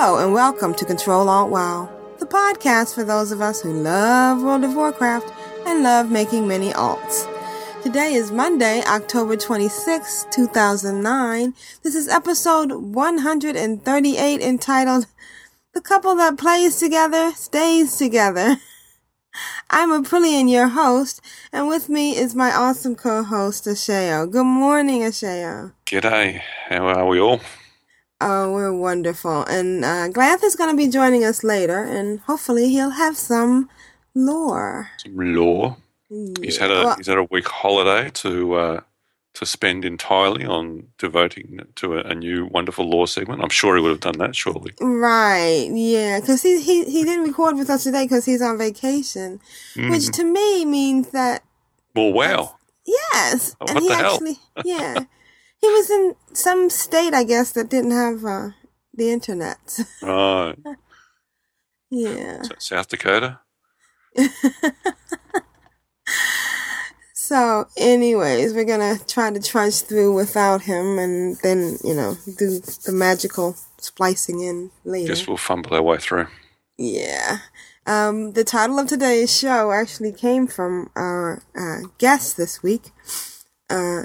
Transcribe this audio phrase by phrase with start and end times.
[0.00, 1.88] Hello and welcome to Control Alt WoW,
[2.20, 5.32] the podcast for those of us who love World of Warcraft
[5.66, 7.26] and love making many alts.
[7.82, 11.52] Today is Monday, October 26, 2009.
[11.82, 15.06] This is episode 138 entitled
[15.74, 18.58] The Couple That Plays Together Stays Together.
[19.68, 21.20] I'm Aprillian, your host,
[21.52, 24.30] and with me is my awesome co-host, Ashayo.
[24.30, 25.72] Good morning, Ashayo.
[25.86, 26.40] G'day.
[26.68, 27.40] How are we all?
[28.20, 29.44] Oh, we're wonderful.
[29.44, 33.68] And uh, Glath is going to be joining us later, and hopefully he'll have some
[34.14, 34.90] lore.
[34.98, 35.76] Some law.
[36.40, 38.80] He's had a Well, he's had a week holiday to uh,
[39.34, 43.40] to spend entirely on devoting to a, a new wonderful law segment.
[43.42, 44.72] I'm sure he would have done that surely.
[44.80, 49.38] right, yeah, because he, he, he didn't record with us today because he's on vacation,
[49.76, 50.12] which Mhm.
[50.14, 51.44] to me means that,
[51.94, 52.56] Well, wow.
[52.84, 53.54] yes.
[53.60, 55.04] Oh, and he actually, yeah.
[55.60, 58.50] He was in some state, I guess, that didn't have uh,
[58.94, 59.80] the internet.
[60.02, 60.54] Right.
[61.90, 62.42] yeah.
[62.58, 63.40] South Dakota.
[67.28, 72.58] So, anyways, we're gonna try to trudge through without him, and then you know do
[72.86, 75.08] the magical splicing in later.
[75.08, 76.28] Guess we'll fumble our way through.
[76.78, 77.40] Yeah.
[77.86, 82.92] Um, the title of today's show actually came from our uh, guest this week.
[83.68, 84.04] Uh,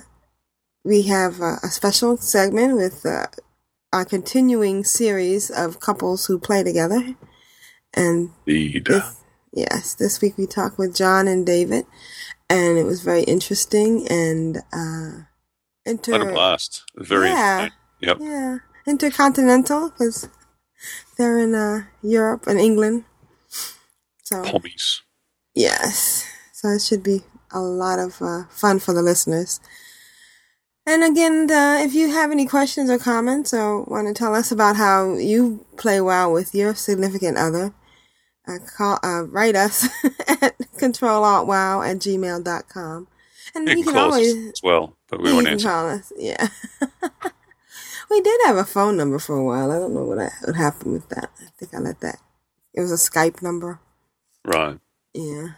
[0.83, 3.27] we have uh, a special segment with uh,
[3.91, 7.15] our continuing series of couples who play together,
[7.93, 9.15] and this,
[9.53, 11.85] yes, this week we talked with John and David,
[12.49, 15.25] and it was very interesting and uh,
[15.85, 16.83] inter- What a blast.
[16.95, 17.69] Very Yeah.
[18.01, 18.17] Yep.
[18.19, 20.27] yeah, intercontinental because
[21.17, 23.05] they're in uh, Europe and England.
[24.23, 25.01] So Pommies.
[25.55, 29.61] yes, so it should be a lot of uh, fun for the listeners.
[30.85, 34.51] And again, uh, if you have any questions or comments or want to tell us
[34.51, 37.73] about how you play WoW with your significant other,
[38.47, 39.88] uh, call, uh, write us
[40.27, 43.07] at controlaltwow at gmail.com.
[43.55, 45.67] And You you can can always as well, but we won't answer.
[45.69, 46.47] call us, yeah.
[48.09, 49.72] we did have a phone number for a while.
[49.72, 51.29] I don't know what I, what happened with that.
[51.39, 52.17] I think I let that.
[52.73, 53.79] It was a Skype number.
[54.43, 54.79] Right.
[55.13, 55.49] Yeah.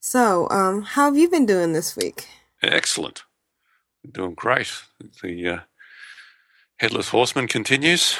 [0.00, 2.26] So, um, how have you been doing this week?
[2.62, 3.24] Excellent.
[4.10, 4.72] Doing great.
[5.22, 5.60] The uh,
[6.78, 8.18] Headless Horseman continues.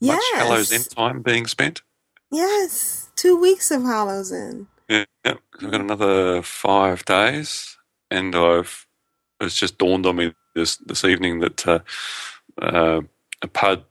[0.00, 1.82] Much Hallows End time being spent.
[2.30, 3.10] Yes.
[3.16, 4.66] Two weeks of Hallows End.
[4.88, 5.34] Yeah, yeah.
[5.62, 7.76] I've got another five days,
[8.10, 8.86] and I've
[9.40, 11.78] it's just dawned on me this this evening that uh,
[12.60, 13.00] uh,
[13.42, 13.84] a pud,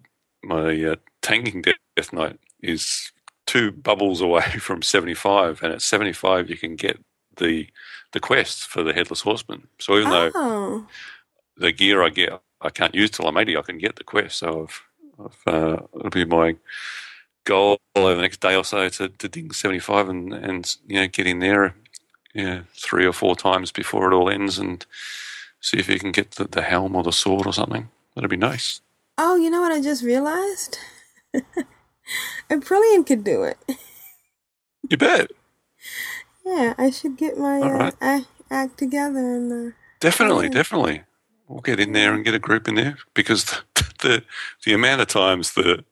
[0.43, 3.11] my uh, tanking death knight, is
[3.45, 6.99] two bubbles away from seventy five, and at seventy five you can get
[7.37, 7.67] the
[8.13, 9.67] the quest for the headless horseman.
[9.79, 10.87] So even though Oh.
[11.57, 14.39] the gear I get I can't use till I'm eighty, I can get the quest.
[14.39, 14.83] So I've,
[15.47, 16.57] I've uh, it'll be my
[17.45, 21.07] goal over the next day or so to, to ding 75 and, and you know
[21.07, 21.75] get in there
[22.33, 24.85] yeah, three or four times before it all ends and
[25.61, 27.89] see if you can get the, the helm or the sword or something.
[28.15, 28.81] That'd be nice.
[29.17, 30.79] Oh, you know what I just realized?
[32.51, 33.57] Aprillian could do it.
[34.89, 35.31] You bet.
[36.45, 40.49] Yeah, I should get my All uh, act, act together and uh, Definitely, Yeah.
[40.49, 41.03] definitely.
[41.47, 43.63] We'll get in there and get a group in there because the
[44.01, 44.23] the,
[44.65, 45.85] the amount of times that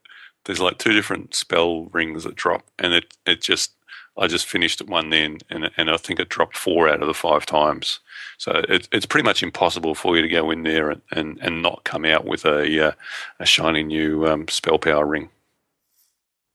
[0.45, 3.73] there's like two different spell rings that drop and it, it just
[4.17, 7.07] I just finished at one then and and I think it dropped four out of
[7.07, 7.99] the five times.
[8.37, 11.61] So it, it's pretty much impossible for you to go in there and, and, and
[11.63, 12.91] not come out with a uh,
[13.39, 15.29] a shiny new um, spell power ring.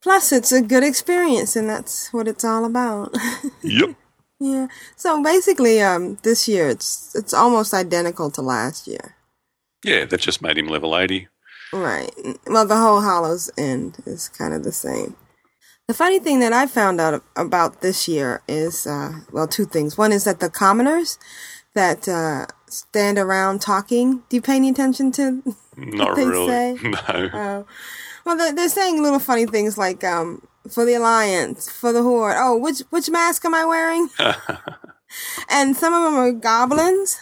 [0.02, 3.14] Plus, it's a good experience, and that's what it's all about.
[3.62, 3.94] Yep.
[4.40, 4.66] yeah.
[4.96, 9.14] So basically, um, this year it's it's almost identical to last year.
[9.84, 11.28] Yeah, they've just made him level eighty.
[11.72, 12.10] Right.
[12.46, 15.16] Well, the whole Hallows End is kind of the same.
[15.88, 19.96] The funny thing that I found out about this year is, uh, well, two things.
[19.98, 21.19] One is that the commoners
[21.75, 24.22] that uh, stand around talking.
[24.28, 25.43] Do you pay any attention to
[25.76, 26.46] Not they really.
[26.48, 26.78] say?
[26.82, 27.31] No.
[27.32, 27.66] Oh,
[28.24, 32.36] well, they're, they're saying little funny things like, um, for the alliance, for the horde.
[32.38, 34.08] Oh, which which mask am I wearing?
[35.50, 37.19] and some of them are goblins,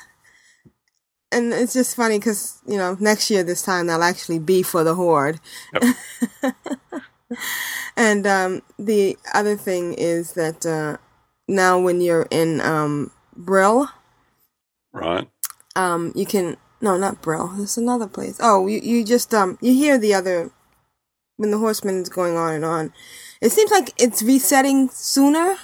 [1.32, 4.84] and it's just funny because you know next year this time they'll actually be for
[4.84, 5.40] the horde.
[5.72, 6.54] Yep.
[7.96, 10.96] And um, the other thing is that uh,
[11.46, 13.88] now when you're in um, Brill,
[14.92, 15.28] right.
[15.76, 17.48] um, you can no, not Brill.
[17.48, 18.38] There's another place.
[18.42, 20.50] Oh, you you just um you hear the other
[21.40, 22.92] when the horseman is going on and on.
[23.40, 25.56] It seems like it's resetting sooner.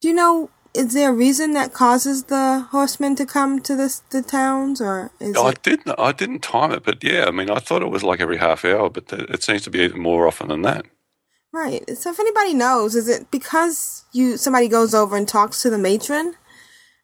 [0.00, 0.50] Do you know?
[0.74, 5.10] Is there a reason that causes the horsemen to come to this the towns, or
[5.20, 5.62] is I it?
[5.62, 5.94] didn't.
[5.98, 8.64] I didn't time it, but yeah, I mean, I thought it was like every half
[8.64, 10.86] hour, but th- it seems to be even more often than that.
[11.52, 11.82] Right.
[11.98, 15.78] So if anybody knows, is it because you somebody goes over and talks to the
[15.78, 16.34] matron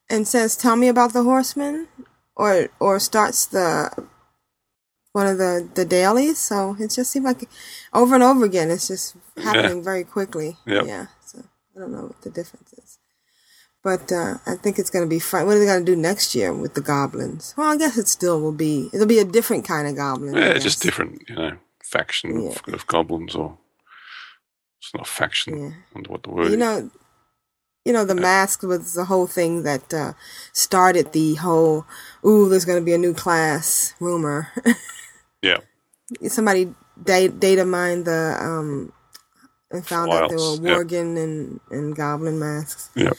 [0.08, 1.88] and says, "Tell me about the horseman,"
[2.36, 3.90] or or starts the
[5.14, 6.38] one of the the dailies?
[6.38, 7.48] So it just seems like
[7.92, 10.56] over and over again, it's just happening very quickly.
[10.66, 10.86] Yep.
[10.86, 11.06] Yeah.
[11.24, 11.42] So
[11.74, 12.98] I don't know what the difference is,
[13.82, 15.46] but uh, I think it's going to be fun.
[15.46, 17.54] What are they going to do next year with the goblins?
[17.56, 18.90] Well, I guess it still will be.
[18.92, 20.34] It'll be a different kind of goblin.
[20.34, 23.56] Yeah, just different, you know, faction of, of goblins, or
[24.80, 25.58] it's not faction.
[25.58, 25.68] Yeah.
[25.68, 26.50] I wonder what the word.
[26.50, 26.90] you know
[27.84, 30.14] you know the mask was the whole thing that uh,
[30.52, 31.84] started the whole
[32.26, 34.48] ooh there's going to be a new class rumor
[35.44, 38.92] Yeah, somebody da- data mined the um
[39.70, 40.76] and found out there were yeah.
[40.76, 43.10] worgen and and goblin masks yeah,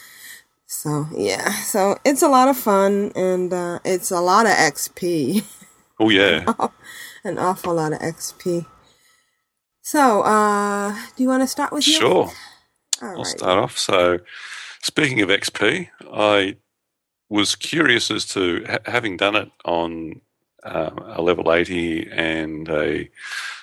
[0.66, 5.44] so yeah so it's a lot of fun and uh, it's a lot of xp
[6.00, 6.44] oh yeah.
[7.24, 8.64] an awful lot of xp
[9.82, 11.84] so uh do you want to start with?
[11.84, 12.24] Sure.
[12.24, 12.32] all
[13.00, 13.78] I'll right start off.
[13.78, 14.18] So,
[14.82, 16.56] speaking of XP, I
[17.28, 20.20] was curious as to ha- having done it on
[20.66, 23.08] um, a level 80 and a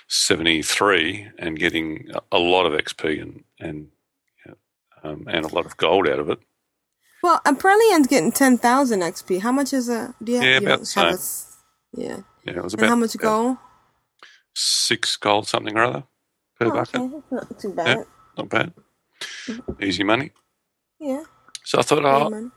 [0.08, 3.88] 73 and getting a- lot of XP and and
[5.04, 6.40] um, and a lot of gold out of it.
[7.22, 9.42] Well, Aprillian's getting 10,000 XP.
[9.42, 10.14] How much is a.
[10.24, 11.58] Do you have, Yeah, you about the have a same.
[11.98, 12.18] yeah.
[12.46, 13.58] Yeah, it was And about how much gold?
[14.56, 16.04] Six gold something or other
[16.60, 17.02] per Oh, bucket.
[17.02, 17.88] okay, not too bad.
[17.98, 18.04] Yeah.
[18.38, 18.74] Not bad.
[19.82, 20.32] Easy money.
[21.00, 21.24] Yeah.
[21.64, 22.50] So I thought, oh.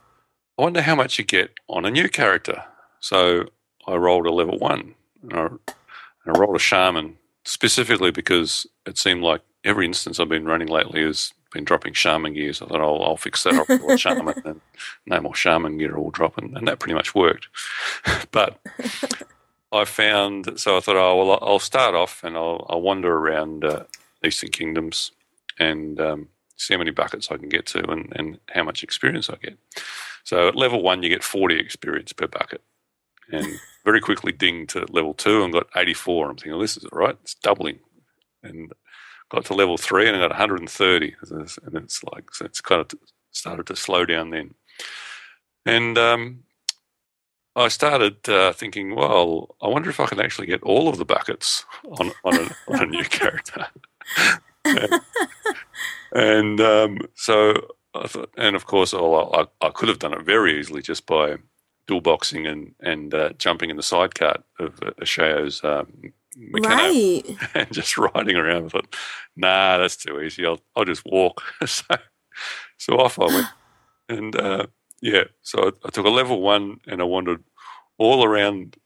[0.58, 2.64] I wonder how much you get on a new character.
[3.00, 3.44] So
[3.87, 8.99] I rolled a level one, and I, and I rolled a shaman specifically because it
[8.99, 12.61] seemed like every instance I've been running lately has been dropping shaman gears.
[12.61, 14.61] I thought I'll, I'll fix that up with shaman, and
[15.06, 17.49] no more shaman gear will drop, and, and that pretty much worked.
[18.33, 18.59] but
[19.73, 23.65] I found so I thought, oh well, I'll start off and I'll, I'll wander around
[23.65, 23.85] uh,
[24.25, 25.12] Eastern Kingdoms
[25.59, 29.29] and um, see how many buckets I can get to and, and how much experience
[29.29, 29.59] I get.
[30.25, 32.62] So at level one, you get 40 experience per bucket.
[33.32, 36.31] And very quickly dinged to level two and got 84.
[36.31, 37.17] I'm thinking, oh, this is all right.
[37.23, 37.81] It's doubling.
[38.43, 38.73] And
[39.31, 41.14] got to level three and I got 130.
[41.31, 42.90] And it's like, so it's kind of
[43.31, 44.55] started to slow down then.
[45.64, 46.44] And um,
[47.56, 51.05] I started uh, thinking, well, I wonder if I can actually get all of the
[51.05, 53.67] buckets on, on, a, on a new character.
[54.64, 55.00] and
[56.12, 57.55] and, um, so
[57.94, 61.06] I thought, and of course, oh, I, I could have done it very easily just
[61.06, 61.37] by
[61.87, 67.37] dual boxing and and uh, jumping in the sidecart of uh, Ashayo's um, Meccano Right.
[67.55, 68.67] and just riding around.
[68.67, 68.97] I thought,
[69.37, 70.44] nah, that's too easy.
[70.44, 71.43] I'll I'll just walk.
[71.67, 71.85] so
[72.77, 73.47] so off I went,
[74.09, 74.67] and uh,
[75.00, 77.43] yeah, so I, I took a level one and I wandered
[77.99, 78.77] all around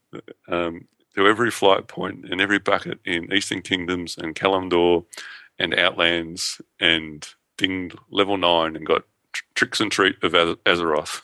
[0.47, 5.03] um, to every flight point and every bucket in Eastern Kingdoms and Kalimdor
[5.59, 11.21] and Outlands and dinged level nine and got tr- tricks and treat of Az- Azeroth.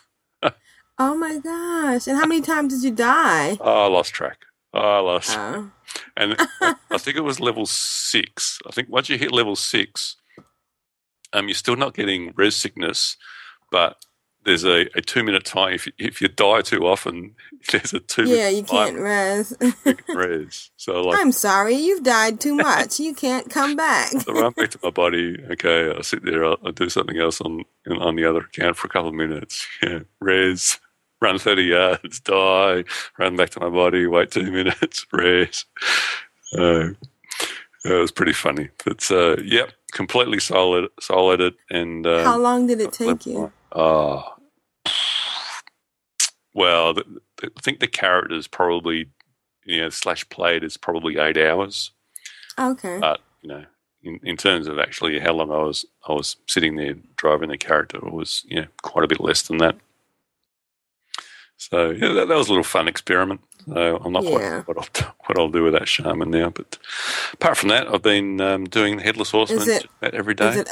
[1.00, 2.08] Oh my gosh.
[2.08, 3.58] And how many times did you die?
[3.60, 4.39] Oh, I lost track.
[4.74, 5.38] Oh, I lost.
[5.38, 5.63] Uh,
[6.16, 6.36] And
[6.92, 8.60] I think it was level six.
[8.68, 10.16] I think once you hit level six,
[11.34, 13.16] um, you're still not getting res sickness,
[13.72, 13.98] but
[14.44, 15.74] there's a, a two minute time.
[15.74, 17.36] If you, if you die too often,
[17.72, 19.58] there's a two yeah, minute you can't time res.
[19.62, 20.72] you can res.
[20.77, 23.00] So like, I'm sorry, you've died too much.
[23.00, 24.12] You can't come back.
[24.27, 25.38] I run back to my body.
[25.51, 26.44] Okay, I'll sit there.
[26.46, 27.63] I'll, I'll do something else on
[28.00, 29.68] on the other account for a couple of minutes.
[29.84, 30.80] Yeah, res.
[31.20, 32.84] Run 30 yards, die,
[33.18, 35.66] run back to my body, wait two minutes, res.
[36.56, 36.90] Uh,
[37.84, 38.70] it was pretty funny.
[38.86, 43.52] But uh, yep, completely solid, solid, and um, How long did it take you?
[43.72, 44.24] Oh,
[46.54, 47.04] well, the,
[47.38, 49.10] the, I think the character's probably
[49.66, 51.92] you know slash played is probably eight hours.
[52.60, 52.98] Okay.
[53.00, 53.66] But you know,
[54.04, 57.58] in, in terms of actually how long I was I was sitting there driving the
[57.58, 59.76] character, it was you know quite a bit less than that.
[61.58, 63.42] So yeah, that, that was a little fun experiment.
[63.66, 64.30] So I'm not Yeah.
[64.32, 66.50] quite sure what I'll what I'll do with that shaman now.
[66.50, 66.78] But
[67.34, 70.50] apart from that, I've been um, doing the headless horseman it- about every day.
[70.50, 70.70] Is it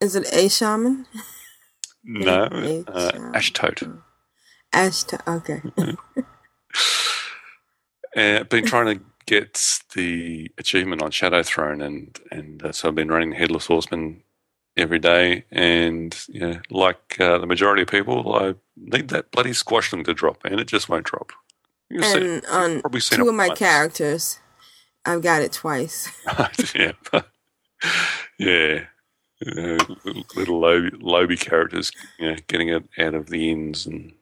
[0.00, 1.06] is it a shaman?
[2.04, 3.32] no, a uh, shaman?
[3.32, 4.02] Ashtote.
[4.72, 5.20] Ashta.
[5.36, 5.62] Okay.
[8.14, 12.88] and I've been trying to get the achievement on Shadow Throne, and and uh, so
[12.88, 14.22] I've been running Headless Horseman
[14.78, 19.52] every day, and you know, like uh, the majority of people, I need that bloody
[19.52, 21.32] squashling to drop, and it just won't drop.
[21.90, 23.58] You'll see- And on probably seen two of my once.
[23.58, 24.38] characters,
[25.04, 26.08] I've got it twice.
[26.74, 26.92] yeah,
[28.38, 28.84] yeah.
[29.46, 29.78] Uh,
[30.34, 34.12] little low, loby characters, you know, getting it out of the ends, and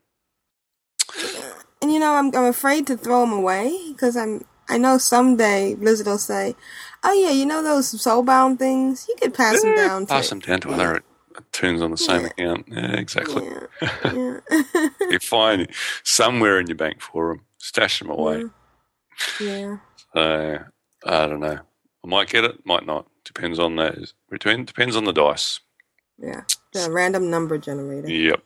[1.82, 5.74] And you know, I'm I'm afraid to throw them away because I'm I know someday
[5.74, 6.54] Blizzard will say,
[7.06, 9.06] "Oh yeah, you know those soulbound things?
[9.08, 11.04] You could pass them Eh, down to pass them down to other
[11.52, 12.26] toons on the same Yeah.
[12.26, 12.66] account.
[12.68, 13.44] Yeah, exactly.
[13.44, 13.66] Yeah,
[14.12, 14.40] yeah,
[15.10, 15.70] You find it
[16.04, 18.44] somewhere in your bank for them, stash them away.
[19.40, 19.78] yeah.
[20.14, 20.58] So
[21.06, 21.60] I don't know.
[22.04, 23.06] I might get it, might not.
[23.24, 24.12] Depends on that.
[24.30, 25.60] Return depends on the dice.
[26.18, 26.42] yeah.
[26.72, 28.08] The random number generator.
[28.08, 28.42] Yep.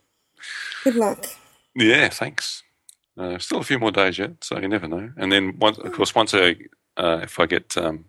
[0.83, 1.25] Good luck.
[1.75, 2.09] Yeah.
[2.09, 2.63] Thanks.
[3.17, 5.11] Uh, still a few more days yet, so you never know.
[5.17, 6.55] And then once, of course, once I
[6.97, 8.05] uh, if I get um,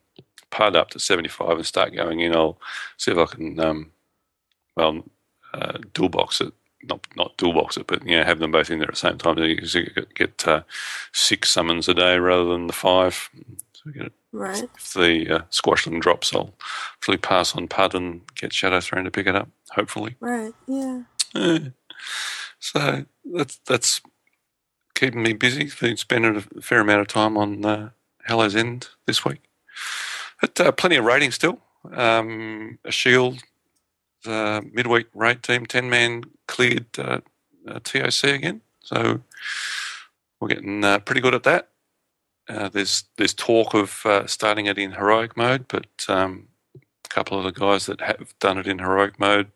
[0.52, 2.58] parred up to seventy five and start going in, I'll
[2.96, 3.90] see if I can um,
[4.76, 5.04] well
[5.52, 6.52] uh, dual box it.
[6.84, 9.00] Not not dual box it, but you know, have them both in there at the
[9.00, 9.36] same time.
[9.36, 9.56] So you
[9.90, 10.62] can get uh,
[11.12, 13.28] six summons a day rather than the five.
[13.72, 14.62] So get Right.
[14.76, 16.54] if the uh, squashling drops, I'll
[16.94, 19.48] hopefully pass on Pud and get Shadow Throne to pick it up.
[19.72, 20.54] Hopefully, Right.
[20.66, 21.02] Yeah.
[21.34, 21.58] Eh.
[22.58, 24.00] so that's that's
[24.94, 25.70] keeping me busy.
[25.80, 27.90] Been spending a fair amount of time on uh,
[28.24, 29.42] Hallows End this week.
[30.42, 31.60] But uh, plenty of rating still.
[31.90, 33.38] Um, a Shield
[34.26, 37.20] uh, midweek raid team, ten man cleared uh,
[37.66, 38.60] uh, TOC again.
[38.80, 39.20] So
[40.40, 41.68] we're getting uh, pretty good at that.
[42.48, 47.38] Uh, there's there's talk of uh, starting it in heroic mode, but um, a couple
[47.38, 49.50] of the guys that have done it in heroic mode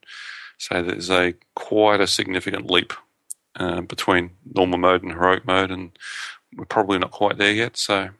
[0.59, 2.93] say there's a quite a significant leap
[3.57, 5.99] uh, between normal mode and heroic mode, and
[6.57, 7.77] we're probably not quite there yet.
[7.77, 8.11] So,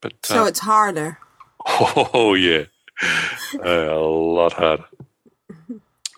[0.00, 1.18] but So uh, it's harder.
[1.66, 2.64] Oh yeah,
[3.62, 4.84] a lot harder.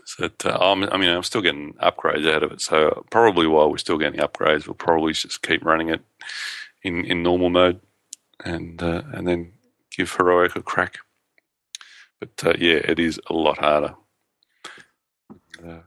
[0.04, 0.58] So uh,
[0.92, 2.60] I mean, I'm still getting upgrades out of it.
[2.60, 6.02] So probably while we're still getting upgrades, we'll probably just keep running it
[6.82, 7.80] in, in normal mode,
[8.44, 9.52] and uh, and then
[9.90, 10.98] give heroic a crack.
[12.20, 13.94] But uh, yeah, it is a lot harder.
[15.62, 15.80] Uh,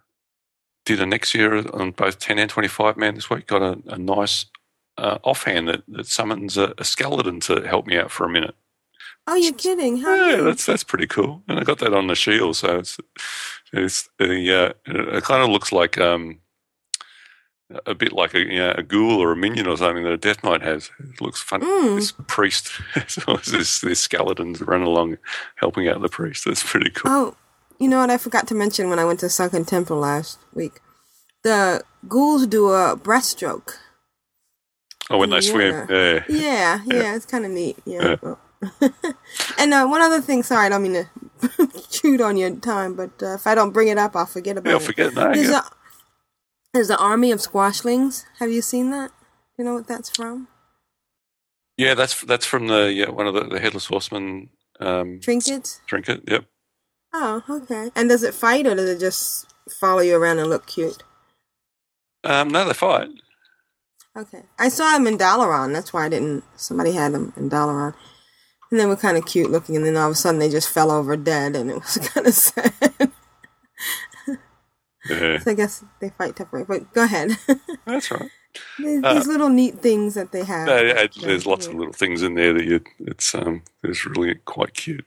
[0.86, 3.48] did Onyxia on both 10 and 25 man this week.
[3.48, 4.46] Got a, a nice
[4.98, 8.56] uh, offhand that, that summons a, a skeleton to help me out for a minute.
[9.28, 9.98] Oh, you're kidding?
[9.98, 11.44] How Yeah, that's that's pretty cool.
[11.48, 12.98] And I got that on the shield, so it's
[13.74, 16.40] it's the uh, it kind of looks like um
[17.86, 20.18] a bit like a you know, a ghoul or a minion or something that a
[20.18, 20.90] Death Knight has.
[21.00, 21.66] It looks funny.
[21.66, 21.98] Mm.
[21.98, 22.72] This priest,
[23.08, 25.18] so this this skeletons run along
[25.56, 26.46] helping out the priest.
[26.46, 27.12] That's pretty cool.
[27.12, 27.36] Oh,
[27.80, 28.10] you know what?
[28.10, 30.80] I forgot to mention when I went to Sunken Temple last week.
[31.44, 33.76] The ghouls do a breaststroke.
[35.10, 35.42] Oh, when they yeah.
[35.42, 36.24] swim, yeah.
[36.28, 37.78] Yeah, yeah, it's kind of neat.
[37.86, 38.16] Yeah.
[39.60, 43.12] and uh, one other thing, sorry, I don't mean to shoot on your time, but
[43.22, 44.82] uh, if I don't bring it up, I'll forget about Yeah, it.
[44.82, 45.34] forget that.
[45.34, 45.60] There's Yeah.
[45.60, 45.64] a
[46.74, 48.26] there's an army of squashlings.
[48.40, 49.12] Have you seen that?
[49.58, 50.48] You know what that's from?
[51.78, 54.50] yeah, that's that's from the yeah, one of the, the headless horseman
[54.80, 55.82] um, Trinkets.
[55.88, 56.24] trinket.
[56.28, 56.46] Yep.
[57.14, 57.92] Oh, okay.
[57.96, 59.48] And does it fight or does it just
[59.80, 61.04] follow you around and look cute?
[62.24, 63.10] Um, no, they fight.
[64.16, 64.44] Okay.
[64.60, 65.74] I saw them in Dalaran.
[65.74, 66.44] That's why I didn't.
[66.56, 67.94] Somebody had them in Dalaran.
[68.72, 69.76] And they were kind of cute looking.
[69.76, 71.56] And then all of a sudden they just fell over dead.
[71.56, 72.74] And it was kind of sad.
[75.10, 76.66] Yeah, so I guess they fight tougher.
[76.66, 77.38] But go ahead.
[77.86, 78.30] that's right.
[78.80, 80.68] These Uh, these little neat things that they have.
[80.68, 82.82] No, yeah, there's lots of little things in there that you.
[83.00, 85.06] It's um, it's really quite cute.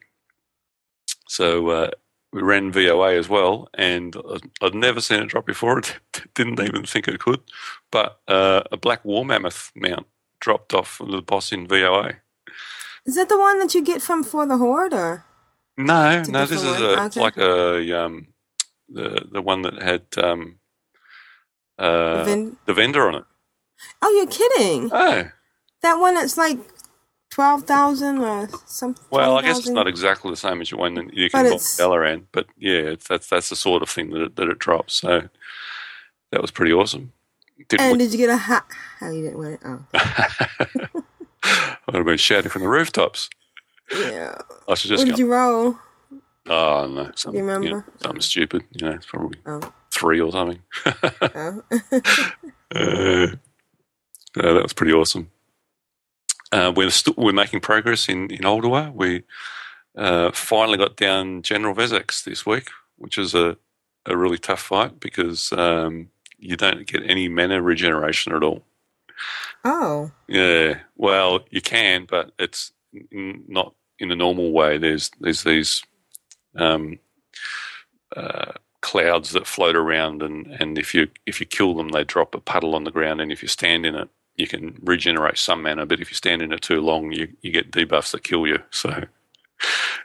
[1.28, 1.90] So uh,
[2.32, 4.16] we ran VOA as well, and
[4.62, 5.82] I'd- never seen it drop before.
[6.34, 7.40] Didn't even think it could,
[7.90, 10.06] but uh, a black war mammoth mount
[10.40, 12.14] dropped off the boss in VOA.
[13.10, 14.94] Is that the one that you get from For the Horde?
[14.94, 15.24] Or?
[15.76, 17.02] No, no, this is a?
[17.06, 17.20] Okay.
[17.20, 18.28] like a um,
[18.88, 20.60] the the one that had um,
[21.76, 23.24] uh, Vin- the vendor on it.
[24.00, 24.90] oh, you're kidding.
[24.92, 25.28] Oh,
[25.82, 26.58] That one that's like
[27.32, 29.04] 12,000 or something.
[29.10, 31.56] Well, I guess it's not exactly the same as your one that you can buy
[31.56, 34.94] Dalaran, but yeah, it's, that's that's the sort of thing that it, that it drops.
[34.94, 35.28] So
[36.30, 37.12] that was pretty awesome.
[37.68, 37.98] Didn't And win.
[37.98, 38.66] did you get a hat?
[39.00, 39.60] How you didn't win it?
[39.64, 39.80] Oh,
[41.44, 43.30] I would have been shouting from the rooftops.
[43.92, 44.36] yeah.
[44.68, 45.76] I should just What did you roll?
[46.48, 47.68] oh no, something, you remember?
[47.78, 48.64] know, something stupid.
[48.72, 49.38] You know, it's probably
[49.90, 50.60] three or something.
[51.22, 51.62] oh.
[54.36, 55.30] Uh, that was pretty awesome.
[56.52, 58.92] Uh, we're st- we're making progress in in Ulduar.
[58.94, 59.24] We
[59.96, 63.56] uh, finally got down General Vezax this week, which is a
[64.06, 68.62] a really tough fight because um, you don't get any mana regeneration at all.
[69.64, 72.72] Oh, Yeah, well, you can, but it's
[73.12, 74.78] n- not in a normal way.
[74.78, 75.82] There's there's these
[76.56, 76.98] um,
[78.16, 82.34] uh, clouds that float around, and, and if you if you kill them, they drop
[82.34, 85.62] a puddle on the ground, and if you stand in it, you can regenerate some
[85.62, 85.86] mana.
[85.86, 88.58] But if you stand in it too long, you you get debuffs that kill you.
[88.70, 89.04] So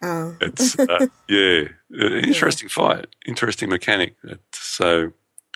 [0.03, 1.63] oh, it's uh, yeah,
[1.99, 4.15] uh, interesting fight, interesting mechanic.
[4.53, 5.13] So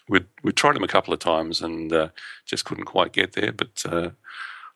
[0.09, 2.09] we we tried them a couple of times and uh,
[2.45, 3.85] just couldn't quite get there, but.
[3.87, 4.11] Uh,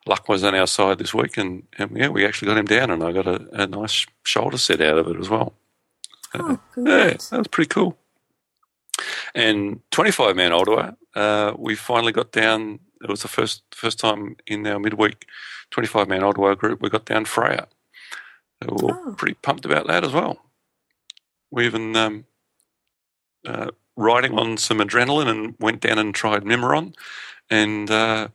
[0.08, 2.92] luck was on our side this week, and, and yeah, we actually got him down,
[2.92, 5.54] and I got a, a nice shoulder set out of it as well.
[6.36, 7.98] oh, Yeah, that was pretty cool.
[9.36, 12.80] And 25 man Ulduar, uh, we finally got down.
[13.04, 15.26] It was the first first time in our midweek
[15.72, 17.68] 25 man Ulduar group we got down Freya.
[18.64, 19.14] So we were Oh.
[19.18, 20.40] pretty pumped about that as well.
[21.52, 22.26] We even um,
[23.48, 26.94] uh, riding on some adrenaline and went down and tried Mimiron,
[27.50, 28.28] and uh,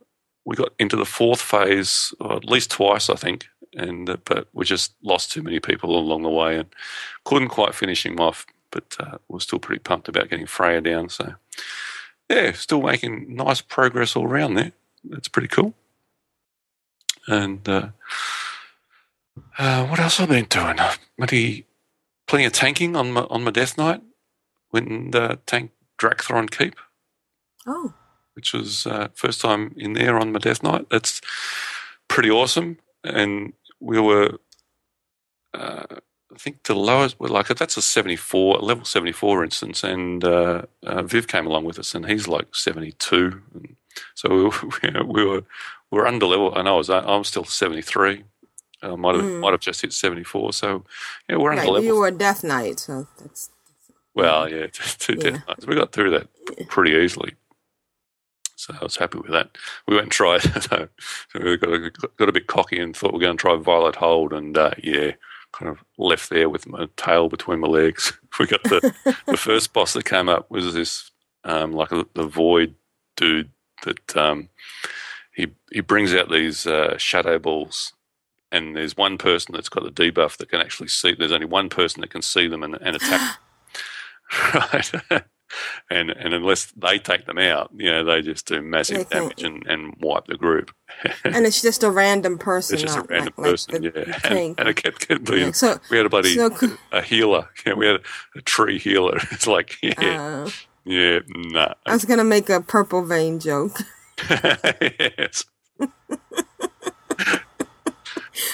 [0.45, 3.47] we got into the fourth phase at least twice, I think.
[3.75, 6.69] And uh, but we just lost too many people along the way and
[7.25, 8.47] couldn't quite finish him off.
[8.71, 11.11] But uh, we're still pretty pumped about getting Freya down.
[11.11, 11.35] So
[12.31, 14.73] yeah, still making nice progress all around there.
[15.05, 15.75] That's pretty cool.
[17.27, 17.89] And uh,
[19.59, 20.79] uh, what else have I been doing?
[21.19, 21.67] Maybe
[22.27, 24.01] plenty of tanking on my on my death knight.
[24.73, 26.77] Went and uh, tanked Drak'Tharon Keep
[27.67, 27.93] Oh,
[28.35, 30.87] which was uh, first time in there on my death knight.
[30.91, 31.21] That's
[32.09, 32.79] pretty awesome.
[33.05, 34.39] And we were,
[35.55, 39.83] uh, I think the lowest, well, like that's a 74, a level 74 instance.
[39.85, 43.43] And uh, uh, Viv came along with us and he's like 72.
[43.55, 43.77] And
[44.15, 45.43] so we were, we were,
[45.91, 48.25] we were under level and I was, I was still 73.
[48.83, 49.41] I might have, Mm.
[49.41, 50.53] might have just hit 74.
[50.53, 50.85] So
[51.29, 51.71] yeah, we're under right.
[51.73, 51.85] level.
[51.85, 53.51] You were a death knight, so that's
[54.19, 55.39] Well, yeah, two Yeah.
[55.49, 55.67] death.
[55.69, 56.29] We got through that
[56.69, 57.37] pretty easily.
[58.57, 59.57] So I was happy with that.
[59.87, 60.43] We went and tried.
[60.63, 60.89] so
[61.35, 63.97] we got a, got a bit cocky and thought we were going to try Violet
[63.97, 65.13] Hold, and uh, yeah,
[65.53, 68.15] kind of left there with my tail between my legs.
[68.41, 68.95] We got the
[69.27, 71.11] the first boss that came up was this
[71.45, 72.77] um, like a, the void
[73.17, 73.51] dude
[73.85, 74.51] that um,
[75.35, 77.95] he he brings out these uh, shadow balls.
[78.53, 81.15] And there's one person that's got the debuff that can actually see.
[81.15, 83.39] There's only one person that can see them and, and attack
[84.55, 84.93] right?
[85.91, 89.67] and and unless they take them out, you know, they just do massive damage and,
[89.67, 90.71] and wipe the group.
[91.25, 92.75] and it's just a random person.
[92.75, 94.19] It's just a random like, like person, the- yeah.
[94.25, 96.51] And, and it kept, kept being, so, we had a bloody so
[96.93, 97.49] a healer.
[97.67, 98.01] Yeah, we had
[98.37, 99.19] a, tree healer.
[99.31, 99.93] It's like, yeah,
[100.47, 100.51] uh,
[100.85, 101.75] yeah, nah.
[101.87, 103.79] I was gonna make a purple vein joke.
[104.31, 105.45] yes.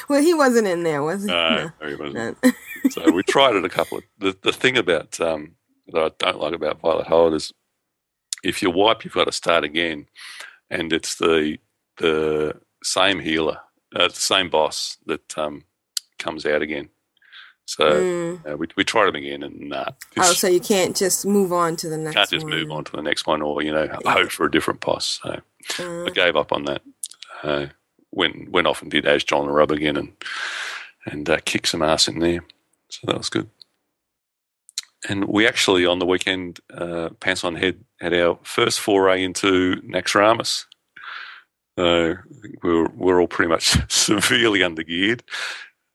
[0.09, 1.29] Well, he wasn't in there, was he?
[1.29, 2.39] No, no, he wasn't.
[2.43, 2.53] No.
[2.91, 5.57] so we tried it a couple of the, the thing about um,
[5.89, 7.53] that I don't like about Violet Hold is
[8.43, 10.07] if you wipe you've got to start again
[10.71, 11.59] and it's the
[11.99, 13.59] the same healer
[13.97, 15.65] uh, the same boss that um,
[16.19, 16.89] comes out again
[17.67, 18.53] so Mm.
[18.53, 19.87] uh, we, we tried them again and nah,
[20.19, 22.53] Oh, so you can't just move on to the next can't just one.
[22.55, 25.41] move on to the next one or you know hope for a different boss so
[26.07, 26.83] I gave up on that.
[27.43, 27.67] Uh,
[28.13, 30.13] went went off and did Azjol-Nerub again and
[31.07, 32.41] and uh, kicked some ass in there.
[32.91, 33.49] So that was good.
[35.09, 39.77] And we actually on the weekend, uh, Pants on Head had our first foray into
[39.83, 40.65] Naxxramas.
[41.77, 42.17] So
[42.63, 45.21] we were, we're all pretty much severely undergeared,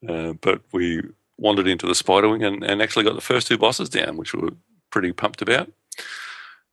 [0.07, 1.01] uh, but we
[1.37, 4.41] wandered into the Spiderwing and, and actually got the first two bosses down, which we
[4.41, 4.53] were
[4.91, 5.71] pretty pumped about.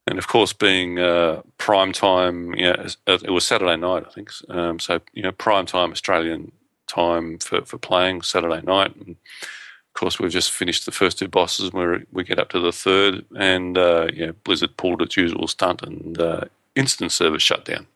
[0.08, 4.30] And of course, being uh, prime time, you know, it was Saturday night, I think.
[4.48, 6.52] Um, so, you know, prime time Australian
[6.86, 8.94] time for, for playing Saturday night.
[8.96, 9.16] And
[9.96, 11.72] course, we've just finished the first two bosses.
[11.72, 15.82] Where we get up to the third, and uh, yeah, Blizzard pulled its usual stunt,
[15.82, 16.42] and uh,
[16.74, 17.86] instant service shut down.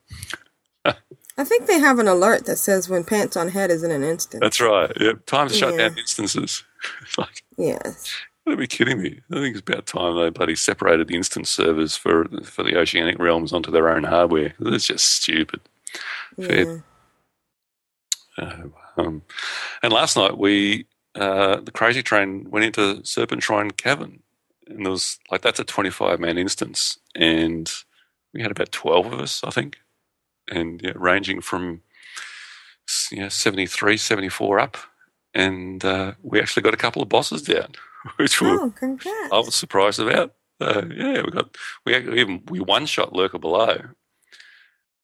[0.85, 4.03] I think they have an alert that says when pants on head is in an
[4.03, 4.43] instant.
[4.43, 4.91] That's right.
[5.01, 5.89] Yeah, time to shut Yeah.
[5.89, 6.65] down instances.
[7.19, 8.11] Like, yes.
[8.47, 9.21] You'd be kidding me.
[9.31, 13.19] I think it's about time they bloody separated the instance servers for for the oceanic
[13.19, 14.55] realms onto their own hardware.
[14.61, 15.61] It's just stupid.
[16.39, 16.79] Yeah.
[18.39, 18.63] Uh,
[18.97, 19.23] um,
[19.83, 24.23] and last night we uh, the crazy train went into Serpentshrine Cavern,
[24.67, 27.71] and there was like that's a twenty five man instance, and
[28.33, 29.79] we had about twelve of us, I think,
[30.51, 31.83] and yeah, ranging from
[33.11, 34.77] you know, 73, 74 up,
[35.33, 37.73] and uh, we actually got a couple of bosses down,
[38.17, 39.33] which were Oh, congrats.
[39.33, 40.35] I was surprised about.
[40.61, 43.79] Uh, yeah, we got we even we one shot lurker below,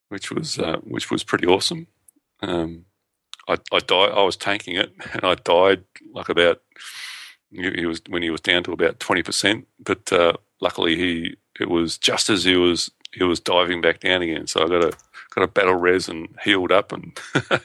[0.09, 1.87] which was uh, which was pretty awesome.
[2.42, 2.85] Um,
[3.49, 4.13] I I died.
[4.13, 6.63] I was tanking it, and I died like about
[7.51, 9.67] he was when he was down to about twenty percent.
[9.79, 14.23] But uh, luckily, he it was just as he was he was diving back down
[14.23, 14.47] again.
[14.47, 14.93] So I got a
[15.35, 17.19] got a battle res and healed up and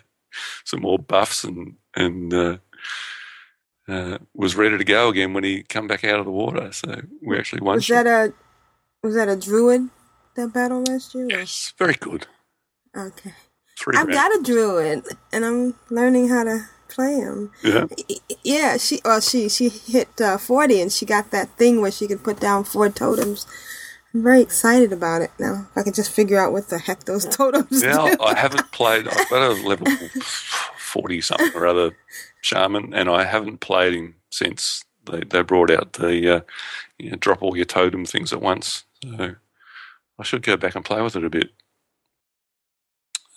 [0.66, 2.58] some more buffs and and uh,
[3.88, 6.72] uh, was ready to go again when he come back out of the water.
[6.72, 7.76] So we actually won.
[7.76, 8.34] Was that a
[9.04, 9.90] was that a druid
[10.36, 11.28] that battle last year?
[11.30, 12.28] yes, very good.
[12.96, 13.34] Okay.
[13.82, 17.52] Three I've got a druid, and I'm learning how to play him.
[17.64, 17.86] Yeah.
[18.44, 22.08] Yeah, she well she she hit uh, forty, and she got that thing where she
[22.08, 23.48] could put down four totems.
[24.14, 25.68] I'm very excited about it now.
[25.72, 28.16] If I could just figure out what the heck those totems Yeah.
[28.22, 29.08] I haven't played.
[29.08, 29.88] I've got a level
[30.78, 31.98] forty something or other
[32.42, 36.42] shaman, and I haven't played him since they, they brought out the uh,
[37.00, 38.84] you know, drop all your totem things at once.
[39.04, 39.36] So
[40.20, 41.50] I should go back and play with it a bit.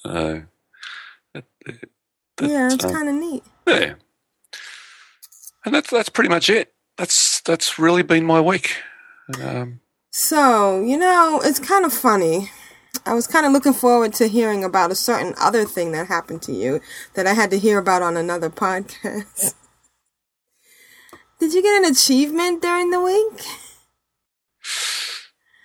[0.05, 0.41] Uh,
[1.33, 3.43] that- that- yeah, it's um, kind of neat.
[3.67, 3.95] yeah,
[5.65, 6.73] and that's that's pretty much it.
[6.97, 8.77] That's that's really been my week.
[9.43, 12.51] Um, So, you know, it's kind of funny.
[13.07, 16.43] I was kind of looking forward to hearing about a certain other thing that happened
[16.43, 16.81] to you
[17.15, 19.55] that I had to hear about on another podcast.
[21.41, 23.43] Did you get an achievement during the week?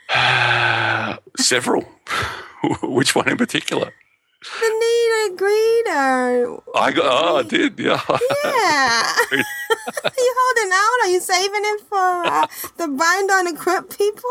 [1.37, 1.85] several.
[2.81, 3.93] Which one in particular?
[4.41, 7.05] The need agreed or I got.
[7.05, 7.77] Oh, I did.
[7.77, 8.01] Yeah.
[8.09, 9.15] yeah.
[9.31, 9.37] Are
[10.17, 10.97] you holding out?
[11.03, 12.47] Are you saving it for uh,
[12.77, 14.29] the bind on equip people?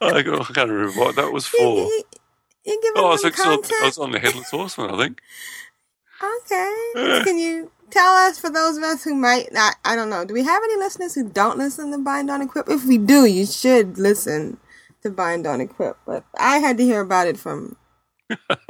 [0.00, 1.76] I, got, I can't remember what that was You, for.
[1.86, 2.02] you,
[2.64, 5.20] you giving Oh, I was, them I was on the Headless Horseman, I think.
[6.22, 7.22] Okay.
[7.24, 10.34] Can you tell us, for those of us who might not, I don't know, do
[10.34, 12.68] we have any listeners who don't listen to Bind on Equip?
[12.68, 14.58] If we do, you should listen
[15.02, 15.96] to Bind on Equip.
[16.06, 17.76] But I had to hear about it from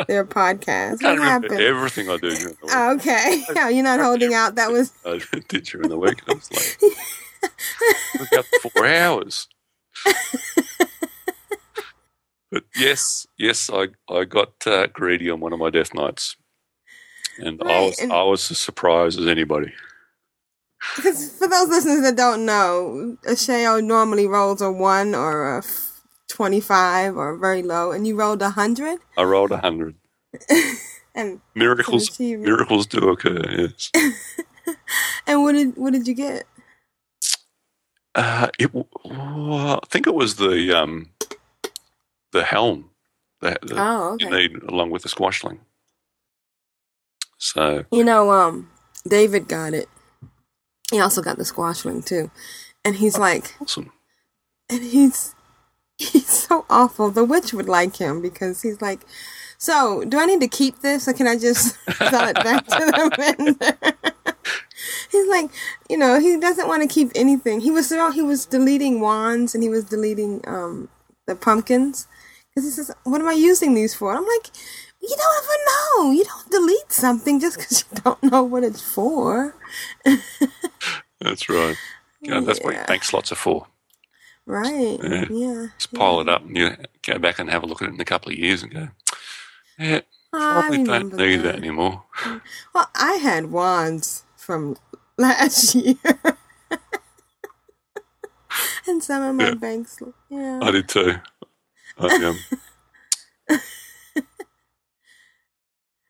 [0.06, 1.02] their podcast.
[1.04, 1.60] I What happened?
[1.60, 2.70] everything I do during the week.
[2.74, 3.42] Oh, okay.
[3.54, 4.54] Yeah, you're not holding out.
[4.54, 6.20] That was, I did during the week.
[6.28, 9.48] I was like, about four hours.
[12.50, 16.36] but yes, yes, I I got uh, greedy on one of my death knights,
[17.38, 19.72] and I was and- I was as surprised as anybody.
[20.96, 25.62] because for those listeners that don't know, a normally rolls a 1 or a
[26.28, 29.00] 25 or very low, and you rolled a 100.
[29.16, 29.96] I rolled a hundred.
[31.14, 33.42] And Miracles, miracles do occur.
[33.50, 33.92] Yes.
[35.26, 36.46] and what did what did you get?
[38.14, 38.70] Uh, it,
[39.10, 41.10] I think it was the um,
[42.32, 42.90] the helm
[43.42, 44.36] that, that Oh, you okay.
[44.36, 45.60] need along with the squashling.
[47.38, 48.70] So You know, um,
[49.08, 49.88] David got it.
[50.90, 52.30] He also got the squashling too,
[52.84, 53.92] and he's like, awesome.
[54.70, 55.34] and he's
[55.98, 57.10] he's so awful.
[57.10, 59.00] The witch would like him because he's like,
[59.58, 62.78] so do I need to keep this or can I just sell it back to
[62.78, 64.36] the vendor?
[65.12, 65.50] he's like,
[65.90, 67.60] you know, he doesn't want to keep anything.
[67.60, 70.88] He was he was deleting wands and he was deleting um
[71.26, 72.06] the pumpkins
[72.50, 74.12] because he says, what am I using these for?
[74.14, 74.50] I'm like.
[75.00, 76.10] You don't ever know.
[76.10, 79.54] You don't delete something just because you don't know what it's for.
[81.20, 81.76] That's right.
[82.20, 82.80] Yeah, that's what Yeah.
[82.80, 83.66] your bank slots are for.
[84.48, 84.98] Right.
[85.02, 85.26] Yeah.
[85.28, 85.66] Yeah.
[85.76, 86.74] Just pile it up and you
[87.06, 88.88] go back and have a look at it in a couple of years and go,
[89.78, 90.00] yeah,
[90.32, 91.42] I probably don't need that.
[91.42, 92.04] that anymore.
[92.74, 94.78] Well, I had wands from
[95.18, 95.96] last year.
[98.86, 99.54] and some of my Yeah.
[99.54, 100.00] banks.
[100.30, 100.60] Yeah.
[100.62, 101.16] I did too.
[101.98, 102.38] I, um,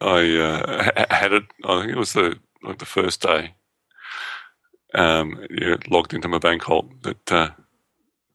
[0.01, 1.45] I uh, had it.
[1.65, 3.55] I think it was the like the first day.
[4.95, 7.51] Um, yeah, logged into my bank vault that uh,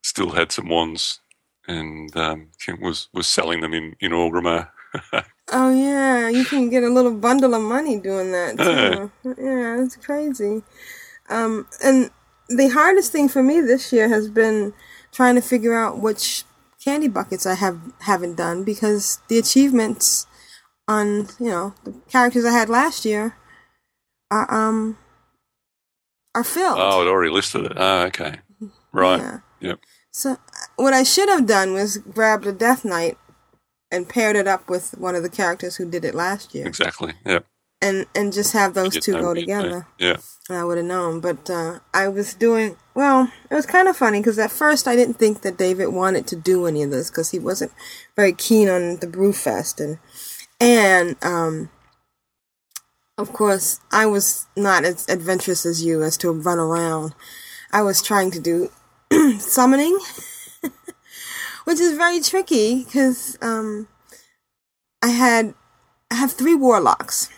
[0.03, 1.19] still had some wands,
[1.67, 4.69] and um, was was selling them in in Orgrimmar.
[5.51, 6.29] Oh, yeah.
[6.29, 8.57] You can get a little bundle of money doing that,
[9.23, 9.33] too.
[9.37, 10.63] yeah, it's crazy.
[11.29, 12.11] Um, and
[12.49, 14.73] the hardest thing for me this year has been
[15.11, 16.43] trying to figure out which
[16.83, 20.27] candy buckets I have haven't done because the achievements
[20.87, 23.37] on you know the characters I had last year
[24.29, 24.97] are um
[26.35, 26.79] are filled.
[26.79, 27.73] Oh, it already listed it.
[27.75, 28.39] Oh, okay,
[28.91, 29.19] right.
[29.21, 29.39] Yeah.
[29.61, 29.79] Yep.
[30.13, 30.37] So
[30.75, 33.17] what I should have done was grabbed a Death Knight
[33.91, 37.13] and paired it up with one of the characters who did it last year, Exactly.
[37.25, 37.39] Yeah.
[37.81, 39.53] and and just have those two go what you'd do.
[39.53, 39.87] together.
[39.97, 40.17] Yeah.
[40.49, 43.31] I would have known, but uh, I was doing well.
[43.49, 46.35] It was kind of funny because at first I didn't think that David wanted to
[46.35, 47.71] do any of this because he wasn't
[48.15, 49.97] very keen on the Brewfest, and
[50.59, 51.69] and um,
[53.17, 57.15] of course I was not as adventurous as you as to run around.
[57.71, 58.69] I was trying to do
[59.39, 59.97] summoning,
[61.65, 63.87] which is very tricky because um,
[65.01, 65.53] I had
[66.11, 67.29] I have three warlocks.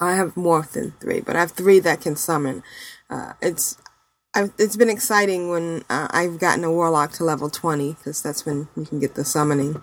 [0.00, 2.62] I have more than three, but I have three that can summon.
[3.08, 3.78] Uh, it's
[4.34, 8.44] I've, it's been exciting when uh, I've gotten a warlock to level twenty because that's
[8.44, 9.80] when you can get the summoning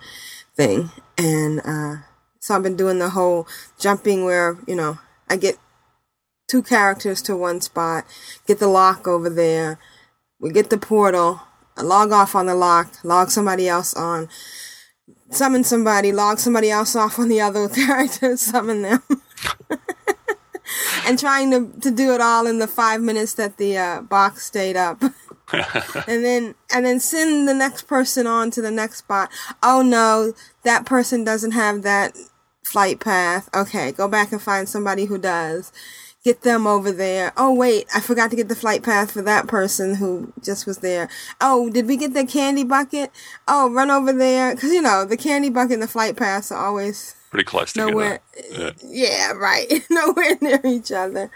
[0.56, 0.92] thing.
[1.18, 2.04] And uh,
[2.40, 3.48] so I've been doing the whole
[3.80, 5.58] jumping where, you know, I get
[6.48, 8.06] two characters to one spot,
[8.46, 9.80] get the lock over there,
[10.44, 11.42] we get the portal,
[11.82, 14.28] log off on the lock, log somebody else on,
[15.30, 19.02] summon somebody, log somebody else off on the other character, summon them.
[21.08, 24.46] and trying to, to do it all in the five minutes that the uh, box
[24.46, 25.02] stayed up.
[26.08, 29.30] and then and then send the next person on to the next spot.
[29.62, 32.18] Oh no, that person doesn't have that
[32.64, 33.50] flight path.
[33.56, 35.72] Okay, go back and find somebody who does.
[36.24, 37.34] Get them over there.
[37.36, 40.78] Oh wait, I forgot to get the flight path for that person who just was
[40.78, 41.10] there.
[41.42, 43.12] Oh, did we get the candy bucket?
[43.48, 46.66] Oh, run over there because you know the candy bucket and the flight paths are
[46.66, 47.92] always Pretty close together.
[47.92, 48.20] nowhere.
[48.52, 48.72] Yeah.
[48.84, 49.70] Yeah, right.
[49.90, 51.30] nowhere near each other.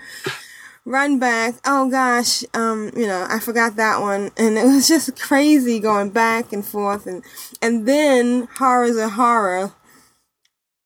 [0.86, 1.56] Run back.
[1.66, 6.12] Oh gosh, um, you know, I forgot that one, and it was just crazy going
[6.12, 7.26] back and forth, and
[7.62, 9.74] and then horrors of horror.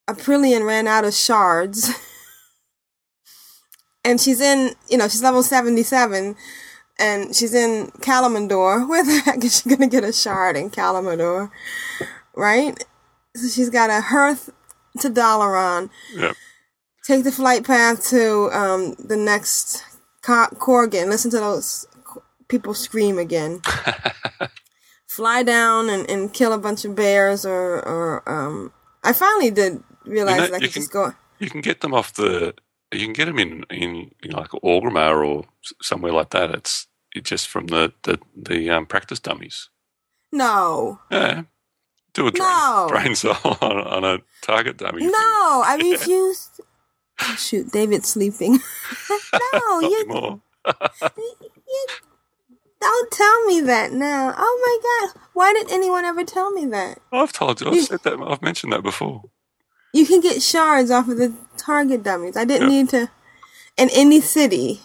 [0.09, 1.91] Aprillian ran out of shards,
[4.03, 6.35] and she's in, you know, she's level seventy-seven,
[6.99, 8.87] and she's in Kalimdor.
[8.89, 11.49] Where the heck is she gonna get a shard in Kalimdor,
[12.35, 12.83] right?
[13.35, 14.49] So she's got a hearth
[14.99, 16.33] to Dalaran Yeah.
[17.05, 19.83] take the flight path to um, the next
[20.21, 21.07] co- Corgan.
[21.09, 21.87] Listen to those
[22.49, 23.61] people scream again.
[25.07, 28.71] Fly down and, and kill a bunch of bears, or or um,
[29.03, 31.13] I finally did realize You know, that I could can- just go.
[31.39, 32.53] You can get them off the.
[32.93, 35.45] You can get them in in, in like Orgrimmar or
[35.81, 36.51] somewhere like that.
[36.51, 39.69] It's it just from the the, the um, practice dummies.
[40.31, 41.43] No, Yeah.
[42.13, 42.87] Do a drain, No.
[42.89, 45.05] drain soul on, on a target dummy.
[45.05, 46.49] no, I refuse.
[47.21, 48.53] Oh, shoot, David's sleeping.
[49.09, 51.87] no, you, you
[52.81, 54.33] don't tell me that now.
[54.37, 54.59] Oh
[55.11, 56.99] my God, why did anyone ever tell me that?
[57.11, 57.69] I've told you.
[57.71, 58.19] I've said that.
[58.19, 59.23] I've mentioned that before.
[59.93, 62.35] You can get shards off of the target dummies.
[62.37, 62.77] I didn't Yeah.
[62.77, 63.09] need to.
[63.77, 64.81] In any city.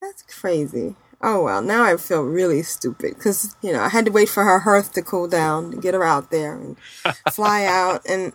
[0.00, 0.94] That's crazy.
[1.20, 4.44] Oh well, now I feel really stupid because you know I had to wait for
[4.44, 6.76] her hearth to cool down to get her out there and
[7.32, 8.32] fly out and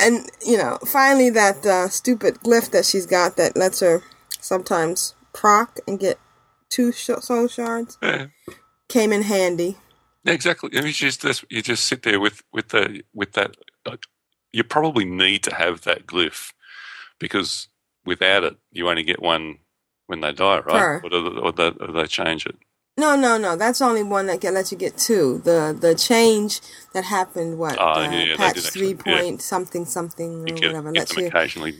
[0.00, 4.02] and you know finally that uh, stupid glyph that she's got that lets her
[4.40, 6.18] sometimes proc and get
[6.70, 8.26] two sh- soul shards Yeah.
[8.88, 9.76] came in handy.
[10.26, 10.70] Exactly.
[10.74, 13.56] I mean, you just you just sit there with with the with that.
[14.52, 16.52] You probably need to have that glyph
[17.18, 17.68] because
[18.04, 19.58] without it, you only get one
[20.06, 21.00] when they die, right?
[21.04, 22.56] Or, do they, or, they, or they change it.
[22.96, 23.56] No, no, no.
[23.56, 25.40] That's only one that can let you get two.
[25.44, 26.60] The the change
[26.92, 29.20] that happened what Ah, uh, yeah, patch did three actually, yeah.
[29.20, 31.74] point something something or You get, whatever get lets them you occasionally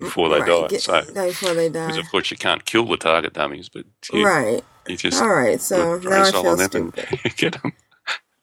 [0.00, 0.66] before they right, die.
[0.68, 1.86] get- so, before they die.
[1.86, 4.62] because of course you can't kill the target dummies, but you, right.
[4.86, 5.60] you just All right.
[5.60, 7.06] So now I feel stupid.
[7.36, 7.72] get them.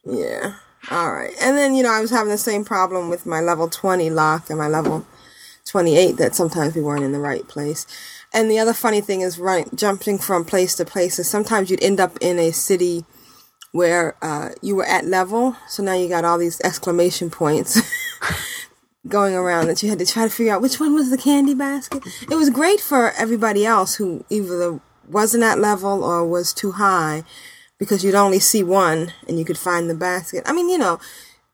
[0.05, 0.55] Yeah.
[0.91, 1.33] All right.
[1.41, 4.49] And then you know I was having the same problem with my level twenty lock
[4.49, 5.05] and my level
[5.65, 7.87] twenty eight that sometimes we weren't in the right place.
[8.33, 11.83] And the other funny thing is running, jumping from place to place is sometimes you'd
[11.83, 13.05] end up in a city
[13.71, 17.81] where uh, you were at level, so now you got all these exclamation points
[19.07, 21.53] going around that you had to try to figure out which one was the candy
[21.53, 22.03] basket.
[22.29, 27.23] It was great for everybody else who either wasn't at level or was too high
[27.79, 30.43] because you'd only see one and you could find the basket.
[30.45, 30.99] I mean, you know,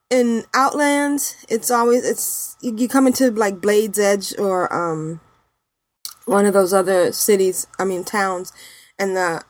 [0.10, 5.22] in Outlands, it's always it's you, you come into like Blades Edge or um
[6.26, 8.54] one of those other cities, I mean towns,
[8.98, 9.44] and the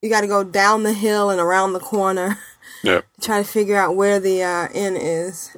[0.00, 2.38] you got to go down the hill and around the corner
[2.82, 3.02] Yeah.
[3.02, 5.56] to try to figure out where the uh, inn is.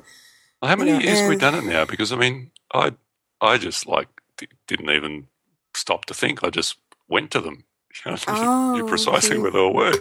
[0.60, 1.86] Well, how many know, years have we done it now?
[1.86, 2.92] Because I mean, I
[3.40, 5.28] I just like d- didn't even
[5.74, 6.44] stop to think.
[6.44, 6.76] I just
[7.08, 7.64] went to them.
[8.04, 9.92] You know, Oh, knew precisely so where they all were.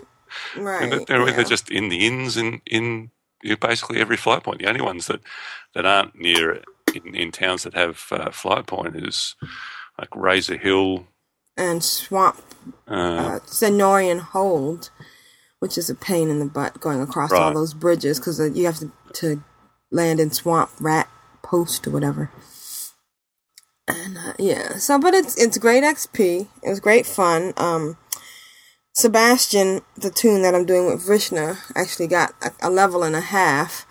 [0.58, 0.84] Right.
[0.84, 1.44] and they're, they're yeah.
[1.44, 3.12] just in the inns in in
[3.60, 4.60] basically every flight point.
[4.60, 5.22] The only ones that
[5.74, 9.36] that aren't near in, in towns that have uh, flight point is
[10.00, 11.08] like Razor Hill.
[11.58, 12.42] and Swamp
[12.88, 14.90] Uh, uh, Cenarion Hold,
[15.60, 18.80] which is a pain in the butt going across all those bridges because you have
[18.80, 19.44] to, to
[19.92, 21.10] land in Swamp Rat
[21.44, 22.32] Post or whatever.
[23.88, 26.48] And uh, yeah, so but it's it's great XP.
[26.64, 27.54] It was great fun.
[27.58, 27.98] Um,
[28.94, 33.22] Sebastian, the toon that I'm doing with Vrishna, actually got a, a level and a
[33.22, 33.86] half,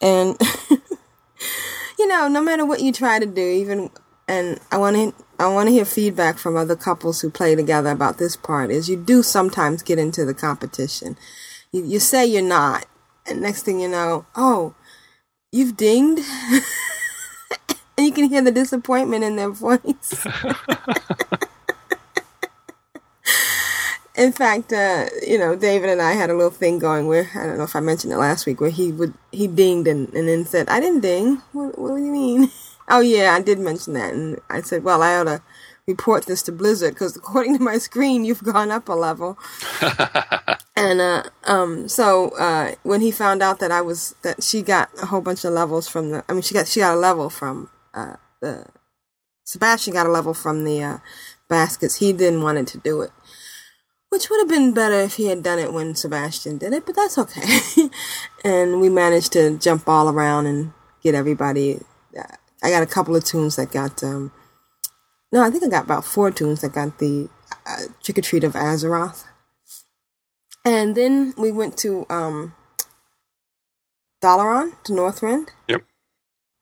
[0.00, 0.36] and
[1.98, 3.90] you know, no matter what you try to do, even
[4.26, 7.90] and I want to I want to hear feedback from other couples who play together
[7.90, 8.70] about this part.
[8.70, 11.18] Is you do sometimes get into the competition.
[11.70, 12.86] You you say you're not,
[13.26, 14.74] and next thing you know, oh,
[15.52, 16.24] you've dinged.
[17.98, 20.26] And you can hear the disappointment in their voice.
[24.16, 27.46] in fact, uh, you know, David and I had a little thing going where I
[27.46, 30.28] don't know if I mentioned it last week, where he would he dinged and, and
[30.28, 31.42] then said, "I didn't ding.
[31.52, 32.50] What, what do you mean?"
[32.88, 35.42] oh yeah, I did mention that, and I said, "Well, I ought to
[35.86, 39.38] report this to Blizzard because according to my screen, you've gone up a level."
[40.76, 44.88] and uh, um, so uh, when he found out that I was that she got
[45.02, 47.28] a whole bunch of levels from the, I mean, she got she got a level
[47.28, 48.66] from uh, the
[49.44, 50.98] Sebastian got a level from the uh,
[51.48, 51.96] baskets.
[51.96, 53.12] He didn't wanted to do it.
[54.08, 56.94] Which would have been better if he had done it when Sebastian did it, but
[56.94, 57.58] that's okay.
[58.44, 61.80] and we managed to jump all around and get everybody.
[62.62, 64.32] I got a couple of toons that got, um,
[65.32, 67.28] no, I think I got about four toons that got the
[67.66, 69.24] uh, Trick or Treat of Azeroth.
[70.64, 72.54] And then we went to um,
[74.22, 75.48] Dalaran, to Northrend.
[75.68, 75.84] Yep.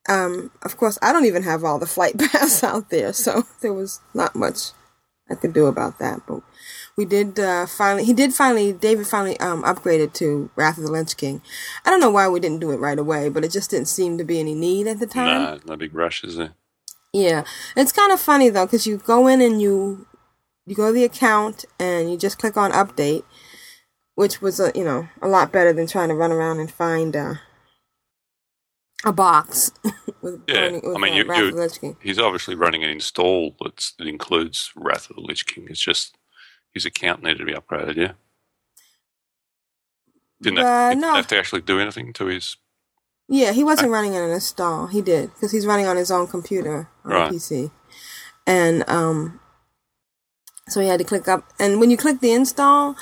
[0.09, 3.72] Um, of course, I don't even have all the flight paths out there, so there
[3.72, 4.72] was not much
[5.30, 6.20] I could do about that.
[6.26, 6.42] But
[6.96, 8.04] we did uh, finally.
[8.04, 8.72] He did finally.
[8.72, 11.42] David finally um, upgraded to Wrath of the Lich King.
[11.85, 14.18] I don't know why we didn't do it right away, but it just didn't seem
[14.18, 15.42] to be any need at the time.
[15.42, 16.54] Nah, no big rush, is there?
[17.12, 17.44] Yeah,
[17.76, 20.07] it's kind of funny though because you go in and you
[20.66, 23.24] you go to the account and you just click on update,
[24.16, 27.16] which was a you know a lot better than trying to run around and find
[27.16, 27.35] uh,
[29.04, 29.72] a box
[30.22, 31.96] with Yeah, burning, with I mean, uh, you, Wrath you, of the Lich King.
[32.00, 35.66] he's obviously running an install that includes Wrath of the Lich King.
[35.70, 36.16] It's just
[36.74, 38.12] his account needed to be upgraded, yeah?
[40.42, 41.14] Didn't, Uh, have, didn't no.
[41.14, 42.56] have to actually do anything to his.
[43.28, 44.88] Yeah, he wasn't running an install.
[44.88, 47.32] He did because he's running on his own computer on Right.
[47.32, 47.70] PC,
[48.46, 49.40] and um,
[50.68, 51.50] so he had to click up.
[51.58, 52.96] And when you click the install,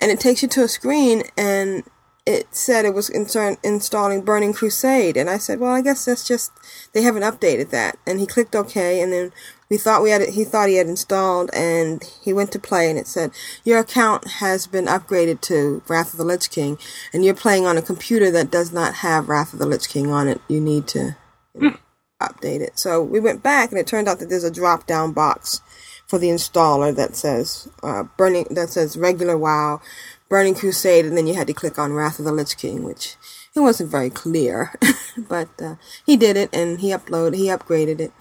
[0.00, 1.82] and it takes you to a screen, and
[2.24, 6.26] it said it was installing installing Burning Crusade, and I said, well, I guess that's
[6.26, 6.52] just
[6.94, 7.98] they haven't updated that.
[8.06, 9.30] And he clicked OK, and then
[9.68, 12.88] we thought we had it, he thought he had installed, and he went to play,
[12.88, 13.32] and it said
[13.64, 16.78] your account has been upgraded to Wrath of the Lich King,
[17.12, 20.10] and you're playing on a computer that does not have Wrath of the Lich King
[20.10, 20.40] on it.
[20.48, 21.16] You need to
[21.54, 21.76] you know,
[22.22, 22.78] update it.
[22.78, 25.60] So we went back, and it turned out that there's a drop down box
[26.06, 29.80] for the installer that says uh, burning that says regular WoW,
[30.28, 33.16] Burning Crusade, and then you had to click on Wrath of the Lich King, which
[33.54, 34.72] it wasn't very clear,
[35.16, 38.12] but uh, he did it and he uploaded, he upgraded it,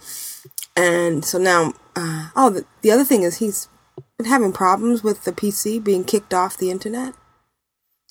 [0.76, 3.70] and so now, uh, oh, the, the other thing is he's
[4.18, 7.14] been having problems with the PC being kicked off the internet.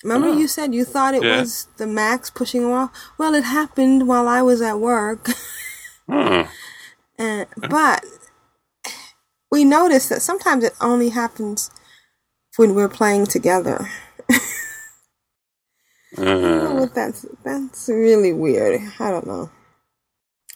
[0.03, 0.37] Remember, Oh.
[0.37, 1.39] you said you thought it Yeah.
[1.41, 2.91] was the Macs pushing him off.
[3.17, 5.29] Well, it happened while I was at work.
[6.07, 6.41] Hmm.
[7.17, 8.05] And, but
[9.51, 11.71] we noticed that sometimes it only happens
[12.57, 13.89] when we're playing together.
[16.17, 18.79] Uh, Oh, that's that's really weird.
[18.99, 19.49] I don't know.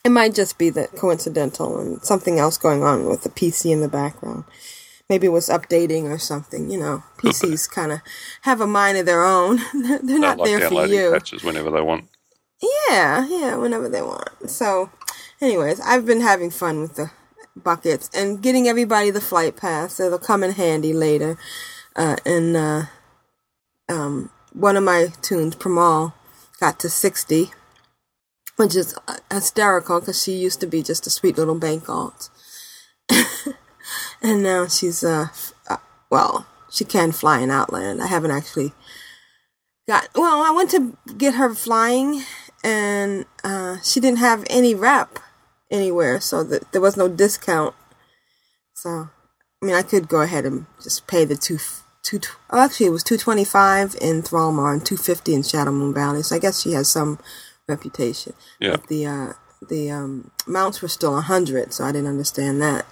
[0.05, 3.81] It might just be that coincidental and something else going on with the PC in
[3.81, 4.45] the background.
[5.09, 6.69] Maybe it was updating or something.
[6.69, 8.01] You know, PCs kind of
[8.41, 9.57] have a mind of their own.
[9.73, 11.11] They're they not like there for you.
[11.11, 12.05] patches whenever they want.
[12.61, 14.49] Yeah, yeah, whenever they want.
[14.49, 14.89] So,
[15.41, 17.11] anyways, I've been having fun with the
[17.55, 19.95] buckets and getting everybody the flight pass.
[19.95, 21.37] So they'll come in handy later.
[21.95, 22.83] Uh, and uh,
[23.87, 26.13] um, one of my toons, Pramal,
[26.59, 27.51] got to 60,
[28.59, 32.29] which is uh, hysterical because she used to be just a sweet little bank alt.
[34.21, 35.27] and now she's, uh,
[35.69, 35.77] uh,
[36.09, 38.03] well, she can fly in Outland.
[38.03, 38.73] I haven't actually
[39.89, 42.23] got well i went to get her flying
[42.63, 45.17] and uh, she didn't have any rep
[45.71, 47.73] anywhere so that there was no discount
[48.75, 49.09] so
[49.61, 51.57] i mean i could go ahead and just pay the two.
[52.03, 56.35] two two oh, actually it was 225 in thrallmar and 250 in Shadowmoon Valley so
[56.35, 57.17] i guess she has some
[57.69, 58.71] reputation Yeah.
[58.71, 59.33] but the uh
[59.69, 62.85] the um mounts were still 100 so i didn't understand that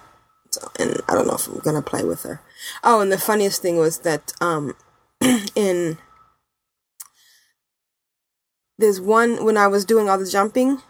[0.50, 2.40] so, and i don't know if i'm gonna play with her
[2.84, 4.74] oh and the funniest thing was that um
[5.54, 5.98] in
[8.78, 10.80] there's one when I was doing all the jumping,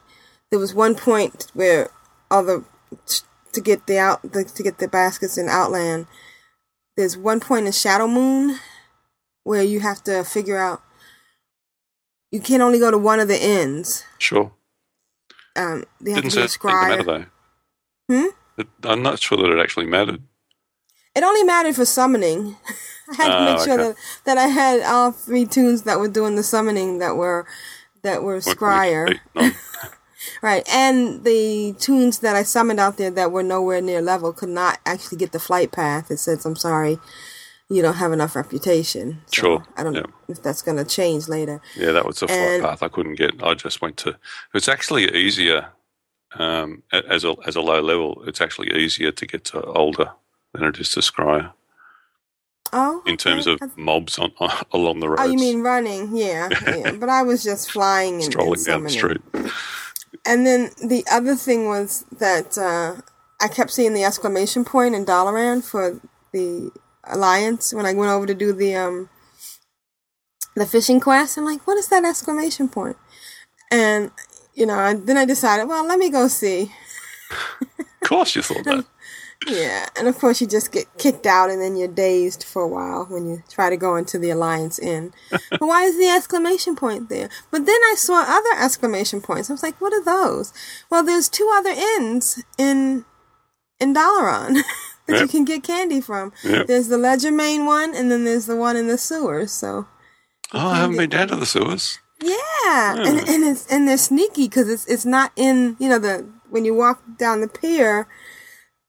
[0.51, 1.91] there was one point where
[2.31, 2.65] all the
[3.53, 6.07] to get the out the, to get the baskets in Outland.
[6.97, 8.59] There's one point in Shadowmoon
[9.45, 10.83] where you have to figure out
[12.31, 14.05] you can only go to one of the ends.
[14.19, 14.53] Sure.
[15.57, 17.25] Um, they Didn't to say to matter, though.
[18.09, 18.27] Hmm?
[18.57, 20.23] It, I'm not sure that it actually mattered.
[21.15, 22.57] It only mattered for summoning.
[23.11, 23.83] I had to Ah, make sure okay.
[23.89, 27.47] that, that I had all three toons that were doing the summoning that were
[28.03, 29.19] that were scryer.
[29.35, 29.51] no.
[30.43, 34.51] Right, and the toons that I summoned out there that were nowhere near level could
[34.51, 36.11] not actually get the flight path.
[36.11, 36.99] It says, "I'm sorry,
[37.69, 40.03] you don't have enough reputation." So Sure, I don't yeah.
[40.03, 41.61] know if that's going to change later.
[41.77, 43.43] Yeah, that was a flight path I couldn't get.
[43.43, 44.17] I just went to.
[44.55, 45.69] It's actually easier
[46.37, 48.23] um, as a as a low level.
[48.27, 50.13] It's actually easier to get to Aldor
[50.53, 51.53] than it is to scryer.
[52.71, 53.65] Oh, in terms okay.
[53.65, 55.19] of mobs on, on along the road.
[55.21, 56.15] Oh, you mean running?
[56.17, 56.93] Yeah, yeah.
[56.93, 59.23] But I was just flying and, strolling and down the street?
[60.27, 63.01] And then the other thing was that uh,
[63.41, 66.01] I kept seeing the exclamation point in Dalaran for
[66.33, 66.71] the
[67.09, 69.09] Alliance when I went over to do the um
[70.55, 71.39] the fishing quest.
[71.39, 72.97] I'm like, what is that exclamation point?
[73.71, 74.11] And
[74.55, 76.73] you know, and then I decided, well, let me go see.
[77.79, 78.85] Of course, you thought that.
[79.47, 82.67] Yeah, and of course you just get kicked out, and then you're dazed for a
[82.67, 85.13] while when you try to go into the Alliance Inn.
[85.31, 87.31] but why is the exclamation point there?
[87.53, 89.49] But then I saw other exclamation points.
[89.49, 90.53] I was like, what are those?
[90.91, 93.05] Well, there's two other inns in
[93.79, 94.63] in Dalaran
[95.09, 96.33] that you can get candy from.
[96.45, 96.67] Yep.
[96.67, 99.53] There's the Legerdemain one, and then there's the one in the sewers.
[99.53, 99.87] So
[100.53, 101.99] Oh, I haven't been down to the sewers.
[102.23, 103.29] yeah, and hmm.
[103.29, 106.75] and it's and they're sneaky because it's it's not in you know the when you
[106.75, 108.09] walk down the pier,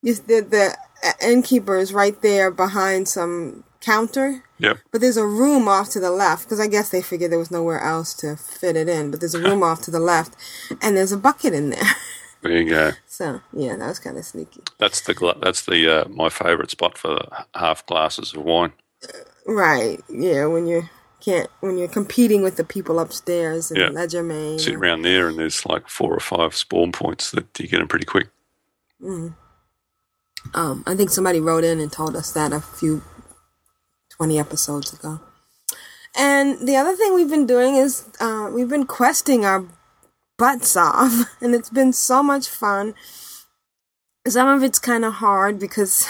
[0.02, 4.44] you, the the uh, innkeeper is right there behind some counter.
[4.60, 4.80] Yep.
[4.92, 7.52] But there's a room off to the left because I guess they figured there was
[7.52, 9.12] nowhere else to fit it in.
[9.12, 10.36] But there's a room off to the left,
[10.82, 11.84] and there's a bucket in there.
[12.42, 12.92] There you go.
[13.08, 14.62] So yeah, that was kind of sneaky.
[14.78, 17.20] That's the gla- that's the uh, my favourite spot for
[17.56, 18.72] half glasses of wine.
[19.46, 20.00] Right?
[20.10, 20.84] Yeah, when you
[21.20, 23.90] can't when you're competing with the people upstairs in Yeah.
[23.90, 24.60] Legerdemain.
[24.60, 27.88] Sit around there, and there's like four or five spawn points that you get them
[27.88, 28.30] pretty quick.
[30.54, 33.02] Um, I think somebody wrote in and told us that a few
[34.12, 35.20] 20 episodes ago.
[36.18, 39.66] And the other thing we've been doing is uh, we've been questing our
[40.40, 42.96] butts off, and it's been so much fun.
[44.28, 46.08] Some of it's kind of hard because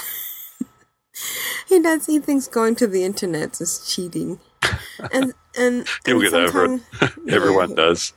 [1.68, 4.40] he does he thinks going to the internet is cheating,
[5.12, 6.82] and and He'll get over it.
[7.28, 8.14] Everyone yeah, does.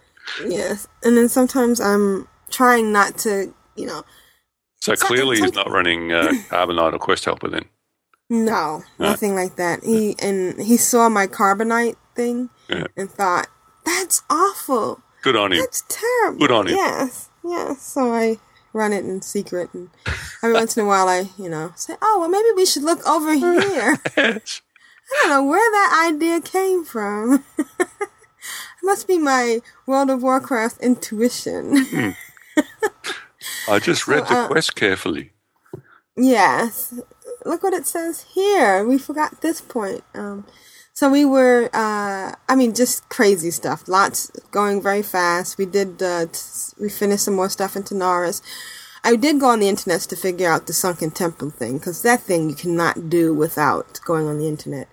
[0.47, 4.05] Yes, and then sometimes I'm trying not to, you know,
[4.81, 7.65] So clearly, he's not running uh, Carbonite or Quest Helper then.
[8.31, 9.85] No, nothing like that.
[9.85, 12.87] He and he saw my carbonite thing Yeah.
[12.97, 13.49] and thought,
[13.85, 15.03] "That's awful.
[15.23, 15.61] Good on him.
[15.61, 16.77] That's terrible." Good on him.
[16.77, 17.83] Yes, yes.
[17.83, 18.39] So I
[18.73, 19.91] run it in secret, and
[20.43, 23.07] every once in a while, I, you know, say, "Oh, well, maybe we should look
[23.07, 23.99] over here."
[25.13, 27.45] I don't know where that idea came from.
[27.59, 27.99] it
[28.83, 32.17] must be my World of Warcraft intuition.
[33.69, 35.33] I just read the uh, quest carefully.
[36.17, 36.95] Yes.
[37.45, 38.87] Look what it says here.
[38.87, 40.05] We forgot this point.
[40.15, 40.47] Um,
[40.93, 43.89] so we were, uh, I mean, just crazy stuff.
[43.89, 45.59] Lots going very fast.
[45.59, 48.43] We did, uh, t- we finished some more stuff in Tanaris.
[49.05, 52.21] I did go on the internet to figure out the Sunken Temple thing, because that
[52.21, 54.89] thing you cannot do without going on the internet.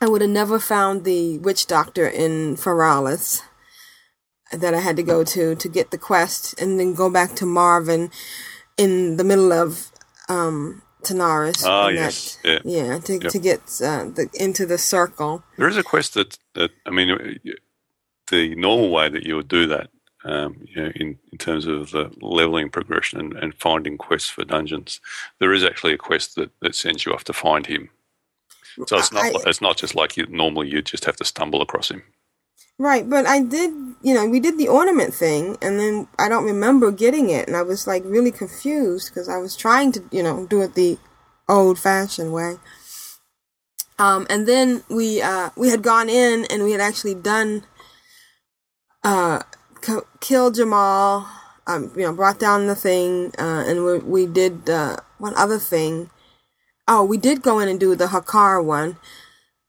[0.00, 3.40] I would have never found the witch doctor in Feralas
[4.52, 7.44] that I had to go to to get the quest and then go back to
[7.44, 8.12] Marvon
[8.76, 9.90] in the middle of
[10.28, 11.64] um Tanaris.
[11.64, 12.36] Ah, yes.
[12.42, 12.84] that- Yeah.
[12.84, 13.32] yeah, to Yep.
[13.32, 15.42] to get uh, the into the circle.
[15.58, 17.52] There is a quest that, that I mean, uh,
[18.30, 19.90] the normal way that you would do that,
[20.24, 24.44] um, you know, in, in terms of the leveling progression and, and finding quests for
[24.44, 25.00] dungeons,
[25.40, 27.90] there is actually a quest that, that sends you off to find him.
[28.88, 31.62] So it's not I- it's not just like you normally you just have to stumble
[31.62, 32.02] across him.
[32.78, 33.70] Right, but I did,
[34.02, 37.56] you know, we did the ornament thing, and then I don't remember getting it, and
[37.56, 40.98] I was like really confused because I was trying to, you know, do it the
[41.48, 42.56] old-fashioned way.
[43.96, 47.64] Um, and then we uh, we had gone in and we had actually done
[49.04, 49.42] uh,
[49.80, 51.28] co- kill Jamal,
[51.68, 55.60] um, you know, brought down the thing, uh, and we we did uh, one other
[55.60, 56.10] thing.
[56.88, 58.96] Oh, we did go in and do the Hakkar one,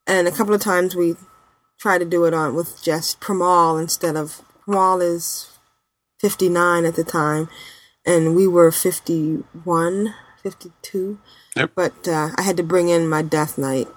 [0.08, 1.16] and a couple of times we
[1.80, 5.50] try to do it on with just Pramal instead of Pramal is
[6.20, 7.50] 59 at the time
[8.06, 10.14] and we were 51
[10.44, 11.20] 52
[11.56, 11.72] Yep.
[11.76, 13.88] but uh, I had to bring in my Death Knight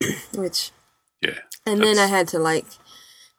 [0.34, 0.70] which
[1.22, 1.38] Yeah.
[1.66, 2.66] and then I had to like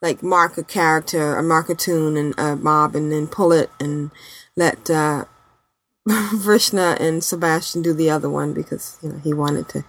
[0.02, 3.70] like mark a character, a mark a toon and a mob and then pull it
[3.80, 4.12] and
[4.56, 5.26] let uh
[6.08, 9.84] Vrishna and Sebastian do the other one because, you know, he wanted to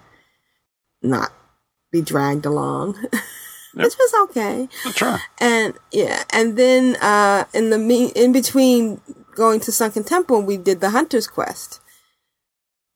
[1.03, 1.31] not
[1.93, 2.97] be dragged along.
[3.85, 4.69] Which was okay.
[5.39, 9.01] And yeah, and then uh in the me- in between
[9.35, 11.81] going to Sunken Temple, we did the Hunter's Quest.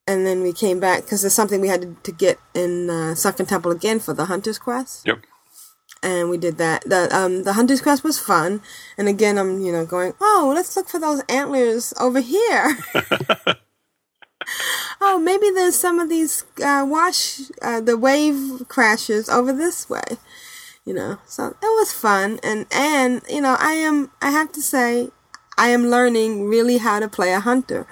[0.07, 3.15] And then we came back because there's something we had to, to get in uh,
[3.15, 5.19] Sunken Temple again for the Hunter's Quest Yep.
[6.03, 6.83] and we did that.
[6.87, 8.63] The um the Hunter's Quest was fun,
[8.97, 12.79] and again I'm you know going oh let's look for those antlers over here.
[15.01, 20.03] oh maybe there's some of these uh, wash uh, the wave crashes over this way,
[20.85, 21.19] you know.
[21.27, 25.11] So it was fun, and and you know I am I have to say
[25.59, 27.87] I am learning really how to play a hunter.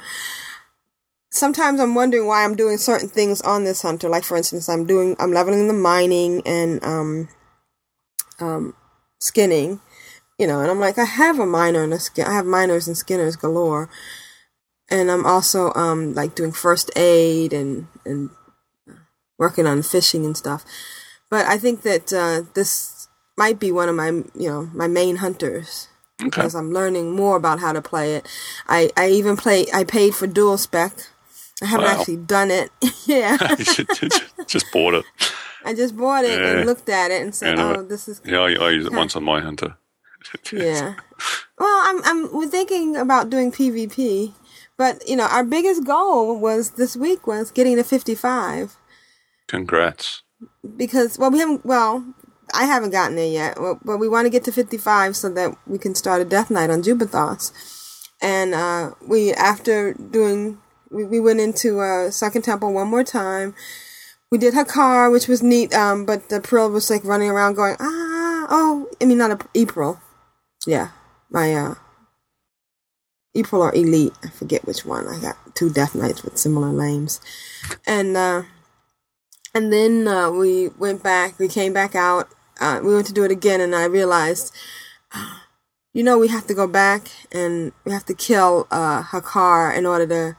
[1.30, 4.08] sometimes I'm wondering why I'm doing certain things on this hunter.
[4.08, 7.28] Like for instance, I'm doing I'm leveling the mining and um
[8.40, 8.74] um
[9.20, 9.80] skinning,
[10.38, 12.26] you know, and I'm like I have a miner and a skin.
[12.26, 13.88] I have miners and skinners galore,
[14.90, 18.30] and I'm also um like doing first aid and and
[19.38, 20.64] working on fishing and stuff.
[21.30, 25.16] But I think that uh, this might be one of my you know my main
[25.16, 25.88] hunters
[26.20, 26.30] Okay.
[26.30, 28.26] because I'm learning more about how to play it.
[28.66, 30.92] I, I even play, I paid for dual spec.
[31.62, 32.00] I haven't Wow.
[32.00, 32.70] actually done it.
[33.06, 33.36] yeah.
[34.46, 35.04] just bought it.
[35.64, 36.56] I just bought it Yeah.
[36.58, 37.88] and looked at it and said, Yeah, oh, it.
[37.88, 39.76] this is, Yeah, I, I use it once on my hunter.
[40.52, 40.94] yeah.
[41.56, 44.34] Well, I'm, I'm, we're thinking about doing PvP,
[44.76, 48.76] but you know, our biggest goal was this week was getting to 55
[49.46, 50.22] Congrats.
[50.76, 52.04] Because, well, we haven't, well,
[52.54, 55.78] I haven't gotten there yet, but we want to get to 55 so that we
[55.78, 57.52] can start a death knight on Jubei'Thos.
[58.20, 60.58] And uh, we, after doing,
[60.90, 63.54] we, we went into uh, Second Temple one more time.
[64.30, 67.76] We did Hakkar, which was neat, um, but the Prill was like running around going,
[67.80, 70.00] ah, oh, I mean, not a, April.
[70.66, 70.90] Yeah,
[71.30, 71.74] my, uh,
[73.34, 75.06] April or Elite, I forget which one.
[75.06, 77.20] I got two Death Knights with similar names.
[77.86, 78.42] And, uh,
[79.58, 82.28] and then uh, we went back, we came back out,
[82.60, 84.54] uh, we went to do it again, and I realized,
[85.92, 89.84] you know, we have to go back and we have to kill uh, Hakkar in
[89.84, 90.36] order to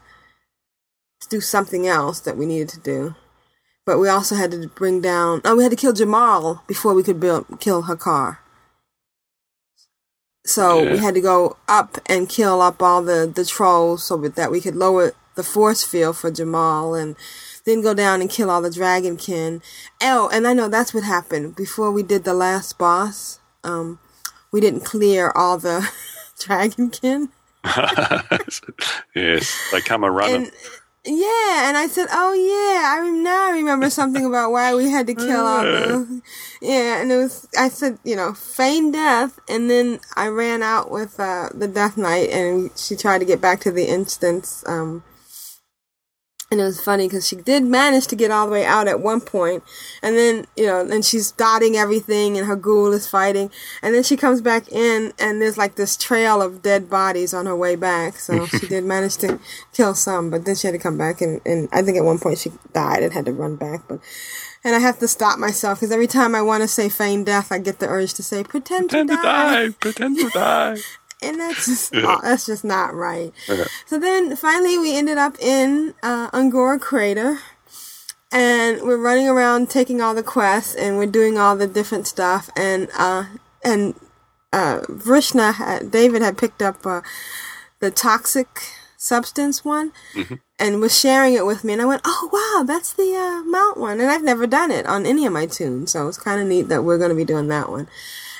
[1.29, 3.15] do something else that we needed to do.
[3.85, 7.03] But we also had to bring down, oh, we had to kill Jamal before we
[7.03, 8.37] could build, kill Hakkar.
[10.45, 14.49] So we had to go up and kill up all the, the trolls so that
[14.49, 17.17] we could lower the force field for Jamal and
[17.65, 19.61] then go down and kill all the dragonkin.
[20.01, 23.39] Oh, and I know that's what happened before we did the last boss.
[23.63, 23.99] Um,
[24.51, 25.89] we didn't clear all the
[26.39, 27.29] dragonkin.
[29.15, 30.43] yes, they come a running.
[30.43, 30.51] And
[31.05, 35.07] yeah, and I said, "Oh yeah, I now I remember something about why we had
[35.07, 36.21] to kill all the
[36.61, 40.91] yeah." And it was I said, you know, feign death, and then I ran out
[40.91, 44.63] with uh, the Death Knight, and she tried to get back to the instance.
[44.67, 45.03] Um,
[46.51, 48.99] and it was funny because she did manage to get all the way out at
[48.99, 49.63] one point,
[50.01, 54.01] and then you know, and she's dotting everything, and her ghoul is fighting, and then
[54.01, 57.75] she comes back in, and there's like this trail of dead bodies on her way
[57.75, 58.15] back.
[58.15, 59.39] So she did manage to
[59.73, 62.19] kill some, but then she had to come back, and, and I think at one
[62.19, 63.87] point she died and had to run back.
[63.87, 63.99] But
[64.63, 67.51] and I have to stop myself because every time I want to say feign death,
[67.51, 69.75] I get the urge to say pretend, Pretend to die die.
[69.79, 70.77] Pretend to die.
[71.21, 73.33] and that's just oh, that's just not right.
[73.85, 77.39] So then finally we ended up in uh, Un'Goro Crater,
[78.31, 82.49] and we're running around taking all the quests, and we're doing all the different stuff,
[82.55, 83.25] and uh,
[83.63, 83.95] and
[84.53, 87.01] uh, Vrishna had, David had picked up uh,
[87.79, 88.47] the toxic
[88.97, 89.91] substance one.
[90.61, 93.77] And was sharing it with me, and I went, "Oh wow, that's the uh, mount
[93.77, 96.47] one!" And I've never done it on any of my toons, so it's kind of
[96.47, 97.87] neat that we're going to be doing that one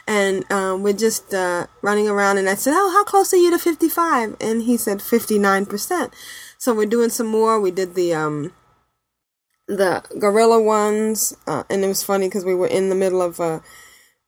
[0.09, 2.39] and um, we're just uh, running around.
[2.39, 6.13] And I said, "Oh, how close are you to 55?" And he said 59 percent.
[6.57, 7.61] So we're doing some more.
[7.61, 8.51] We did the um,
[9.67, 13.39] the gorilla ones, uh, and it was funny because we were in the middle of
[13.39, 13.59] uh,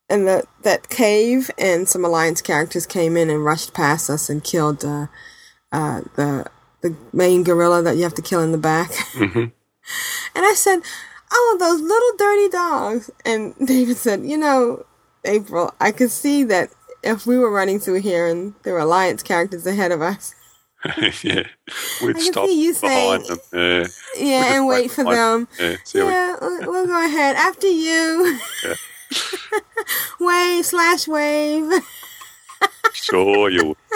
[0.08, 4.44] in the that cave, and some alliance characters came in and rushed past us and
[4.44, 5.08] killed uh,
[5.72, 6.46] uh, the
[6.82, 8.92] the main gorilla that you have to kill in the back.
[10.34, 10.82] And I said,
[11.34, 14.86] "Oh, those little dirty dogs." And David said, "You know,
[15.26, 16.70] April, I could see that
[17.04, 20.34] if we were running through here and there were alliance characters ahead of us,
[21.24, 21.44] yeah,
[22.04, 23.40] we'd can stop you behind saying- them.
[23.54, 23.86] Yeah,
[24.18, 25.48] yeah, and wait for them.
[25.60, 28.40] Yeah, we- Yeah, we'll, go ahead after you.
[30.20, 31.72] wave slash wave,
[32.94, 33.76] sure you.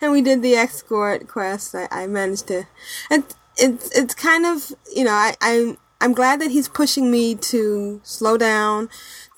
[0.00, 1.74] and we did the escort quest.
[1.74, 2.64] I, I managed to.
[3.10, 7.34] It, it's it's kind of you know I I I'm glad that he's pushing me
[7.36, 8.88] to slow down,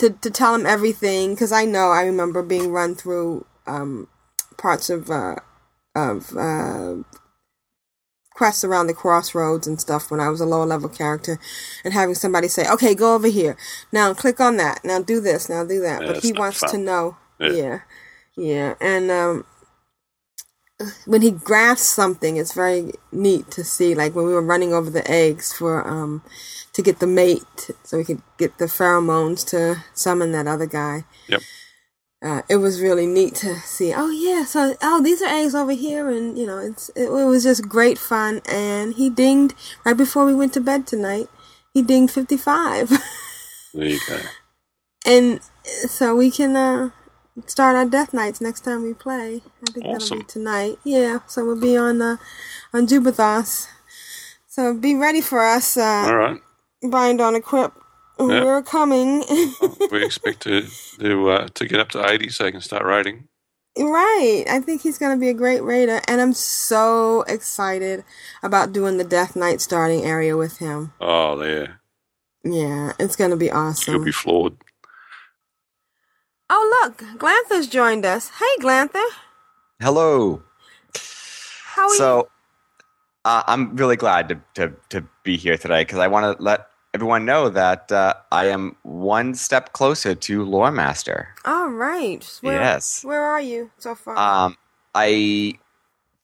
[0.01, 4.09] to to tell him everything because I know I remember being run through um
[4.59, 5.37] parts of uh
[5.95, 6.97] of uh
[8.35, 11.39] quests around the crossroads and stuff when I was a lower level character
[11.85, 13.57] and having somebody say, Okay, go over here.
[13.93, 14.81] Now click on that.
[14.85, 15.49] Now do this.
[15.49, 16.03] Now do that.
[16.03, 17.17] Yeah, but he wants to know.
[17.41, 17.49] Yeah.
[17.51, 17.81] Yeah.
[18.37, 18.75] Yeah.
[18.81, 19.47] And um
[21.07, 23.95] when he grasps something, it's very neat to see.
[23.95, 26.23] Like when we were running over the eggs for um
[26.75, 31.05] to get the mate, so we could get the pheromones to summon that other guy.
[31.29, 31.41] Yep.
[32.23, 33.93] Uh, it was really neat to see.
[33.95, 37.11] Oh yeah, so oh these are eggs over here, and you know it's it, it
[37.27, 38.41] was just great fun.
[38.49, 39.55] And he dinged
[39.85, 41.29] right before we went to bed tonight.
[41.75, 42.89] He dinged fifty five,
[43.75, 44.21] There you go.
[45.07, 45.41] and
[45.87, 46.91] so we can uh
[47.47, 49.43] start our death knights next time we play.
[49.69, 50.19] I think that'll Awesome.
[50.21, 50.79] be tonight.
[50.85, 52.17] Yeah, so we'll be on uh,
[52.73, 53.67] on Jubei'Thos.
[54.49, 56.41] So be ready for us, uh, All right.
[56.91, 57.73] Brian on Equip.
[58.19, 58.45] Yeah.
[58.45, 59.25] We're coming.
[59.91, 60.67] We expect to
[61.01, 63.29] to uh, to get up to eighty so I can start raiding.
[63.79, 64.45] right.
[64.49, 66.01] I think he's going to be a great raider.
[66.09, 68.05] And I'm so excited
[68.43, 70.93] about doing the Death Knight starting area with him.
[71.01, 71.81] Oh, there.
[72.45, 73.95] Yeah, it's going to be awesome.
[73.95, 74.55] You'll be floored.
[76.51, 77.03] oh, look.
[77.19, 78.31] Glanthur's joined us.
[78.39, 79.03] Hey, Glanthur.
[79.81, 80.43] Hello.
[81.75, 81.97] How are you?
[81.99, 82.29] So,
[83.25, 86.67] uh, I'm really glad to, to, to be here today because I want to let
[86.95, 91.29] everyone know that uh, I am one step closer to Lore Master.
[91.45, 92.25] All right.
[92.41, 93.05] Where, Yes.
[93.05, 94.17] Where are you so far?
[94.17, 94.57] Um,
[94.95, 95.59] I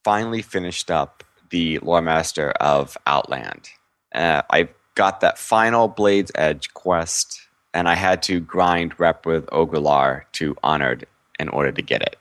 [0.04, 3.70] finally finished up the Lore Master of Outland.
[4.14, 7.40] Uh, I got that final Blade's Edge quest,
[7.74, 11.06] and I had to grind rep with Ogri'la to Honored
[11.40, 12.16] in order to get it.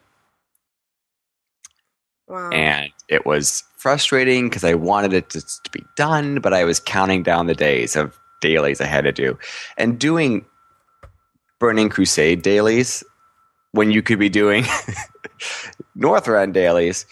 [2.28, 2.50] wow.
[2.50, 6.80] and it was frustrating because I wanted it to, to be done, but I was
[6.80, 9.38] counting down the days of dailies I had to do,
[9.78, 10.46] and doing
[11.60, 13.04] Burning Crusade dailies
[13.72, 14.64] when you could be doing
[15.98, 17.06] Northrend dailies.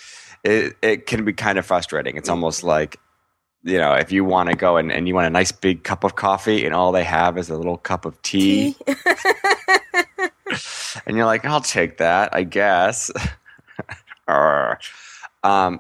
[0.44, 2.16] It, it can be kind of frustrating.
[2.16, 3.00] It's almost like
[3.64, 6.04] you know if you want to go and, and you want a nice big cup
[6.04, 8.94] of coffee and all they have is a little cup of tea, Tea.
[11.06, 13.12] and you're like i'll take that i guess
[15.44, 15.80] um,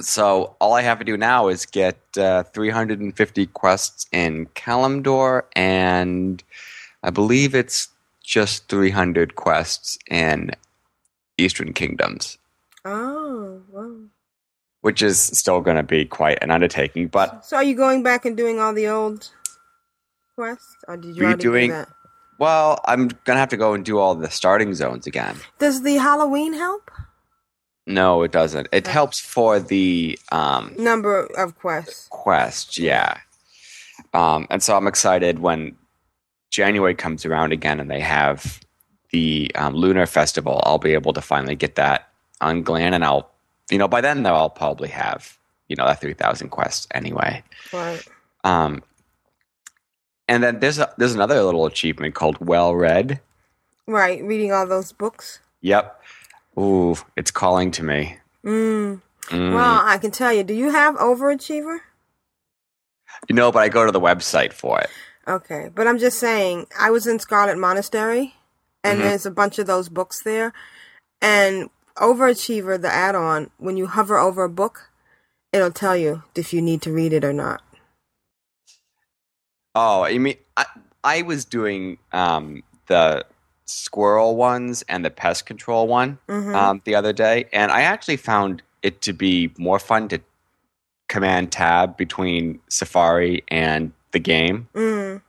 [0.00, 6.42] so all i have to do now is get uh, 350 quests in kalimdor and
[7.02, 7.88] i believe it's
[8.22, 10.50] just 300 quests in
[11.38, 12.38] eastern kingdoms
[12.84, 13.96] oh, wow.
[14.82, 18.24] which is still going to be quite an undertaking but So are you going back
[18.24, 19.30] and doing all the old
[20.34, 20.76] quests?
[20.86, 21.88] Or did you already Redoing- do that?
[22.38, 25.82] well i'm going to have to go and do all the starting zones again Does
[25.82, 26.90] the Halloween help?
[27.88, 32.06] No it doesn't it helps for the um, Number of quests.
[32.10, 33.18] quest yeah
[34.14, 35.74] um, and so i'm excited when
[36.50, 38.60] january comes around again and they have
[39.10, 42.08] the um, lunar festival i'll be able to finally get that
[42.40, 43.30] on glan and i'll
[43.70, 45.36] you know by then though i'll probably have
[45.68, 48.02] you know that 3000 quests anyway Right.
[48.44, 48.82] um,
[50.28, 53.20] and then there's a, there's another little achievement called well read
[53.86, 54.22] Right.
[54.22, 55.40] Reading all those books.
[55.62, 55.97] yep
[56.58, 59.02] ooh it's calling to me Mm.
[59.28, 59.52] Mm.
[59.52, 60.42] Well, I can tell you.
[60.42, 61.78] Do you have Overachiever?
[63.28, 64.90] you know but i go to the website for it
[65.26, 68.34] Okay, but I'm just saying, I was in Scarlet Monastery,
[68.82, 69.02] and Mhm.
[69.02, 70.54] there's a bunch of those books there.
[71.20, 74.88] And Overachiever, the add on, when you hover over a book,
[75.52, 77.60] it'll tell you if you need to read it or not.
[79.74, 80.64] Oh, I mean I,
[81.04, 83.26] I was doing um, the
[83.68, 86.54] squirrel ones and the pest control one Mhm.
[86.54, 90.20] um, the other day, and I actually found it to be more fun to
[91.08, 94.68] command tab between Safari and the game.
[94.74, 95.20] Mm.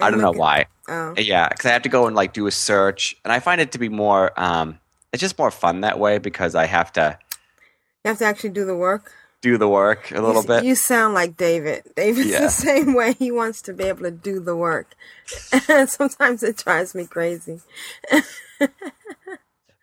[0.00, 0.66] I don't know why.
[0.88, 1.14] Oh.
[1.16, 3.70] Yeah, because I have to go and like do a search, and I find it
[3.72, 4.32] to be more.
[4.40, 4.80] Um,
[5.12, 7.18] it's just more fun that way because I have to
[8.04, 9.12] You have to actually do the work.
[9.42, 10.64] Do the work a little s- bit.
[10.64, 11.82] You sound like David.
[11.96, 12.40] David's Yeah.
[12.40, 13.14] the same way.
[13.14, 14.94] He wants to be able to do the work.
[15.68, 17.60] And sometimes it drives me crazy.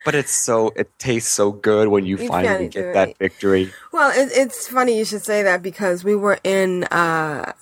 [0.04, 3.72] but it's so it tastes so good when you You finally get that victory.
[3.92, 7.52] Well, it, it's funny you should say that because we were in uh,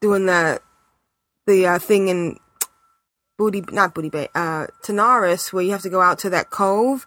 [0.00, 0.60] doing the
[1.46, 2.38] the uh, thing in
[3.38, 7.06] Booty, not Booty Bay, uh, Tanaris, where you have to go out to that cove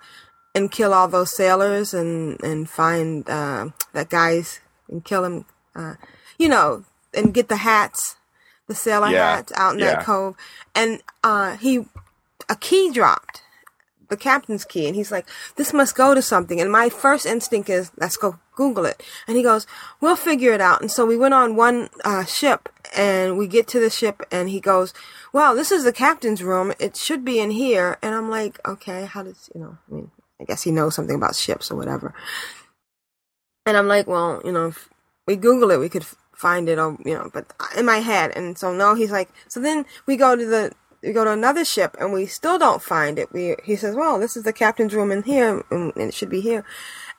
[0.55, 5.45] and kill all those sailors and and find uh, that guys and kill him.
[5.75, 5.95] uh,
[6.37, 6.83] you know,
[7.13, 8.15] and get the hats,
[8.67, 9.95] the sailor Yeah, hats out in yeah.
[9.95, 10.35] that cove,
[10.75, 11.85] and uh, he
[12.49, 13.43] a key dropped
[14.09, 16.59] the captain's key and he's like this must go to something.
[16.59, 19.03] And my first instinct is let's go google it.
[19.27, 19.67] And he goes
[20.01, 20.81] we'll figure it out.
[20.81, 24.49] And so we went on one uh, ship and we get to the ship and
[24.49, 24.93] he goes
[25.31, 26.73] well this is the captain's room.
[26.79, 27.97] It should be in here.
[28.01, 31.15] And i'm like okay how does you know i mean i guess he knows something
[31.15, 32.13] about ships or whatever.
[33.65, 34.89] And i'm like well you know if
[35.27, 36.05] we google it we could
[36.39, 38.31] find it or you know but in my head.
[38.35, 40.71] And so no he's like so then we go to the
[41.03, 43.31] we go to another ship and we still don't find it.
[43.33, 46.29] We he says well this is the captain's room in here and, and it should
[46.29, 46.63] be here.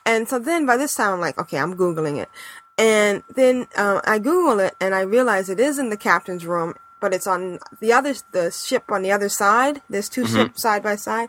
[0.07, 2.31] And so then by this time i'm like okay i'm googling it.
[2.79, 6.75] And then uh, i google it and i realize it is in the captain's room
[6.99, 9.83] but it's on the other the ship on the other side.
[9.91, 11.29] There's 2 ships side by side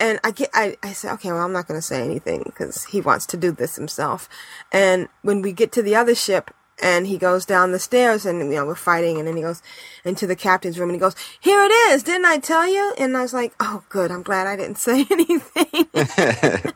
[0.00, 2.84] and I get, I, I said, okay, well, I'm not going to say anything because
[2.84, 4.28] he wants to do this himself.
[4.72, 6.50] And when we get to the other ship,
[6.82, 9.62] and he goes down the stairs and you know we're fighting and then he goes
[10.04, 12.02] into the captain's room and he goes here it is.
[12.02, 12.92] Didn't i tell you?
[12.98, 14.10] And i was like oh good.
[14.10, 15.86] I'm glad i didn't say anything.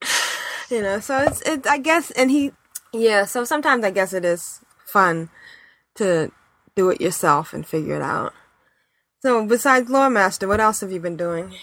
[0.70, 2.52] You know so it's it i guess and he
[2.92, 5.30] yeah so sometimes i guess it is fun
[5.94, 6.30] to
[6.76, 8.34] do it yourself and figure it out.
[9.22, 11.54] So besides lore master what else have you been doing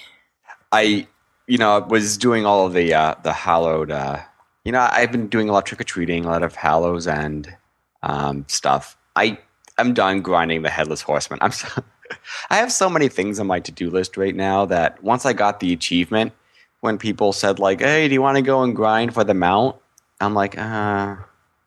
[0.76, 1.08] I,
[1.48, 3.92] you know, was doing all of the uh, the hallowed.
[3.92, 4.22] Uh,
[4.64, 7.08] you know, I've been doing a lot of trick or treating, a lot of Hallows
[7.08, 7.56] and
[8.04, 8.98] um, stuff.
[9.16, 9.38] I
[9.78, 11.40] I'm done grinding the headless horseman.
[11.42, 11.68] I'm so,
[12.50, 15.34] I have so many things on my to do list right now that once I
[15.34, 16.34] got the achievement,
[16.82, 19.76] when people said like, "Hey, do you want to go and grind for the mount?"
[20.22, 21.18] I'm like, uh,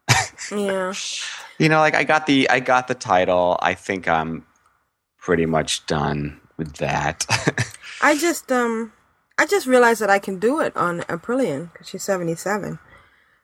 [0.50, 0.92] yeah
[1.58, 3.58] you know, like I got the I got the title.
[3.60, 4.46] I think I'm
[5.18, 7.26] pretty much done with that.
[8.00, 8.92] I just um
[9.38, 12.78] I just realized that I can do it on Aprillian because she's seventy seven,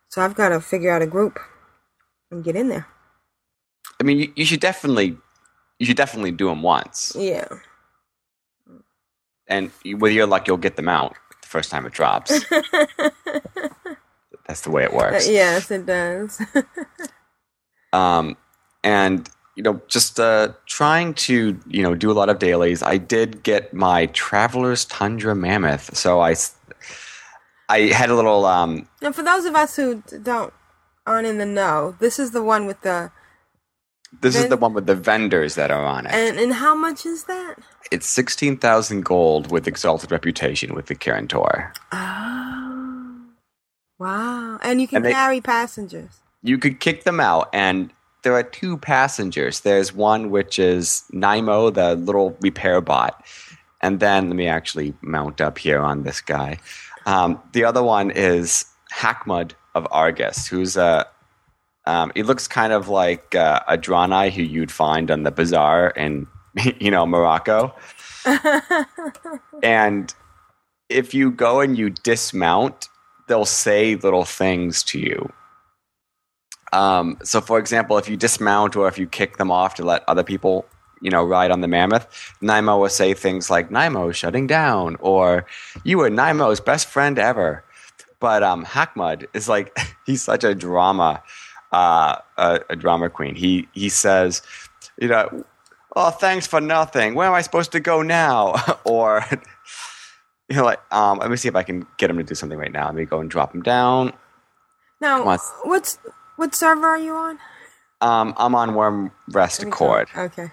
[0.08, 1.38] so I've got to figure out a group
[2.30, 2.86] and get in there.
[4.00, 5.16] I mean, you, you should definitely
[5.78, 7.14] you should definitely do them once.
[7.16, 7.46] Yeah,
[9.46, 12.44] and with your luck, you'll get them out the first time it drops.
[14.46, 15.28] That's the way it works.
[15.28, 16.40] yes, it does.
[17.94, 18.36] Um,
[18.82, 22.82] and you know, just uh, trying to you know do a lot of dailies.
[22.82, 26.34] I did get my Traveler's Tundra Mammoth, so I,
[27.68, 30.52] I had a little um, now, for those of us who don't
[31.06, 33.10] aren't in the know, this is the one with the
[34.20, 36.12] this is the one with the vendors that are on it.
[36.14, 37.56] and and how much is that?
[37.92, 41.72] it's sixteen thousand gold with exalted reputation with the Kirin Tor.
[41.92, 43.20] Oh,
[43.98, 44.58] wow!
[44.62, 46.20] And you can And they- carry passengers.
[46.42, 47.90] you could kick them out and
[48.24, 49.60] there are two passengers.
[49.60, 53.24] There's one which is Gnimo, the little repair bot.
[53.82, 56.58] And then let me actually mount up here on this guy.
[57.06, 61.06] Um, the other one is Hakmud of Argus who's a
[61.86, 65.90] um, he looks kind of like uh, a Draenei who you'd find on the bazaar
[65.90, 66.26] in
[66.80, 67.74] you know morocco.
[69.62, 70.14] And
[70.88, 72.88] if you go and you dismount
[73.28, 75.32] they'll say little things to you
[76.74, 80.02] um, so, for example, if you dismount or if you kick them off to let
[80.08, 80.66] other people,
[81.00, 82.08] you know, ride on the mammoth,
[82.42, 85.46] Gnimo will say things like "Gnimo shutting down" or
[85.84, 87.64] "You were Gnimo's best friend ever."
[88.18, 91.22] But um, Hakmud is like he's such a drama,
[91.70, 93.36] uh, a, a drama queen.
[93.36, 94.42] He he says,
[94.98, 95.44] you know,
[95.94, 97.14] "Oh, thanks for nothing.
[97.14, 99.24] Where am I supposed to go now?" or
[100.48, 102.58] you know, like um, let me see if I can get him to do something
[102.58, 102.86] right now.
[102.86, 104.12] Let me go and drop him down.
[105.00, 105.52] Now, what's
[106.36, 107.38] what server are you on?
[108.00, 110.08] Um, I'm on Worm Rest Accord.
[110.16, 110.50] Okay.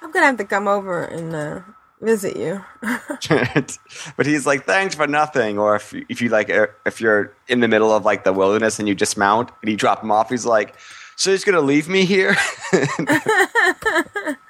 [0.00, 1.60] I'm gonna have to come over and uh,
[2.00, 2.64] visit you.
[2.80, 7.60] but he's like, "Thanks for nothing." Or if if you like, uh, if you're in
[7.60, 10.46] the middle of like the wilderness and you dismount and you drop him off, he's
[10.46, 10.74] like,
[11.16, 12.36] "So you're gonna leave me here?"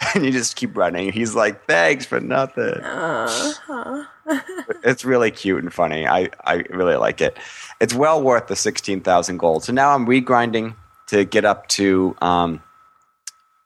[0.14, 1.12] and you just keep running.
[1.12, 2.80] He's like, "Thanks for nothing."
[4.84, 6.06] it's really cute and funny.
[6.06, 7.36] I I really like it.
[7.80, 9.64] It's well worth the sixteen thousand gold.
[9.64, 10.74] So now I'm regrinding
[11.08, 12.62] to get up to um,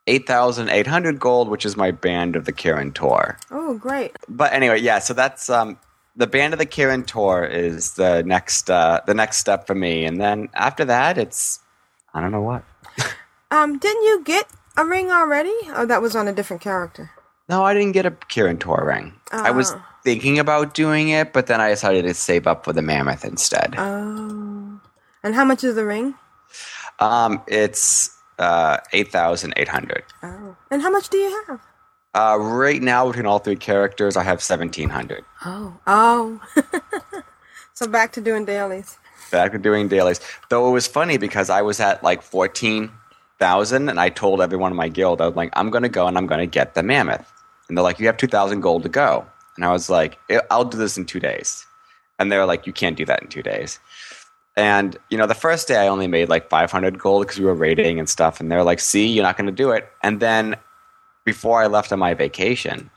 [0.06, 4.16] eight thousand eight hundred gold, which is my band of the Kirin Tor oh, great.
[4.28, 5.00] but anyway, yeah.
[5.00, 5.78] So that's um,
[6.16, 10.04] the band of the Kirin Tor is the next uh, the next step for me,
[10.04, 11.60] and then after that, it's
[12.14, 12.64] I don't know what.
[13.52, 14.46] Um, didn't you get
[14.76, 15.54] a ring already?
[15.74, 17.10] Oh, that was on a different character.
[17.48, 19.14] No, I didn't get a Kirin Tor ring.
[19.32, 19.88] I was Ah.
[20.04, 23.74] thinking about doing it, but then I decided to save up for the mammoth instead.
[23.76, 24.80] Oh.
[25.22, 26.14] And how much is the ring?
[26.98, 30.04] Um, it's uh, eight thousand eight hundred.
[30.22, 30.56] Oh.
[30.70, 31.60] And how much do you have?
[32.14, 35.24] Uh, right now, between all three characters, I have seventeen hundred.
[35.44, 35.76] Oh.
[35.86, 36.40] Oh.
[37.74, 38.98] so back to doing dailies.
[39.30, 40.20] back to doing dailies.
[40.48, 42.90] Though it was funny because I was at like fourteen
[43.42, 46.06] thousand, and I told everyone in my guild, I was like, I'm going to go
[46.06, 47.26] and I'm going to get the mammoth.
[47.68, 49.26] And they're like, you have two thousand gold to go.
[49.56, 51.66] And I was like, "I- I'll do this in two days.
[52.18, 53.80] And they were like, you can't do that in two days.
[54.56, 57.46] And you know, the first day I only made like five hundred gold because we
[57.46, 58.40] were raiding and stuff.
[58.40, 59.88] And they're like, see, you're not going to do it.
[60.02, 60.56] And then
[61.24, 62.90] before I left on my vacation,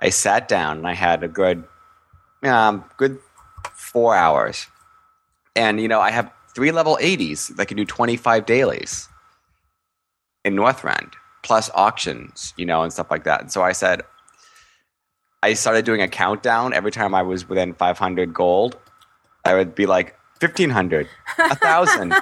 [0.00, 1.64] I sat down and I had a good,
[2.42, 3.18] um, good
[3.74, 4.66] four hours
[5.56, 9.08] and you know I have three level 80s that can do 25 dailies
[10.44, 11.12] in Northrend
[11.42, 13.40] plus auctions, you know, and stuff like that.
[13.40, 14.02] And so I said
[15.42, 18.76] I started doing a countdown every time I was within 500 gold.
[19.44, 22.14] I would be like 1500, 1000,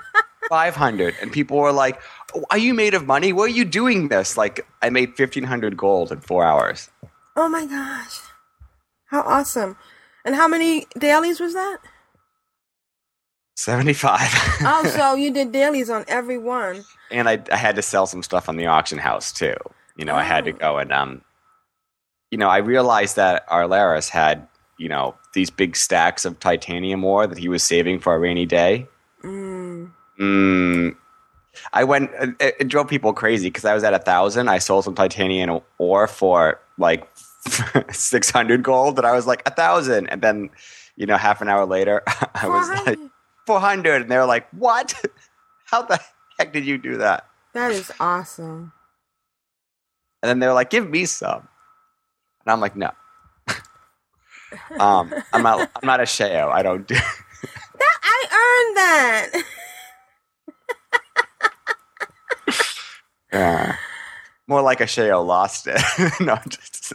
[0.48, 2.00] 500 and people were like,
[2.34, 3.32] oh, "Are you made of money?
[3.32, 6.90] Where are you doing this?" Like I made 1500 gold in 4 hours.
[7.36, 8.20] Oh my gosh.
[9.06, 9.76] How awesome.
[10.24, 11.78] And how many dailies was that?
[13.64, 14.20] 75.
[14.62, 16.84] Oh, so you did dailies on every one.
[17.10, 19.54] and I, I had to sell some stuff on the auction house too.
[19.96, 20.58] You know, I had to Oh.
[20.58, 21.22] go and um,
[22.30, 24.46] you know, I realized that Arlaris had
[24.78, 28.46] you know these big stacks of titanium ore that he was saving for a rainy
[28.46, 28.86] day.
[29.22, 29.92] Mm.
[30.20, 30.96] Mm,
[31.72, 32.10] I went.
[32.40, 34.48] It, it drove people crazy because I was at a thousand.
[34.48, 37.08] I sold some titanium ore for like
[37.90, 40.08] six hundred gold, and I was like a thousand.
[40.08, 40.50] And then,
[40.96, 42.02] you know, half an hour later,
[42.34, 42.98] I was like
[43.46, 44.02] 400.
[44.02, 44.94] and they're like, "What?
[45.66, 46.00] How the
[46.38, 48.72] heck did you do that?" That is awesome.
[50.22, 51.48] And then they're like, "Give me some,"
[52.44, 52.90] and I'm like, "No."
[54.78, 55.70] um, I'm not.
[55.76, 56.50] I'm not a sheo.
[56.50, 56.96] I don't do.
[57.78, 59.44] That I earned that.
[63.32, 63.76] Yeah.
[64.46, 65.80] More like a sheo lost it.
[66.20, 66.92] no, just,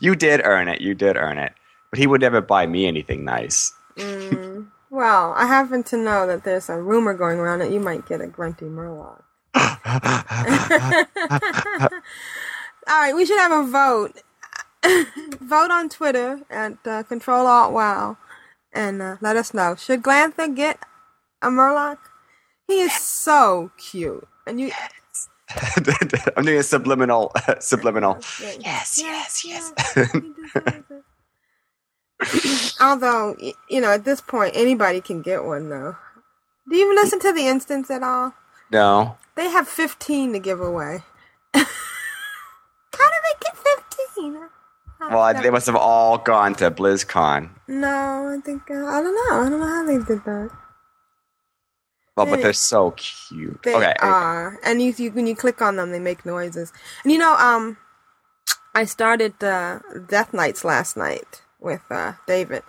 [0.00, 0.80] you did earn it.
[0.80, 1.52] You did earn it.
[1.90, 3.72] But he would never buy me anything nice.
[3.96, 4.68] Mm.
[4.90, 8.20] Well, I happen to know that there's a rumor going around that you might get
[8.20, 9.22] a grunty murloc.
[9.54, 9.60] All
[12.88, 14.22] right, we should have a vote.
[15.40, 18.16] vote on Twitter at uh, Control Alt Wow,
[18.72, 19.74] and uh, let us know.
[19.74, 20.78] Should Glanthur get
[21.42, 21.98] a murloc?
[22.66, 24.70] He is so cute, and you.
[26.36, 28.18] I'm doing a subliminal, subliminal.
[28.60, 29.72] Yes, yes, yes.
[32.80, 33.36] Although,
[33.68, 35.96] you know, at this point, anybody can get one, though.
[36.68, 38.34] Do you even listen to the instance at all?
[38.70, 41.02] No, They have 15 to give away.
[41.54, 44.38] How do they get 15?
[45.00, 47.50] well, I, they must have all gone to BlizzCon.
[47.66, 49.40] No, I think, uh, I don't know.
[49.40, 50.50] I don't know how they did that.
[52.16, 53.62] Well, but they're so cute.
[53.62, 54.58] They okay, are.
[54.64, 56.72] And you, you, when you click on them, they make noises.
[57.04, 57.78] And you know, um,
[58.74, 62.62] I started uh, Death Knights last night with uh, David.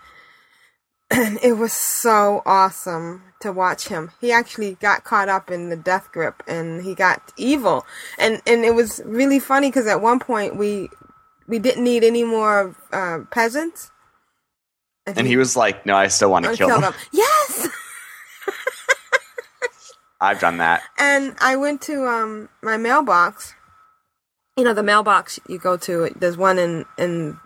[1.11, 4.11] And it was so awesome to watch him.
[4.21, 7.83] He actually got caught up in the death grip and he got evil.
[8.19, 10.89] And and it was really funny because at one point we
[11.47, 13.89] we didn't need any more uh, peasants.
[15.07, 17.01] and he was like, "No, I still want to Oh, kill kill them." them.
[17.11, 17.67] Yes.
[20.21, 20.83] I've done that.
[20.97, 23.53] and I went to um my mailbox.
[24.57, 26.09] You know the mailbox you go to.
[26.15, 27.39] There's one in in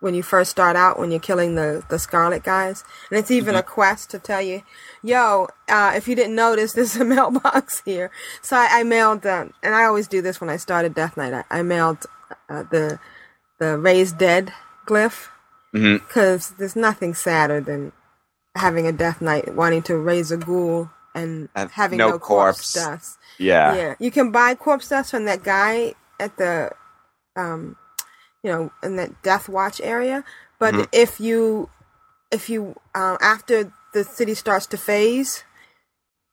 [0.00, 3.54] when you first start out when you're killing the the Scarlet guys, and it's even
[3.54, 4.62] a quest to tell you,
[5.02, 8.10] "Yo, uh, if you didn't notice, there's a mailbox here."
[8.42, 11.32] So I, I mailed, uh, and I always do this when I started Death Knight.
[11.32, 12.06] I, I mailed
[12.48, 12.98] uh, the
[13.58, 14.52] the raised dead
[14.86, 15.28] glyph
[15.72, 17.92] because there's nothing sadder than
[18.54, 22.72] having a Death Knight wanting to raise a ghoul and Uh, having no no, corpse
[22.72, 22.74] corpse.
[22.74, 23.18] dust.
[23.38, 23.74] Yeah.
[23.74, 26.70] Yeah, you can buy corpse dust from that guy at the,
[27.36, 27.76] um,
[28.42, 30.24] you know, in that Death Watch area.
[30.58, 30.88] But Mhm.
[30.92, 31.70] if you,
[32.30, 35.44] if you, um, after the city starts to phase,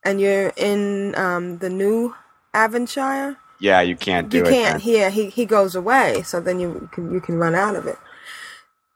[0.03, 2.16] and you're in um, the new
[2.53, 4.49] Avonshire, Yeah, you can't do you it.
[4.49, 4.84] can't.
[4.84, 4.93] then.
[4.93, 7.97] Yeah, he he goes away, so then you can you can run out of it.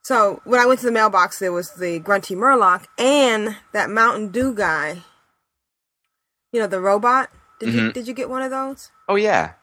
[0.04, 4.30] So when I went to the mailbox, there was the Grunty Murloc and that Mountain
[4.30, 5.04] Dew guy.
[6.52, 7.30] You know the robot.
[7.60, 7.94] Did you Mhm.
[7.94, 8.92] did you get one of those?
[9.08, 9.54] Oh yeah.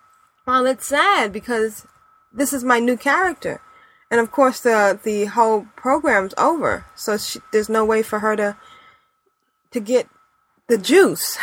[0.47, 1.87] Well, it's sad because
[2.37, 3.61] this is my new character,
[4.11, 6.87] and of course the the whole program's over.
[6.95, 8.57] So she, there's no way for her to
[9.73, 10.09] to get
[10.69, 11.39] the juice.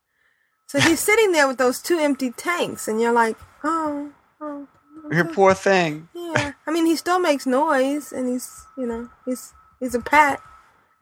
[0.66, 4.10] so he's sitting there with those two empty tanks, and you're like, oh,
[4.40, 4.68] oh.
[5.12, 6.08] Your poor thing.
[6.14, 10.40] Yeah, I mean, he still makes noise, and he's, you know, he's he's a pet,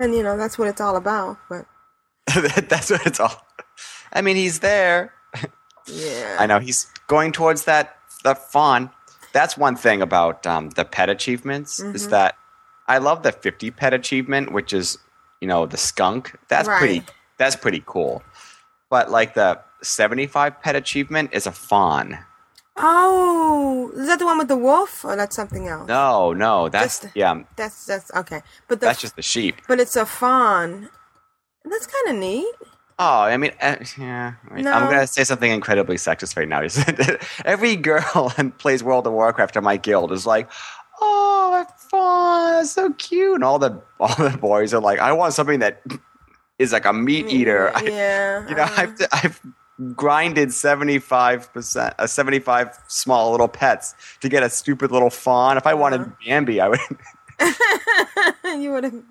[0.01, 1.39] and you know that's what it's all about.
[1.49, 1.67] But
[2.69, 3.47] That's what it's all.
[4.13, 5.13] I mean, he's there.
[5.87, 8.91] yeah, I know he's going towards that that fawn.
[9.33, 11.95] That's one thing about um, the pet achievements Mm-hmm.
[11.97, 12.35] is that
[12.89, 14.99] I love the 50 pet achievement, which is
[15.41, 16.37] you know the skunk.
[16.49, 16.79] That's Right.
[16.79, 17.03] pretty.
[17.39, 18.23] That's pretty cool.
[18.91, 22.19] But like the 75 pet achievement is a fawn.
[22.77, 25.87] Oh, is that the one with the wolf, or that's something else?
[25.89, 29.57] No, no, that's Just- yeah, That's that's okay, but the that's just the sheep.
[29.69, 30.89] but it's a fawn.
[31.65, 32.47] That's kind of neat.
[33.05, 34.35] Oh, I mean, uh, yeah.
[34.51, 36.63] wait, I'm gonna say something incredibly sexist right now.
[37.45, 40.49] Every girl who plays World of Warcraft in my guild is like,
[41.01, 45.35] "Oh, fawn, that's so cute," and all the all the boys are like, "I want
[45.35, 45.83] something that
[46.59, 49.41] is like a meat eater." I- Yeah, you know, uh, I've I've
[49.97, 55.11] grinded seventy five percent, uh, seventy five small little pets to get a stupid little
[55.11, 55.57] fawn.
[55.57, 56.11] If I wanted Uh-huh.
[56.25, 56.79] Bambi, I would.
[58.61, 59.03] you would have.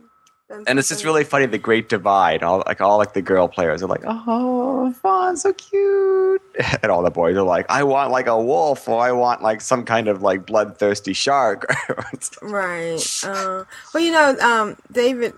[0.68, 2.43] And it's just really funny the great divide.
[2.43, 6.41] All like all like the girl players are like, "Oh, fawn, so cute,"
[6.84, 9.62] and all the boys are like, "I want like a wolf, or I want like
[9.62, 11.66] some kind of like bloodthirsty shark."
[12.41, 13.02] Right.
[13.24, 15.34] Uh, well, you know, um, David,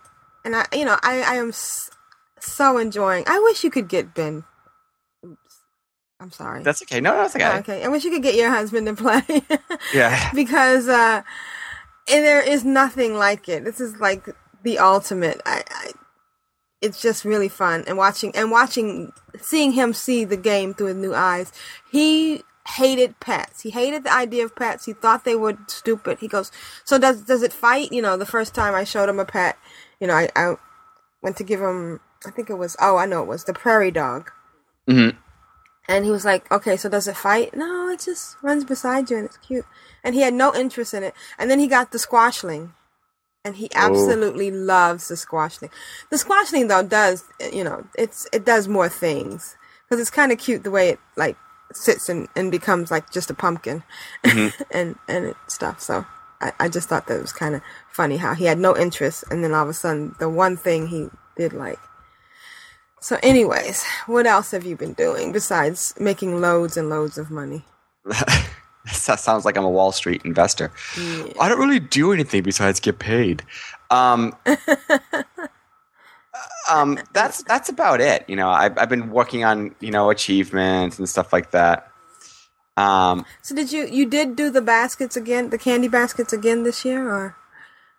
[0.46, 1.90] and I, you know, I, I am s-
[2.40, 3.24] so enjoying.
[3.28, 4.44] I wish you could get Ben.
[5.26, 5.58] Oops.
[6.20, 6.64] I'm sorry.
[6.64, 7.00] That's okay.
[7.02, 7.46] No, no, it's okay.
[7.46, 7.84] Oh, okay.
[7.84, 9.24] I wish you could get your husband to play.
[9.94, 10.32] Yeah.
[10.36, 11.22] because uh,
[12.12, 13.64] and there is nothing like it.
[13.66, 14.28] This is like
[14.64, 15.42] the ultimate.
[15.46, 15.92] I, I,
[16.82, 19.12] it's just really fun and watching and watching,
[19.42, 21.52] seeing him see the game through his new eyes.
[21.92, 23.62] He hated pets.
[23.62, 24.86] He hated the idea of pets.
[24.86, 26.20] He thought they were stupid.
[26.20, 26.52] He goes,
[26.84, 27.92] so does does it fight?
[27.92, 29.58] You know, the first time I showed him a pet,
[30.00, 30.56] you know, I, I
[31.22, 32.00] went to give him.
[32.26, 32.76] I think it was.
[32.80, 34.32] Oh, I know it was the prairie dog.
[34.88, 35.18] Mhm.
[35.88, 37.56] And he was like, okay, so does it fight?
[37.56, 39.66] No, it just runs beside you and it's cute.
[40.04, 41.14] And he had no interest in it.
[41.38, 42.74] And then he got the squashling.
[43.46, 43.78] And he oh.
[43.78, 45.72] absolutely loves the squashling.
[46.10, 49.58] The squashling though does, you know, it's, it does more things.
[49.90, 51.38] Cause it's kind of cute the way it like
[51.72, 53.84] sits and, and becomes like just a pumpkin
[54.24, 54.64] mm-hmm.
[54.72, 55.82] and, and stuff.
[55.82, 56.06] So
[56.42, 59.24] I, I just thought that was kind of funny how he had no interest.
[59.30, 61.80] And then all of a sudden the one thing he did like.
[63.04, 67.66] So, anyways, what else have you been doing besides making loads and loads of money?
[69.08, 70.72] that sounds like I'm a Wall Street investor.
[70.98, 73.44] I don't really do anything besides get paid.
[73.90, 74.36] Um,
[76.70, 78.26] um, that's that's about it.
[78.28, 81.90] You know, I've I've been working on you know achievements and stuff like that.
[82.76, 86.84] Um, So, did you you did do the baskets again, the candy baskets again this
[86.84, 87.36] year, or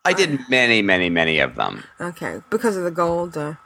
[0.04, 1.84] I did many, many, many of them.
[2.00, 3.36] okay because of the gold?
[3.36, 3.58] Or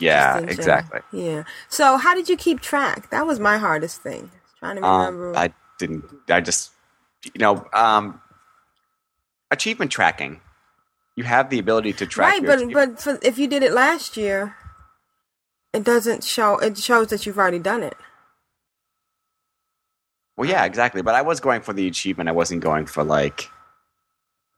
[0.00, 0.58] Yeah, just in general?
[0.58, 1.00] exactly.
[1.12, 1.44] Yeah.
[1.68, 3.10] So, how did you keep track?
[3.10, 4.30] That was my hardest thing.
[4.58, 5.30] Trying to remember.
[5.30, 6.04] Um, I didn't.
[6.28, 6.70] I just,
[7.24, 8.20] you know, um,
[9.50, 10.40] achievement tracking.
[11.16, 12.32] You have the ability to track.
[12.32, 12.96] right, but achievement.
[12.96, 14.54] but for, if you did it last year,
[15.72, 16.58] it doesn't show.
[16.58, 17.96] It shows that you've already done it.
[20.36, 21.02] well, yeah, exactly.
[21.02, 22.28] But I was going for the achievement.
[22.28, 23.48] I wasn't going for like,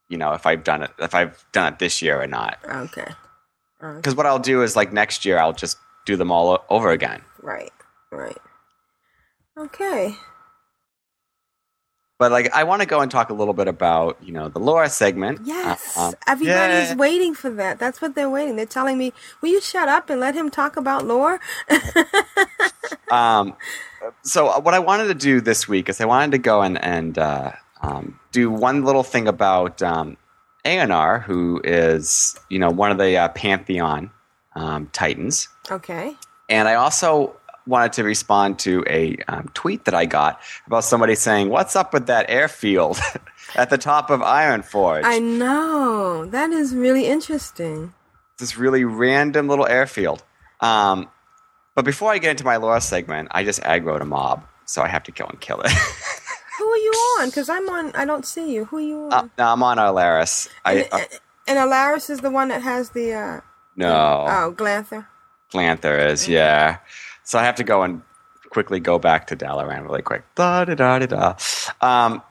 [0.09, 2.59] you know, if I've done it, if I've done it this year or not.
[2.65, 3.13] Okay.
[3.81, 7.23] Because what I'll do is like next year, I'll just do them all over again.
[7.41, 7.71] Right.
[8.11, 8.39] Right.
[9.57, 10.17] Okay.
[12.19, 14.59] But like, I want to go and talk a little bit about you know the
[14.59, 15.41] Laura segment.
[15.45, 15.97] Yes.
[15.97, 16.95] Uh, um, Everybody's yeah.
[16.97, 17.79] waiting for that.
[17.79, 18.57] That's what they're waiting.
[18.57, 21.41] They're telling me, "Will you shut up and let him talk about lore?"
[23.11, 23.55] um,
[24.23, 27.17] so what I wanted to do this week is I wanted to go and and
[27.19, 27.53] uh,
[27.83, 30.17] um, do one little thing about um,
[30.65, 34.11] Eonar, who is you know one of the uh, Pantheon
[34.57, 36.17] um, Titans, okay.
[36.49, 37.38] and I also
[37.69, 41.93] wanted to respond to a um, tweet that I got about somebody saying, "What's up
[41.93, 42.99] with that airfield
[43.55, 46.27] at the top of Iron Forge?" I know.
[46.27, 47.93] That is really interesting.
[48.39, 50.23] this really random little airfield.
[50.61, 51.09] Um,
[51.75, 54.89] but before I get into my lore segment, I just aggroed a mob, so I
[54.89, 55.71] have to go and kill it.
[56.59, 56.91] Who are you
[57.21, 57.29] on?
[57.29, 57.93] Because I'm on.
[57.95, 58.65] I don't see you.
[58.65, 59.13] Who are you on?
[59.13, 60.49] uh, no, I'm on Alaris.
[60.65, 60.99] I uh,
[61.47, 63.13] and Alaris is the one that has the.
[63.13, 63.41] uh
[63.77, 65.07] no, Oh, Glanthur.
[65.53, 66.79] Glanthur is yeah.
[67.29, 68.01] So I have to go and
[68.49, 70.25] quickly go back to Dalaran really quick.
[70.35, 71.35] Da da da da da.
[71.87, 72.23] Um,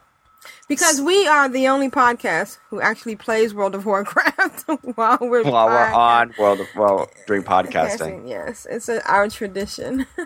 [0.67, 4.63] Because we are the only podcast who actually plays World of Warcraft
[4.95, 8.27] while we're while we're on World of well doing podcasting.
[8.27, 10.07] Yes, it's a, our tradition.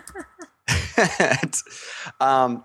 [2.18, 2.64] um,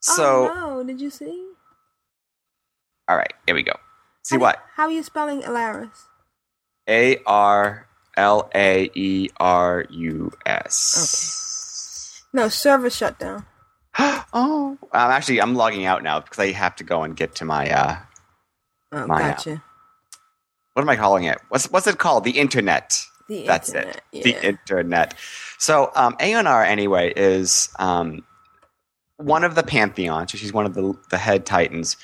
[0.00, 0.84] so oh, no.
[0.84, 1.48] did you see?
[3.08, 3.72] all right, here we go.
[4.22, 4.62] See How do- what?
[4.74, 6.08] How are you spelling Alaris?
[6.86, 12.22] A R L A E R U S.
[12.32, 13.46] No, server shutdown.
[13.98, 17.44] oh, I'm actually I'm logging out now because I have to go and get to
[17.44, 17.96] my uh,
[18.92, 19.62] Oh, My, uh, gotcha.
[20.74, 21.38] what am I calling it?
[21.48, 22.24] What's what's it called?
[22.24, 22.98] The internet.
[23.28, 24.22] The That's internet, it.
[24.22, 25.14] The internet.
[25.58, 28.24] So um, Eonar anyway is um,
[29.16, 30.28] one of the pantheon.
[30.28, 31.96] So she's one of the the head titans,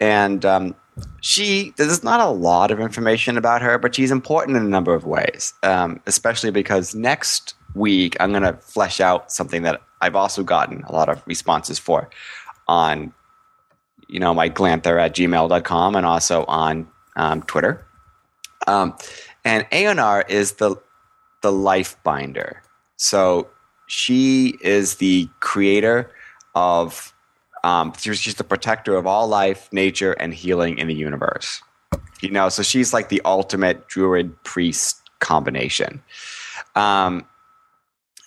[0.00, 0.74] and um,
[1.20, 4.94] she there's not a lot of information about her, but she's important in a number
[4.94, 5.54] of ways.
[5.62, 10.82] Um, especially because next week I'm going to flesh out something that I've also gotten
[10.84, 12.08] a lot of responses for
[12.66, 13.12] on
[14.08, 17.84] you know my glanthur at gmail.com and also on um, Twitter.
[18.66, 18.96] Um,
[19.44, 20.76] and Eonar is the
[21.42, 22.62] the life binder.
[22.96, 23.48] So
[23.86, 26.10] she is the creator
[26.54, 27.14] of
[27.64, 31.62] um, she's the protector of all life, nature, and healing in the universe.
[32.20, 36.02] You know, so she's like the ultimate druid priest combination.
[36.74, 37.26] Um,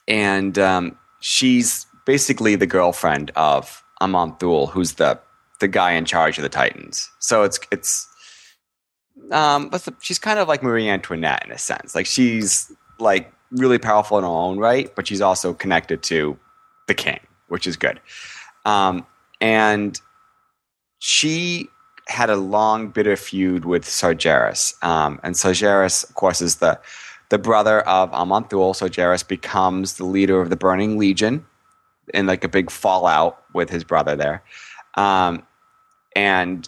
[0.07, 5.19] and um, she's basically the girlfriend of Aman'Thul, who's the
[5.59, 7.09] the guy in charge of the Titans.
[7.19, 8.07] So it's it's
[9.31, 11.95] um, the, she's kind of like Marie Antoinette in a sense.
[11.95, 16.37] Like she's like really powerful in her own right, but she's also connected to
[16.87, 17.99] the king, which is good.
[18.65, 19.05] Um,
[19.41, 19.99] and
[20.99, 21.67] she
[22.07, 24.81] had a long, bitter feud with Sargeras.
[24.83, 26.79] Um, and Sargeras, of course, is the
[27.29, 31.45] the brother of Aman'Thul, Jairus becomes the leader of the Burning Legion
[32.13, 34.43] in like a big fallout with his brother there.
[34.95, 35.41] Um,
[36.13, 36.67] and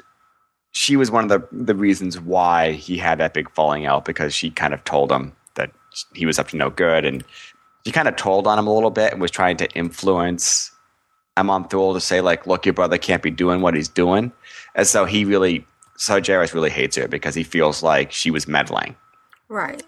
[0.72, 4.34] she was one of the, the reasons why he had that big falling out because
[4.34, 5.70] she kind of told him that
[6.16, 7.04] he was up to no good.
[7.04, 7.26] And
[7.86, 10.72] she kind of told on him a little bit and was trying to influence
[11.38, 14.32] Aman'Thul to say, like, look, your brother can't be doing what he's doing.
[14.76, 15.66] And so he really,
[15.98, 18.96] so Jairus really hates her because he feels like she was meddling.
[19.50, 19.84] Right.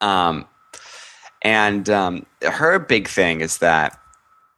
[0.00, 0.46] Um,
[1.42, 3.98] and um, her big thing is that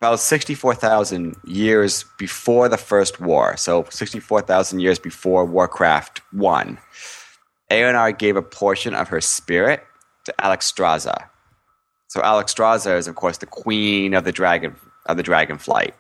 [0.01, 6.79] about 64,000 years before the first war, so 64,000 years before Warcraft 1,
[7.71, 9.85] Eonar gave a portion of her spirit
[10.25, 11.29] to Alexstrasza.
[12.07, 14.77] So Alexstrasza is, of course, the queen of the dragon
[15.07, 15.93] of the dragonflight,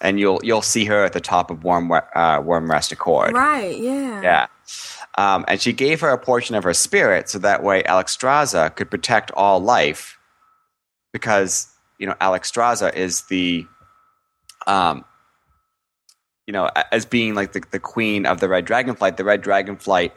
[0.00, 3.34] and you'll you'll see her at the top of Warm uh, Wyrmrest Accord.
[3.34, 3.78] Right.
[3.78, 4.22] Yeah.
[4.22, 4.46] Yeah.
[5.16, 8.90] Um, and she gave her a portion of her spirit so that way Alexstrasza could
[8.90, 10.18] protect all life
[11.12, 13.66] because, you know, Alexstrasza is the,
[14.66, 15.04] um,
[16.46, 20.12] you know, as being like the, the queen of the Red Dragonflight, the Red Dragonflight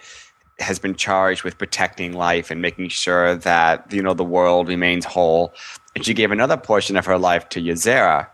[0.60, 5.06] has been charged with protecting life and making sure that, you know, the world remains
[5.06, 5.54] whole.
[5.96, 8.28] And she gave another portion of her life to Ysera,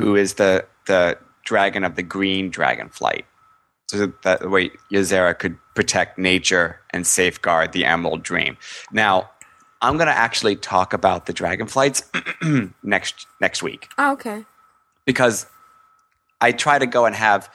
[0.00, 3.24] who is the, the dragon of the green dragonflight
[3.88, 8.56] so that way Ysera could protect nature and safeguard the Emerald Dream.
[8.92, 9.28] Now,
[9.82, 14.44] I'm going to actually talk about the Dragonflights next next week Oh, okay.
[15.06, 15.46] because
[16.40, 17.52] I try to go and have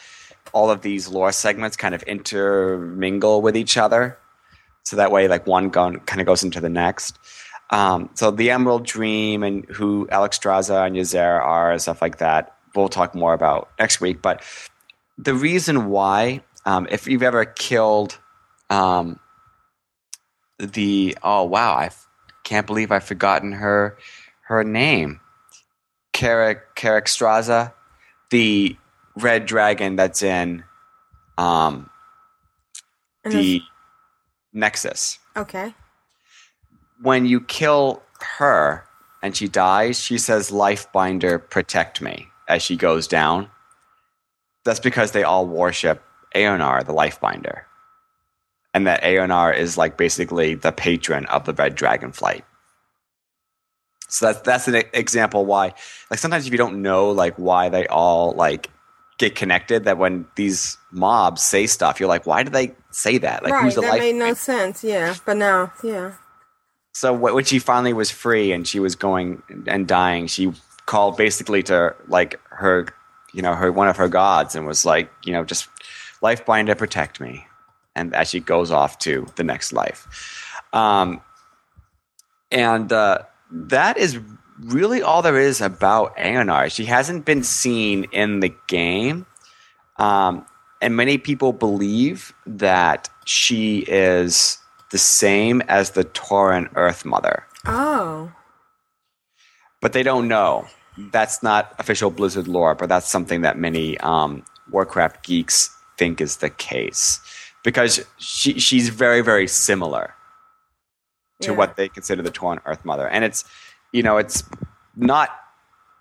[0.51, 4.17] all of these lore segments kind of intermingle with each other,
[4.83, 7.17] so that way, like one gun kind of goes into the next.
[7.71, 12.55] Um, so the Emerald Dream and who Alexstrasza and Ysera are and stuff like that,
[12.75, 14.21] we'll talk more about next week.
[14.21, 14.43] But
[15.17, 18.17] the reason why, um, if you've ever killed
[18.69, 19.19] um,
[20.59, 22.07] the oh wow, I f-
[22.43, 23.97] can't believe I've forgotten her
[24.41, 25.19] her name,
[26.13, 27.73] Keristrasza,
[28.29, 28.77] the
[29.15, 30.63] red dragon that's in
[31.37, 31.89] um,
[33.23, 33.61] the
[34.53, 35.19] Nexus.
[35.35, 35.73] okay.
[37.01, 38.01] When you kill
[38.37, 38.85] her
[39.21, 43.49] and she dies, she says, "Lifebinder, protect me." As she goes down,
[44.63, 46.03] that's because they all worship
[46.35, 47.61] Eonar, the Lifebinder,
[48.73, 52.43] and that Eonar is like basically the patron of the Red Dragonflight.
[54.07, 55.73] So that's that's an example why,
[56.11, 58.69] like sometimes if you don't know like why they all like
[59.17, 63.43] get connected, that when these mobs say stuff, you're like, why do they say that?
[63.43, 63.63] Like right.
[63.63, 64.83] who's the that made no sense.
[64.83, 65.15] Yeah.
[65.25, 66.13] But now, yeah.
[66.95, 70.53] So when she finally was free and she was going and dying, she
[70.85, 72.87] called basically to like her,
[73.33, 75.67] you know, her one of her gods and was like, you know, just
[76.21, 77.47] life bind to protect me.
[77.97, 81.19] And as she goes off to the next life, um,
[82.49, 84.17] and uh, that is
[84.61, 86.71] really all there is about Eonar.
[86.71, 89.25] She hasn't been seen in the game,
[89.97, 90.45] um,
[90.81, 94.59] and many people believe that she is
[94.91, 98.31] the same as the Tauren Earth Mother, Oh.
[99.81, 100.67] but they don't know.
[101.11, 106.37] That's not official Blizzard lore, but that's something that many um, Warcraft geeks think is
[106.37, 107.19] the case
[107.63, 110.13] because she she's very very similar
[111.41, 111.57] to Yeah.
[111.57, 113.43] what they consider the Tauren Earth Mother, and it's
[113.91, 114.43] you know it's
[114.95, 115.29] not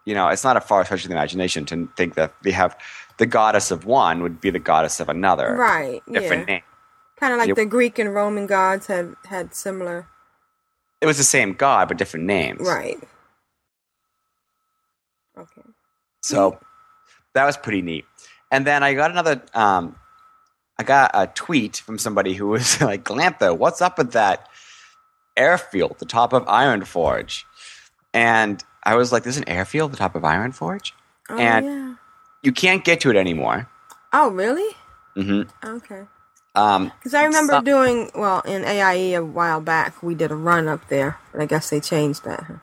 [0.05, 2.76] you know it's not a far stretch of the imagination to think that they have
[3.18, 6.03] the goddess of one would be the goddess of another, Right.
[6.12, 6.55] different Yeah.
[6.57, 6.62] name.
[7.25, 10.07] Kind of like the Greek and Roman gods had had similar.
[11.01, 12.99] It was the same god but different names, Right.
[15.39, 15.62] Okay.
[16.20, 16.59] So
[17.32, 18.05] that was pretty neat.
[18.51, 19.40] And then I got another.
[19.55, 19.97] Um,
[20.78, 24.47] I got a tweet from somebody who was like, "Glantha, what's up with that
[25.35, 27.47] airfield, the top of Iron Forge?"
[28.12, 30.93] And I was like, "There's an airfield, the top of Ironforge.
[31.31, 31.94] Oh And- yeah.
[32.43, 33.66] You can't get to it anymore."
[34.12, 34.77] Oh really?
[35.16, 35.77] Mm-hmm.
[35.77, 36.03] Okay.
[36.55, 40.02] Um, Because I remember Some- doing well in AIE a while back.
[40.02, 42.44] We did a run up there, but I guess they changed that.
[42.44, 42.55] huh?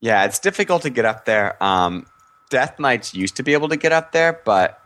[0.00, 1.62] yeah, it's difficult to get up there.
[1.62, 2.06] Um,
[2.50, 4.80] Death Knights used to be able to get up there, but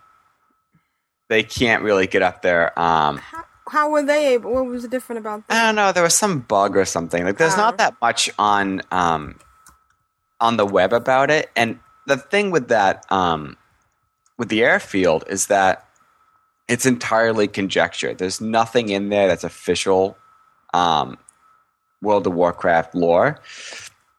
[1.29, 2.77] they can't really get up there.
[2.79, 4.53] Um, How, how were they able?
[4.53, 5.57] What was different about that?
[5.63, 5.93] I don't know.
[5.93, 7.25] There was some bug or something.
[7.25, 7.59] Like, there's Oh.
[7.59, 9.39] not that much on um,
[10.41, 11.51] on the web about it.
[11.55, 13.57] And the thing with that, um,
[14.39, 15.87] with the airfield, is that
[16.69, 18.15] it's entirely conjecture.
[18.15, 20.17] There's nothing in there that's official
[20.75, 21.19] um,
[22.01, 23.39] World of Warcraft lore.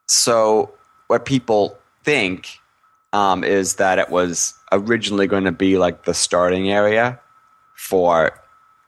[0.08, 0.74] So,
[1.08, 2.60] what people think
[3.12, 7.20] um, is that it was originally going to be like the starting area
[7.76, 8.40] for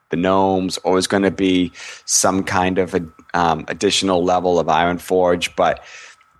[0.09, 1.71] the gnomes, or was going to be
[2.05, 5.55] some kind of a, um, additional level of Iron Forge.
[5.55, 5.83] But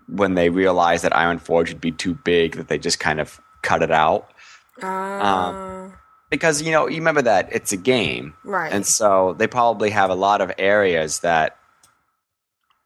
[0.07, 3.41] when they realized that Iron Forge would be too big, that they just kind of
[3.63, 4.29] cut it out.
[4.81, 5.89] Uh,
[6.35, 8.73] Because you know, you remember that it's a game, right.
[8.73, 11.55] and so they probably have a lot of areas that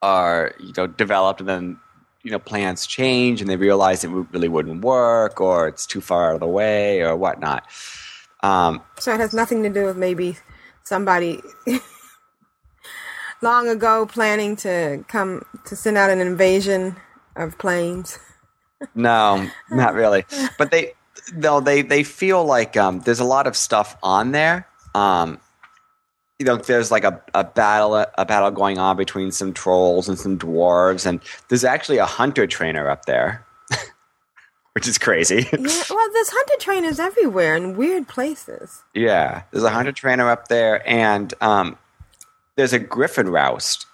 [0.03, 1.79] are you know developed, and then
[2.21, 6.29] you know plans change, and they realize it really wouldn't work, or it's too far
[6.29, 7.65] out of the way, or whatnot.
[8.43, 10.37] Um, so it has nothing to do with maybe
[10.83, 11.41] somebody
[13.41, 16.97] long ago planning to come to send out an invasion
[17.35, 18.19] of planes.
[18.93, 20.25] No, not really.
[20.57, 20.93] But they,
[21.33, 24.67] though they they feel like um, there's a lot of stuff on there.
[24.95, 25.39] Um,
[26.39, 30.17] you know, there's like a, a battle a battle going on between some trolls and
[30.17, 31.19] some dwarves, and
[31.49, 33.45] there's actually a hunter trainer up there,
[34.73, 35.45] which is crazy.
[35.51, 38.83] Yeah, well, there's hunter trainers everywhere in weird places.
[38.93, 41.77] yeah, there's a hunter trainer up there, and um,
[42.55, 43.85] there's a griffin roust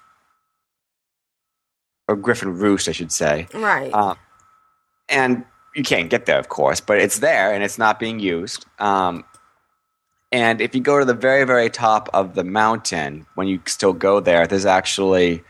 [2.07, 3.47] or griffin roost, I should say.
[3.53, 3.91] Right.
[3.93, 4.17] Um,
[5.09, 5.45] and
[5.75, 8.65] you can't get there, of course, but it's there and it's not being used.
[8.79, 9.25] Um,
[10.31, 13.93] and if you go to the very, very top of the mountain, when you still
[13.93, 15.43] go there, there's actually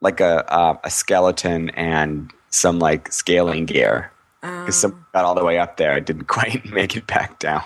[0.00, 5.44] like a uh, a skeleton and some like scaling gear because some got all the
[5.44, 7.62] way up there and didn't quite make it back down.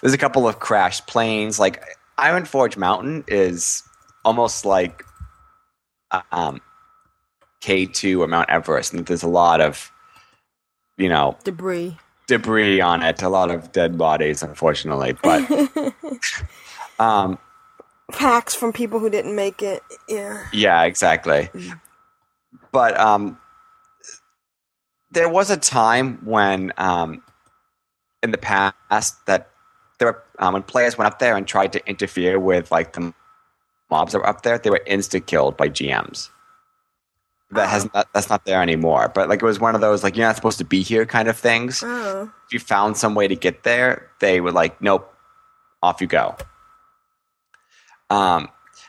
[0.00, 1.58] There's a couple of crashed planes.
[1.58, 1.82] Like
[2.18, 3.82] Iron Forge Mountain is
[4.24, 5.04] almost like
[6.30, 6.60] um,
[7.60, 9.90] K2 or Mount Everest, and there's a lot of
[11.02, 11.98] you know Debris.
[12.28, 15.16] debris on it, a lot of dead bodies, unfortunately.
[15.20, 15.50] But
[16.98, 17.38] um,
[18.12, 19.82] Packs from people who didn't make it.
[20.08, 20.46] Yeah.
[20.52, 21.50] yeah, exactly.
[22.70, 23.38] But um,
[25.10, 27.22] there was a time when, um,
[28.22, 29.50] in the past, that
[29.98, 33.12] there were um, when players went up there and tried to interfere with like the
[33.90, 36.28] mobs that were up there, they were insta killed by GMs.
[37.52, 39.10] That has not, that's not there anymore.
[39.14, 41.28] But like it was one of those like you're not supposed to be here kind
[41.28, 41.82] of things.
[41.84, 42.30] Oh.
[42.46, 45.12] If you found some way to get there, they were like, nope,
[45.82, 46.36] off you go.
[48.10, 48.48] Um,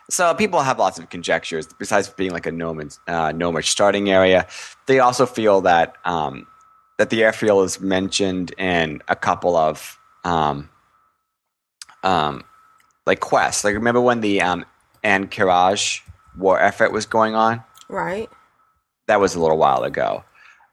[0.10, 1.68] so people have lots of conjectures.
[1.80, 4.48] Besides being like a gnomish, uh, gnomish starting area,
[4.85, 6.48] they also feel that um,
[6.98, 10.69] that the airfield is mentioned in a couple of um,
[12.03, 12.44] um,
[13.06, 13.64] like quests.
[13.64, 14.65] Like remember when the um,
[16.38, 17.64] war effort was going on?
[17.90, 18.30] Right.
[19.08, 20.24] That was a little while ago,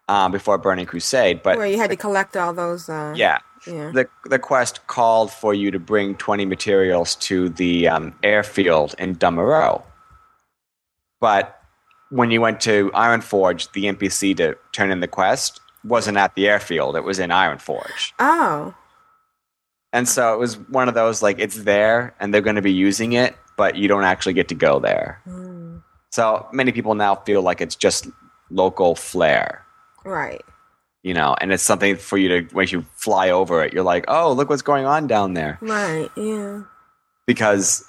[0.08, 1.42] um, before Burning Crusade.
[1.42, 2.88] But Where you had to collect all those.
[2.88, 3.90] Uh, yeah, Yeah.
[3.92, 9.14] the the quest called for you to bring 20 materials to the um, airfield in
[9.14, 9.82] Dun Morogh.
[11.20, 11.60] But
[12.10, 16.48] when you went to Ironforge, the NPC to turn in the quest wasn't at the
[16.48, 18.12] airfield; it was in Ironforge.
[18.18, 18.74] Oh.
[19.92, 22.72] And so it was one of those like it's there and they're going to be
[22.72, 25.20] using it, but you don't actually get to go there.
[26.10, 28.08] So many people now feel like it's just
[28.50, 29.64] local flair,
[30.04, 30.44] Right.
[31.02, 34.04] you know, and it's something for you to when you fly over it, you're like,
[34.08, 35.58] oh, look what's going on down there.
[35.60, 36.10] Right.
[36.16, 36.62] Yeah.
[37.26, 37.84] because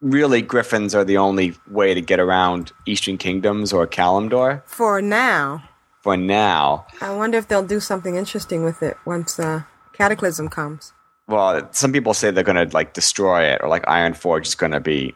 [0.00, 5.62] really griffins are the only way to get around Eastern Kingdoms or Kalimdor For now.
[6.02, 6.86] for now.
[7.00, 9.62] I wonder if they'll do something interesting with it once uh,
[9.92, 10.92] Cataclysm comes.
[11.26, 14.54] Well, some people say they're going to like destroy it or like Iron Forge is
[14.54, 15.14] going to be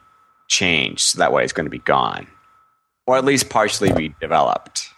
[0.48, 2.26] changed so that way it's going to be gone
[3.06, 4.88] or at least partially redeveloped.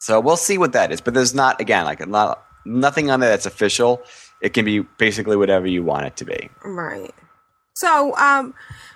[0.00, 3.30] So we'll see what that is, but there's not again like not nothing on there
[3.30, 4.02] that's official.
[4.42, 6.50] It can be basically whatever you want it to be.
[6.64, 7.14] Right.
[7.74, 8.54] So, um,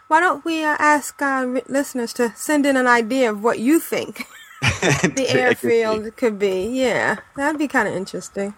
[0.08, 3.80] why don't we uh, ask our listeners to send in an idea of what you
[3.80, 4.24] think
[4.60, 6.68] the airfield could be?
[6.68, 8.54] Yeah, that'd be kind of interesting.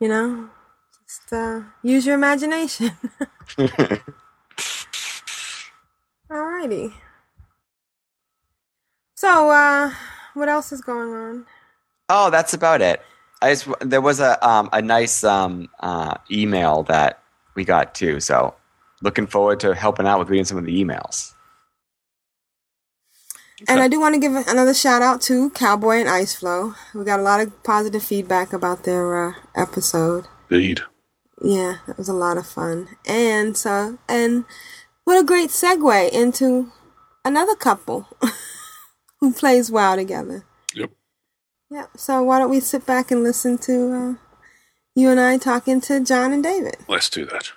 [0.00, 0.50] You know,
[1.06, 2.90] just uh, use your imagination.
[6.30, 6.92] Alrighty.
[9.16, 9.92] So, uh,
[10.34, 11.46] what else is going on?
[12.10, 13.02] Oh, that's about it.
[13.42, 17.22] I just there was a um, a nice um, uh, email that
[17.54, 18.20] we got too.
[18.20, 18.54] So
[19.02, 21.32] looking forward to helping out with reading some of the emails.
[23.66, 26.74] And I do want to give another shout out to Cowboy and Ice Flow.
[26.94, 30.26] We got a lot of positive feedback about their uh, episode.
[30.50, 30.80] Indeed.
[31.42, 32.88] Yeah, that was a lot of fun.
[33.06, 34.44] And so, and
[35.04, 36.70] what a great segue into
[37.24, 38.08] another couple
[39.20, 40.44] who plays WoW together.
[40.74, 40.90] Yep.
[41.70, 44.14] Yeah, so why don't we sit back and listen to uh,
[44.94, 46.76] you and I talking to John and David?
[46.88, 47.52] Let's do that.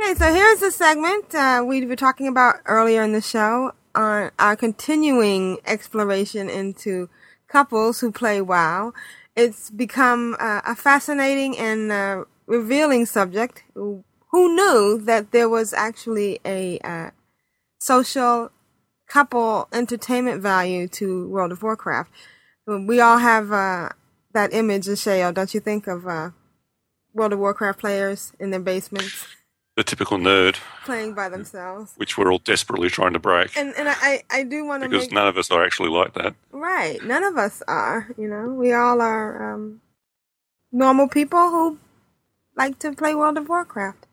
[0.00, 4.30] Okay, so here's the segment uh, we were talking about earlier in the show on
[4.38, 7.08] our continuing exploration into
[7.46, 8.92] couples who play WoW.
[9.36, 13.62] It's become uh, a fascinating and uh, revealing subject.
[13.74, 17.10] who knew that there was actually a uh,
[17.78, 18.50] social
[19.12, 22.10] couple entertainment value to World of Warcraft?
[22.66, 23.90] We all have uh,
[24.32, 26.30] that image of Shale, don't you think, of uh,
[27.12, 29.26] World of Warcraft players in their basements
[29.76, 31.92] The typical nerd, playing by themselves?
[31.96, 35.06] which we're all desperately trying to break And and I, I do want to because
[35.08, 36.32] make none of us are actually like that.
[36.50, 36.98] right.
[37.04, 38.08] None of us are.
[38.16, 39.80] You know, we all are um,
[40.70, 41.78] normal people who
[42.56, 44.06] like to play World of Warcraft.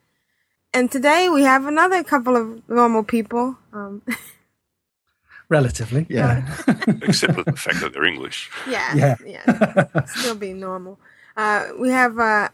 [0.74, 3.58] And today we have another couple of normal people.
[3.74, 4.02] Um,
[5.50, 6.46] Relatively, yeah.
[7.02, 8.50] Except for the fact that they're English.
[8.70, 9.16] yeah, Yeah.
[9.26, 11.00] yeah, still be normal.
[11.36, 12.20] Uh, we have.
[12.20, 12.50] Uh,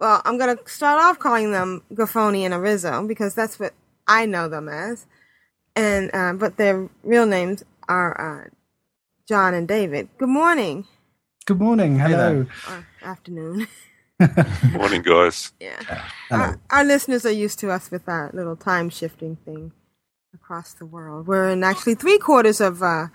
[0.00, 3.72] well, I'm gonna start off calling them Gafoni and Arizo because that's what
[4.06, 5.06] I know them as,
[5.76, 8.48] and uh, but their real names are uh,
[9.28, 10.08] John and David.
[10.18, 10.86] Good morning
[11.44, 11.98] Good morning.
[11.98, 12.46] Hello.
[12.68, 13.66] or afternoon.
[14.72, 15.52] Morning, guys.
[15.58, 15.74] Yeah.
[16.30, 16.40] Hello.
[16.44, 19.72] Our, our listeners are used to us with our little time shifting thing
[20.34, 21.26] across the world.
[21.26, 23.08] We're in actually three quarters of uh,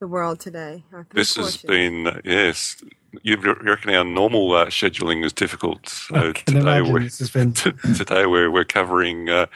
[0.00, 0.84] the world today.
[0.92, 2.82] or three This has been, yes,
[3.22, 5.88] you reckon our normal uh, scheduling is difficult.
[5.88, 7.52] So I can today imagine we're, this has been.
[7.54, 9.46] t- today we're, we're covering uh,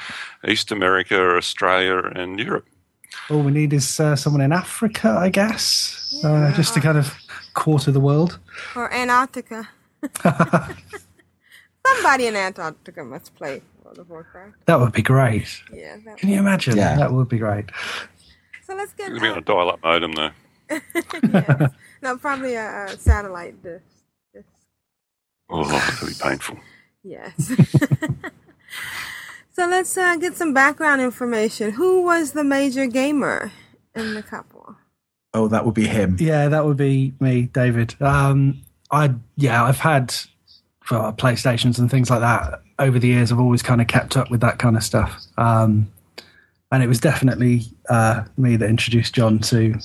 [0.47, 2.67] East America, Australia, and Europe.
[3.29, 7.15] All we need is uh, someone in Africa, I guess, uh, just to kind of
[7.55, 8.39] quarter the world.
[8.77, 9.69] or Antarctica.
[11.87, 14.67] Somebody in Antarctica must play World of Warcraft.
[14.67, 15.61] That would be great.
[15.73, 15.97] Yeah.
[16.05, 16.77] That Can you imagine?
[16.77, 16.95] Yeah.
[16.97, 17.71] That would be great.
[18.65, 19.11] So let's get.
[19.11, 20.31] We're going to dial up modem though.
[20.71, 21.73] yes.
[22.01, 23.83] No, probably a, a satellite dish.
[24.33, 24.45] dish.
[25.49, 26.57] Oh, that'll be painful.
[27.03, 27.49] Yes.
[29.53, 31.73] so let's uh, get some background information.
[31.73, 33.51] Who was the major gamer
[33.97, 34.77] in the couple?
[35.35, 36.17] Oh, that would be him.
[36.21, 38.01] Yeah, that would be me, David.
[38.01, 38.63] Um,
[38.93, 40.15] I yeah, I've had
[40.91, 43.31] well, PlayStations and things like that over the years.
[43.31, 45.91] I've always kind of kept up with that kind of stuff, um,
[46.73, 49.79] and it was definitely uh, me that introduced John to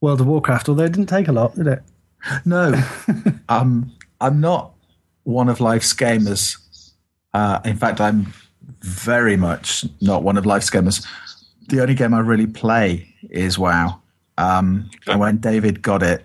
[0.00, 0.68] World of Warcraft.
[0.68, 1.82] Although it didn't take a lot, did it?
[2.44, 2.80] No,
[3.48, 4.72] um, I'm not
[5.24, 6.56] one of life's gamers.
[7.34, 8.32] Uh, in fact, I'm
[8.80, 11.06] very much not one of life's gamers.
[11.68, 14.00] The only game I really play is WoW.
[14.38, 16.24] Um, and when David got it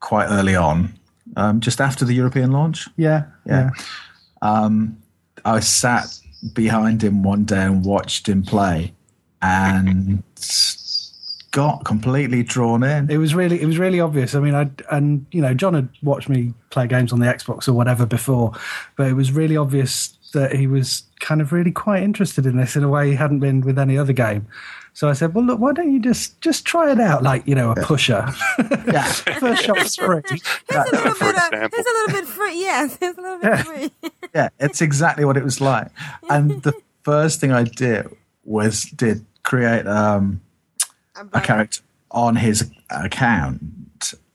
[0.00, 0.98] quite early on,
[1.36, 3.70] um, just after the European launch, Yeah, Yeah.
[4.42, 4.96] um,
[5.44, 6.06] I sat
[6.54, 8.92] behind him one day and watched him play,
[9.42, 10.22] and
[11.50, 13.10] got completely drawn in.
[13.10, 14.34] It was really, it was really obvious.
[14.34, 17.68] I mean, I and you know, John had watched me play games on the Xbox
[17.68, 18.52] or whatever before,
[18.96, 22.76] but it was really obvious that he was kind of really quite interested in this
[22.76, 24.46] in a way he hadn't been with any other game.
[24.92, 27.54] So I said, "Well, look, why don't you just just try it out, like you
[27.54, 28.26] know, a pusher?
[28.86, 29.04] Yeah.
[29.40, 30.42] First shot's free." Here's
[30.92, 31.22] a little bit.
[31.22, 31.68] Of, example.
[31.72, 32.60] here's a little bit free.
[32.60, 33.90] Yes, here's a little bit free.
[34.34, 35.88] yeah, it's exactly what it was like.
[36.28, 36.72] And the
[37.02, 38.08] first thing I did
[38.44, 40.40] was did create um,
[41.32, 41.80] a character
[42.10, 43.62] on his account,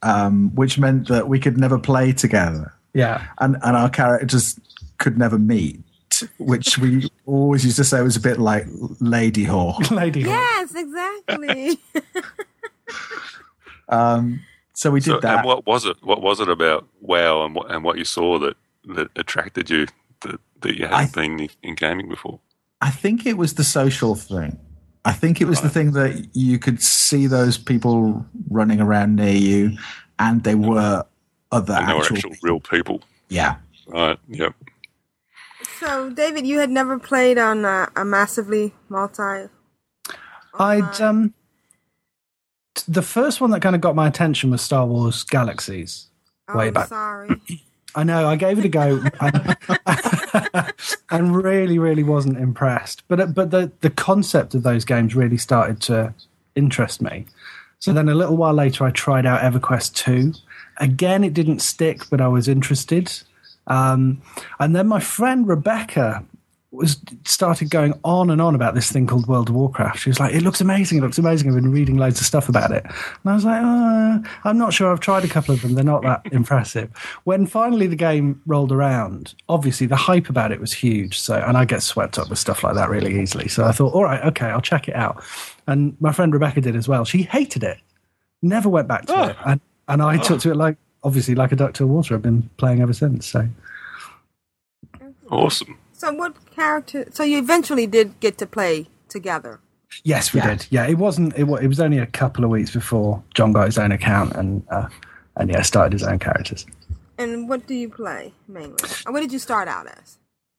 [0.02, 4.60] um, which meant that we could never play together, Yeah, and and our characters
[4.98, 5.82] could never meet.
[6.38, 9.92] Which we always used to say was a bit like Ladyhawke.
[9.96, 10.22] lady.
[10.24, 10.32] Hawk.
[10.32, 11.80] Yes, exactly.
[13.90, 14.42] Um,
[14.74, 15.38] so we did So, that.
[15.40, 15.98] and what was it?
[16.02, 19.88] What was it about WoW and what, and what you saw that, that attracted you
[20.22, 22.40] that, that you hadn't I- been in gaming before?
[22.82, 24.60] I think it was the social thing.
[25.06, 29.34] I think it was the thing that you could see those people running around near
[29.36, 29.78] you,
[30.18, 31.06] and they were
[31.52, 33.02] other And they were actual, actual real people.
[33.30, 33.56] yeah.
[33.88, 34.18] Right.
[34.30, 34.56] Yep.
[35.80, 39.50] So, David, you had never played on uh, a massively multi.
[40.58, 41.34] I'd um,
[42.88, 46.08] the first one that kind of got my attention was Star Wars Galaxies.
[46.48, 46.88] Oh, Way I'm back.
[46.88, 47.42] sorry.
[47.96, 48.28] I know.
[48.28, 49.58] I gave it a go, and,
[51.12, 53.04] and really, really wasn't impressed.
[53.08, 56.14] But but the the concept of those games really started to
[56.56, 57.26] interest me.
[57.80, 60.34] So then, a little while later, I tried out EverQuest two.
[60.78, 63.12] Again, it didn't stick, but I was interested.
[63.68, 64.22] Um,
[64.60, 66.24] and then my friend Rebecca
[66.76, 70.00] was started going on and on about this thing called World of Warcraft.
[70.00, 70.98] She was like, "It looks amazing!
[70.98, 73.62] It looks amazing!" I've been reading loads of stuff about it, and I was like,
[73.62, 74.92] uh, "I'm not sure.
[74.92, 75.74] I've tried a couple of them.
[75.74, 76.90] They're not that impressive."
[77.24, 81.20] When finally the game rolled around, obviously the hype about it was huge.
[81.20, 83.48] So, and I get swept up with stuff like that really easily.
[83.48, 85.24] So I thought, "All right, okay, I'll check it out."
[85.68, 87.06] And my friend Rebecca did as well.
[87.06, 87.78] She hated it,
[88.42, 91.56] never went back to it, and and I took to it like obviously like a
[91.56, 92.16] duck to water.
[92.16, 93.26] I've been playing ever since.
[93.28, 93.48] So.
[95.30, 95.78] Awesome.
[95.94, 97.06] So, what character?
[97.14, 99.60] So, you eventually did get to play together.
[100.04, 100.50] Yes, we Yeah.
[100.50, 100.68] did.
[100.70, 101.34] Yeah, it wasn't.
[101.38, 104.34] It, wa- it was only a couple of weeks before John got his own account
[104.36, 104.88] and uh,
[105.38, 106.66] and yeah, started his own characters.
[107.18, 108.76] And what do you play mainly?
[109.06, 110.18] And what did you start out as?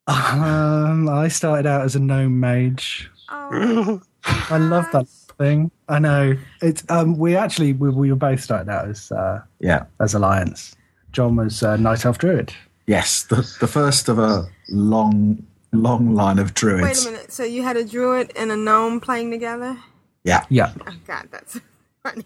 [0.08, 3.10] Um, I started out as a gnome mage.
[3.28, 5.06] Oh, I love that
[5.36, 5.70] thing.
[5.88, 6.82] I know it's.
[6.88, 9.84] Um, we actually we, we were both started out as uh, Yeah.
[10.00, 10.74] as alliance.
[11.12, 12.52] John was uh, night elf druid.
[12.86, 15.42] Yes, the the first of a long
[15.72, 16.82] long line of druids.
[17.04, 17.32] wait a minute.
[17.32, 19.78] So you had a druid and a gnome playing together?
[20.24, 20.44] Yeah.
[20.48, 21.60] Yeah, Oh God, that's
[22.02, 22.24] funny.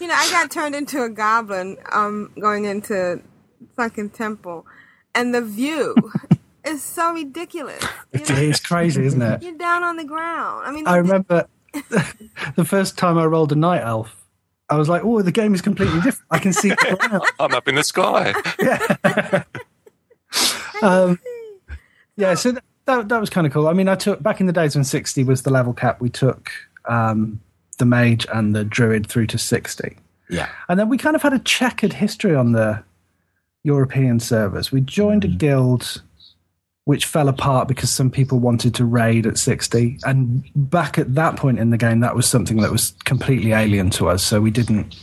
[0.00, 3.20] you know, I got turned into a goblin um, going into
[3.76, 4.66] Sunken Temple,
[5.14, 5.94] and the view
[6.66, 7.82] is so ridiculous.
[8.12, 9.42] You know, it's crazy, isn't it?
[9.42, 10.66] you're down on the ground.
[10.66, 11.46] I mean, I remember
[12.56, 14.16] the first time I rolled a night elf.
[14.68, 16.26] I was like, "Oh, the game is completely different.
[16.30, 18.34] I can see the ground." I'm up in the sky.
[18.62, 19.42] yeah.
[20.82, 21.18] um,
[22.16, 23.68] yeah, so th- that that was kind of cool.
[23.68, 26.00] I mean, I took back in the days when sixty was the level cap.
[26.00, 26.50] We took
[26.86, 27.40] um,
[27.78, 29.96] the mage and the druid through to sixty,
[30.28, 30.48] Yeah.
[30.68, 32.82] and then we kind of had a checkered history on the
[33.64, 34.70] European servers.
[34.70, 36.02] We joined a guild
[36.84, 41.36] which fell apart because some people wanted to raid at 60 and back at that
[41.36, 44.50] point in the game that was something that was completely alien to us so we
[44.50, 44.96] didn't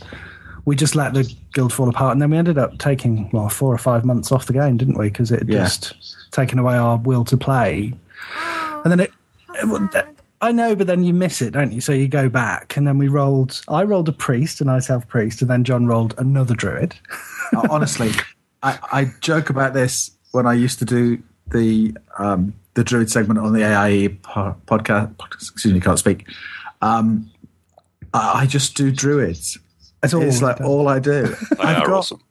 [0.64, 3.72] we just let the guild fall apart and then we ended up taking well four
[3.72, 5.64] or five months off the game didn't we because it had Yeah.
[5.64, 5.94] just
[6.32, 7.94] taken away our will to play
[8.84, 9.12] and then it,
[9.54, 10.06] it-
[10.40, 11.80] I know, but then you miss it, don't you?
[11.80, 13.60] So you go back, and then we rolled.
[13.66, 16.94] I rolled a priest, a night elf priest, and then John rolled another druid.
[17.52, 18.12] Uh, honestly,
[18.62, 23.40] I, I joke about this when I used to do the um, the druid segment
[23.40, 25.14] on the AIE po- podcast.
[25.34, 26.26] Excuse me, can't speak.
[26.80, 27.30] Um,
[28.14, 29.58] I, I just do druids.
[30.00, 30.64] That's all it's like do.
[30.64, 31.34] all I do.
[31.50, 32.22] They I've are got, awesome.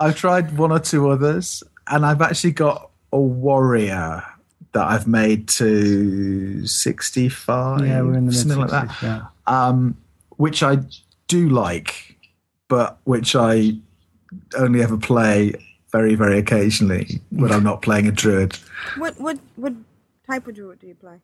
[0.00, 4.24] I've tried one or two others, and I've actually got a warrior
[4.72, 7.86] that I've made to sixty-five.
[7.86, 9.02] Yeah, we're in the something like that.
[9.02, 9.22] Yeah.
[9.46, 9.96] um,
[10.36, 10.78] which I
[11.28, 12.16] do like,
[12.68, 13.74] but which I
[14.56, 15.54] only ever play
[15.92, 18.56] very, very occasionally when I'm not playing a druid.
[18.96, 19.74] What what what
[20.26, 21.18] type of druid do you play?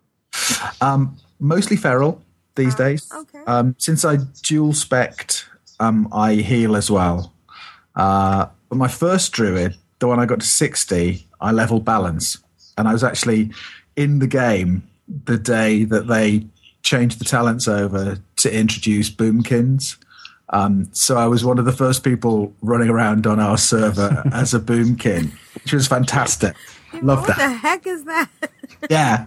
[0.80, 2.22] Um, mostly feral
[2.54, 3.10] these Ah, days.
[3.12, 3.42] okay.
[3.46, 5.32] Um, since I dual spec,
[5.80, 7.32] um, I heal as well.
[7.96, 12.38] Uh, but my first druid, the one I got to 60, I leveled balance.
[12.76, 13.50] And I was actually
[13.96, 14.88] in the game
[15.24, 16.46] the day that they
[16.82, 19.96] changed the talents over to introduce boomkins.
[20.50, 24.54] Um, so I was one of the first people running around on our server as
[24.54, 26.56] a boomkin, which was fantastic.
[27.02, 27.36] Love that.
[27.36, 28.28] what the heck is that?
[28.88, 29.26] Yeah.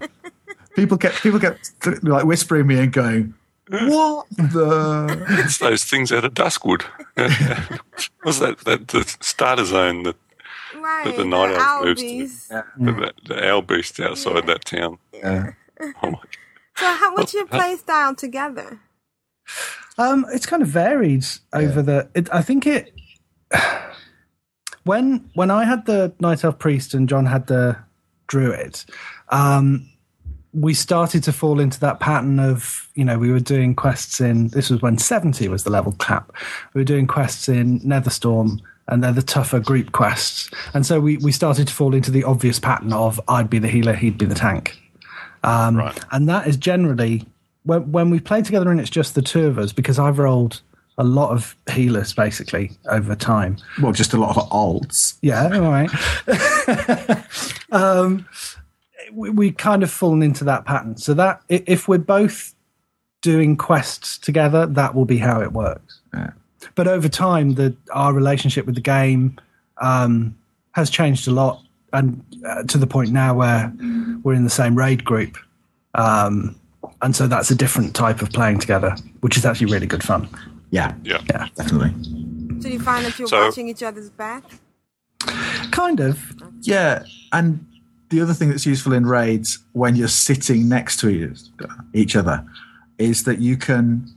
[0.76, 1.74] People kept people kept
[2.04, 3.34] like whispering me and going,
[3.70, 6.84] "What the?" It's those things out of Duskwood.
[8.24, 10.16] Was that, that the starter zone that
[10.76, 12.02] right, But the night elf moves
[12.48, 14.98] to- the, the, the owl beast outside that town?
[15.14, 15.52] Yeah.
[15.82, 16.20] Oh my
[16.78, 18.80] So, how, what's your play style together?
[19.98, 22.10] Um, it's kind of varied over the.
[22.16, 22.94] It, I think it.
[24.84, 27.78] When when I had the night elf priest and John had the
[28.26, 28.84] druid,
[29.30, 29.88] um,
[30.54, 34.48] we started to fall into that pattern of you know we were doing quests in.
[34.48, 36.32] This was when seventy was the level cap.
[36.74, 38.60] We were doing quests in Netherstorm.
[38.88, 42.24] And they're the tougher group quests, and so we, we started to fall into the
[42.24, 44.82] obvious pattern of I'd be the healer, he'd be the tank.
[45.44, 46.00] Um, Right.
[46.12, 47.26] And that is generally
[47.64, 50.62] when, when we play together and it's just the two of us, because I've rolled
[50.98, 53.58] a lot of healers basically over time.
[53.82, 55.18] Well, just a lot of alts.
[55.22, 55.90] Yeah, all right.
[57.72, 58.28] um,
[59.14, 60.98] we, we kind of fallen into that pattern.
[60.98, 62.54] So that if we're both
[63.22, 66.02] doing quests together, that will be how it works.
[66.14, 66.32] Yeah.
[66.76, 69.40] But over time, the our relationship with the game
[69.82, 70.38] um,
[70.74, 71.64] has changed a lot,
[71.94, 73.74] and uh, to the point now where
[74.24, 75.38] we're in the same raid group,
[75.96, 76.56] um,
[77.02, 80.28] and so that's a different type of playing together, which is actually really good fun.
[80.70, 81.22] Yeah, Yeah.
[81.30, 81.94] Yeah, definitely.
[82.62, 84.44] So, you find that you're So- watching each other's back?
[85.72, 86.20] kind of.
[86.62, 87.66] Yeah, and
[88.10, 91.40] the other thing that's useful in raids when you're sitting next to each-
[91.94, 92.44] each other
[92.98, 94.08] is that you can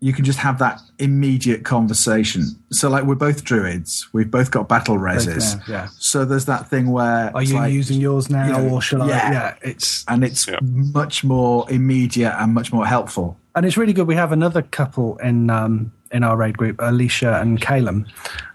[0.00, 2.44] you can just have that immediate conversation.
[2.70, 5.56] So, like, we're both druids, we've both got battle reses.
[5.66, 5.88] Yeah, yeah.
[5.98, 8.70] So there's that thing where Are you like- using yours now, Yeah.
[8.70, 9.08] or shall I?
[9.08, 9.32] Yeah.
[9.32, 10.58] Yeah, it's and it's Yeah.
[10.62, 13.36] much more immediate and much more helpful.
[13.54, 14.06] and it's really good.
[14.06, 18.06] We have another couple in um, in our raid group, Alicia and Caleb,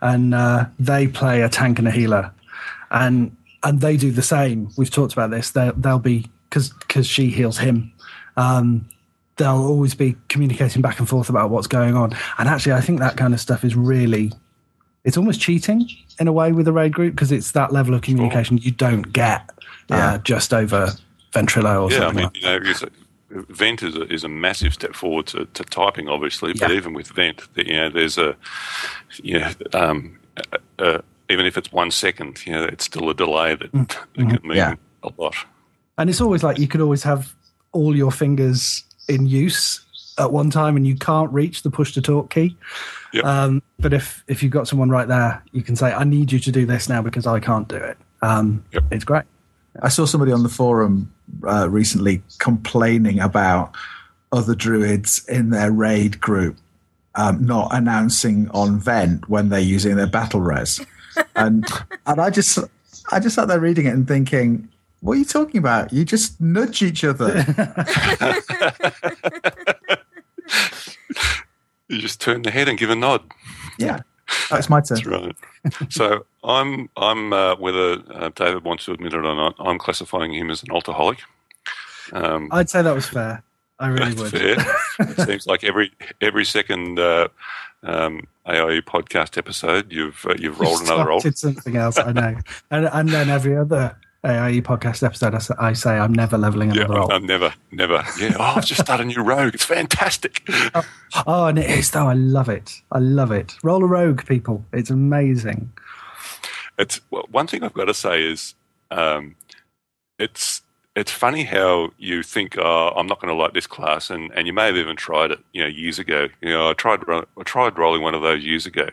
[0.02, 2.32] and uh, they play a tank and a healer,
[2.90, 4.70] and and they do the same.
[4.78, 5.52] We've talked about this.
[5.52, 7.91] They, they'll be because because she heals him.
[8.38, 8.86] Um,
[9.38, 12.15] they'll always be communicating back and forth about what's going on.
[12.38, 14.31] And actually, I think that kind of stuff is really.
[15.03, 15.89] It's almost cheating
[16.19, 19.11] in a way with a raid group because it's that level of communication you don't
[19.11, 19.49] get
[19.89, 20.14] Yeah.
[20.14, 20.89] uh, just over
[21.34, 24.93] Ventrilo or Yeah, I mean, like you know, Vent is a, is a massive step
[24.95, 26.77] forward to, to typing, obviously, but Yeah.
[26.77, 28.35] even with Vent, you know, there's a,
[29.22, 33.14] you know, um, a, a, even if it's one second, you know, it's still a
[33.14, 33.88] delay that, Mm.
[33.89, 34.76] that can mean Yeah.
[35.03, 35.35] a lot.
[35.97, 37.34] And it's always like you could always have
[37.72, 39.85] all your fingers in use
[40.17, 42.55] at one time and you can't reach the push to talk key.
[43.13, 43.25] Yep.
[43.25, 46.39] Um, but if, if you've got someone right there, you can say, I need you
[46.39, 47.97] to do this now because I can't do it.
[48.21, 48.84] Um, Yep.
[48.91, 49.25] It's great.
[49.81, 51.11] I saw somebody on the forum
[51.47, 53.73] uh, recently complaining about
[54.31, 56.57] other druids in their raid group
[57.15, 60.80] um, not announcing on vent when they're using their battle res,
[61.35, 61.65] and
[62.05, 62.59] and I just
[63.11, 64.67] I just sat there reading it and thinking,
[65.03, 65.91] what are you talking about?
[65.91, 67.45] You just nudge each other.
[71.89, 73.21] You just turn the head and give a nod.
[73.77, 73.99] yeah,
[74.49, 74.97] that's my turn.
[75.03, 75.93] That's right.
[75.93, 80.34] so I'm I'm uh, whether uh, David wants to admit it or not, I'm classifying
[80.34, 81.19] him as an altaholic.
[82.13, 83.43] Um, I'd say that was fair.
[83.80, 84.41] I really that's would.
[84.41, 84.55] fair.
[84.99, 87.27] it seems like every every second uh,
[87.84, 91.19] um, AIE podcast episode, you've uh, you've rolled another roll.
[91.19, 92.38] Started something else, I know.
[92.71, 96.70] And, and then every other AIE podcast episode, I say, I say I'm never leveling
[96.72, 97.12] Yeah, another roll.
[97.12, 98.04] I'm never, never.
[98.18, 99.54] Yeah, oh, I've just started a new rogue.
[99.56, 100.48] It's fantastic.
[101.28, 102.08] Oh, and it is though.
[102.08, 102.82] I love it.
[102.91, 103.56] I love it.
[103.62, 104.66] Roll a rogue, people.
[104.74, 105.72] It's amazing.
[106.80, 108.56] It's well, one thing I've got to say is,
[108.90, 109.36] um,
[110.18, 110.64] it's
[110.95, 114.48] it's funny how you think, oh, I'm not going to like this class, and, and
[114.48, 116.30] you may have even tried it, you know, years ago.
[116.41, 118.90] You know, I tried I tried rolling one of those years ago,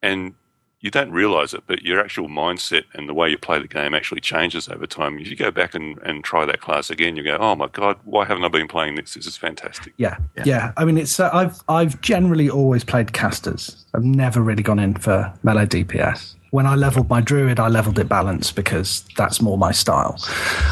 [0.00, 0.34] and
[0.82, 3.94] you don't realize it, but your actual mindset and the way you play the game
[3.94, 5.16] actually changes over time.
[5.20, 7.98] If you go back and, and try that class again, you go, oh my god,
[8.04, 9.14] why haven't I been playing this?
[9.14, 9.94] This is fantastic.
[9.96, 10.72] Yeah, yeah.
[10.76, 13.86] I mean, it's uh, I've I've generally always played casters.
[13.94, 16.34] I've never really gone in for melee DPS.
[16.50, 20.20] When I leveled my druid, I leveled it balanced because that's more my style.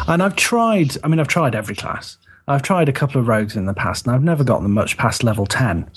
[0.08, 0.96] And I've tried.
[1.04, 2.18] I mean, I've tried every class.
[2.48, 4.98] I've tried a couple of rogues in the past, and I've never gotten them much
[4.98, 5.88] past level ten.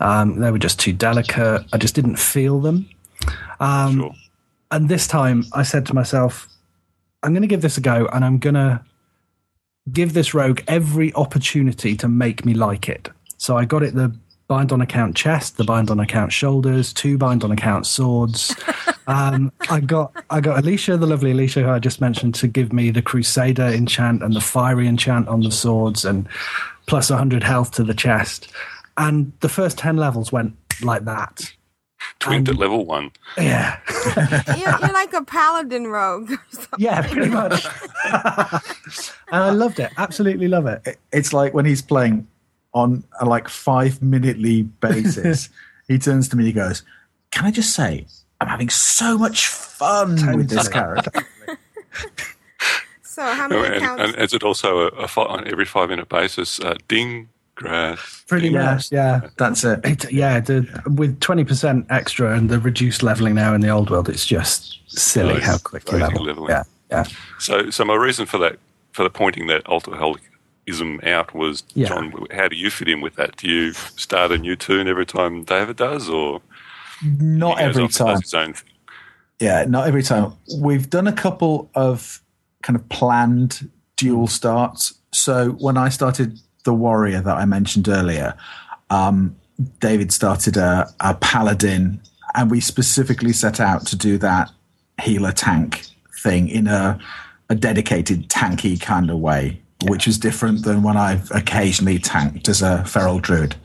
[0.00, 1.64] Um, they were just too delicate.
[1.72, 2.88] I just didn't feel them.
[3.60, 4.14] Um, Sure.
[4.70, 6.48] and this time I said to myself,
[7.22, 8.80] I'm going to give this a go and I'm going to
[9.92, 13.08] give this rogue every opportunity to make me like it.
[13.38, 14.14] So I got it the
[14.46, 18.54] bind on account chest, the bind on account shoulders, two bind on account swords.
[19.06, 22.72] um, I got I got Alicia, the lovely Alicia, who I just mentioned, to give
[22.72, 26.26] me the Crusader enchant and the fiery enchant on the swords and
[26.86, 28.50] plus 100 health to the chest.
[28.96, 31.52] And the first 10 levels went like that.
[32.20, 33.10] Twinked at level one.
[33.36, 33.78] Yeah.
[34.56, 36.32] you're, you're like a paladin rogue.
[36.78, 37.64] Yeah, pretty much.
[38.04, 38.62] and
[39.30, 39.90] I loved it.
[39.96, 40.98] Absolutely love it.
[41.12, 42.26] It's like when he's playing
[42.74, 45.48] on a like five minutely basis,
[45.88, 46.82] he turns to me and he goes,
[47.30, 48.06] Can I just say,
[48.40, 51.10] I'm having so much fun with this character.
[53.02, 54.02] so how Oh, many and, accounts?
[54.02, 56.60] and is it also a, a fi- on every five minute basis?
[56.60, 58.24] Uh, ding, grass.
[58.28, 58.64] Pretty Yeah.
[58.74, 59.20] much, yeah.
[59.36, 59.80] That's it.
[59.84, 64.08] It, yeah, the, with 20% extra and the reduced leveling now in the old world,
[64.08, 65.44] it's just silly Nice.
[65.44, 66.24] how quick you level.
[66.24, 66.50] leveling.
[66.50, 67.04] Yeah, yeah.
[67.38, 68.58] So, so my reason for that,
[68.92, 71.88] for the pointing that ultra alcoholism out was, Yeah.
[71.88, 73.36] John, how do you fit in with that?
[73.36, 76.40] Do you start a new toon every time David does, or
[77.02, 78.20] Not every off and does time.
[78.22, 78.70] his own thing?
[79.40, 80.32] Yeah, not every time.
[80.56, 82.20] We've done a couple of
[82.62, 84.94] kind of planned dual starts.
[85.12, 88.34] So when I started the warrior that I mentioned earlier,
[88.90, 89.36] um,
[89.80, 92.00] David started a, a paladin,
[92.34, 94.50] and we specifically set out to do that
[95.00, 95.86] healer tank
[96.22, 96.98] thing in a,
[97.48, 102.62] a dedicated tanky kind of way, which is different than when I've occasionally tanked as
[102.62, 103.56] a feral druid.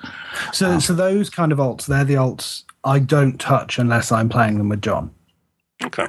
[0.51, 4.57] So, so those kind of alts, they're the alts I don't touch unless I'm playing
[4.57, 5.11] them with John.
[5.83, 6.07] Okay.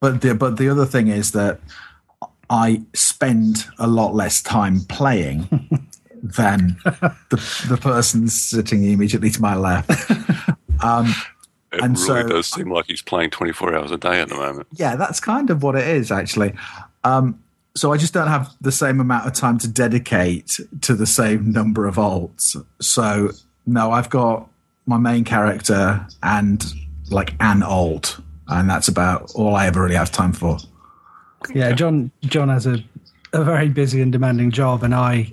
[0.00, 1.60] But the but the other thing is that
[2.48, 5.48] I spend a lot less time playing
[6.22, 9.90] than the the person sitting immediately to my left.
[10.82, 11.14] Um,
[11.72, 14.34] It And really so- does seem like he's playing 24 hours a day at the
[14.34, 14.66] moment.
[14.72, 16.54] yeah, that's kind of what it is actually.
[17.04, 17.38] Um,
[17.76, 21.52] so I just don't have the same amount of time to dedicate to the same
[21.52, 22.56] number of alts.
[22.80, 23.30] So
[23.66, 24.48] no, I've got
[24.86, 26.64] my main character and
[27.10, 28.18] like an alt,
[28.48, 30.56] and that's about all I ever really have time for.
[31.54, 32.10] Yeah, John.
[32.22, 32.82] John has a
[33.34, 35.32] a very busy and demanding job, and I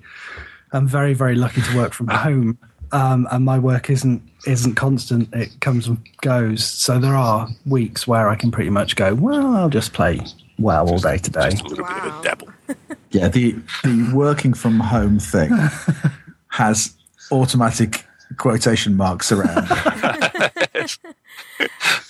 [0.74, 2.58] am very very lucky to work from home.
[2.94, 6.64] Um, and my work isn't isn't constant; it comes and goes.
[6.64, 9.14] So there are weeks where I can pretty much go.
[9.14, 10.22] Well, I'll just play
[10.58, 11.50] well all day today.
[11.52, 12.48] Just a little bit of a dabble.
[13.12, 13.54] Yeah, the
[13.86, 15.50] the working from home thing
[16.50, 16.94] has
[17.32, 18.06] automatic
[18.38, 19.66] quotation marks around.
[19.70, 20.98] it.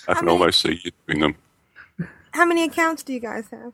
[0.08, 2.08] I can many- almost see you doing them.
[2.32, 3.72] How many accounts do you guys have?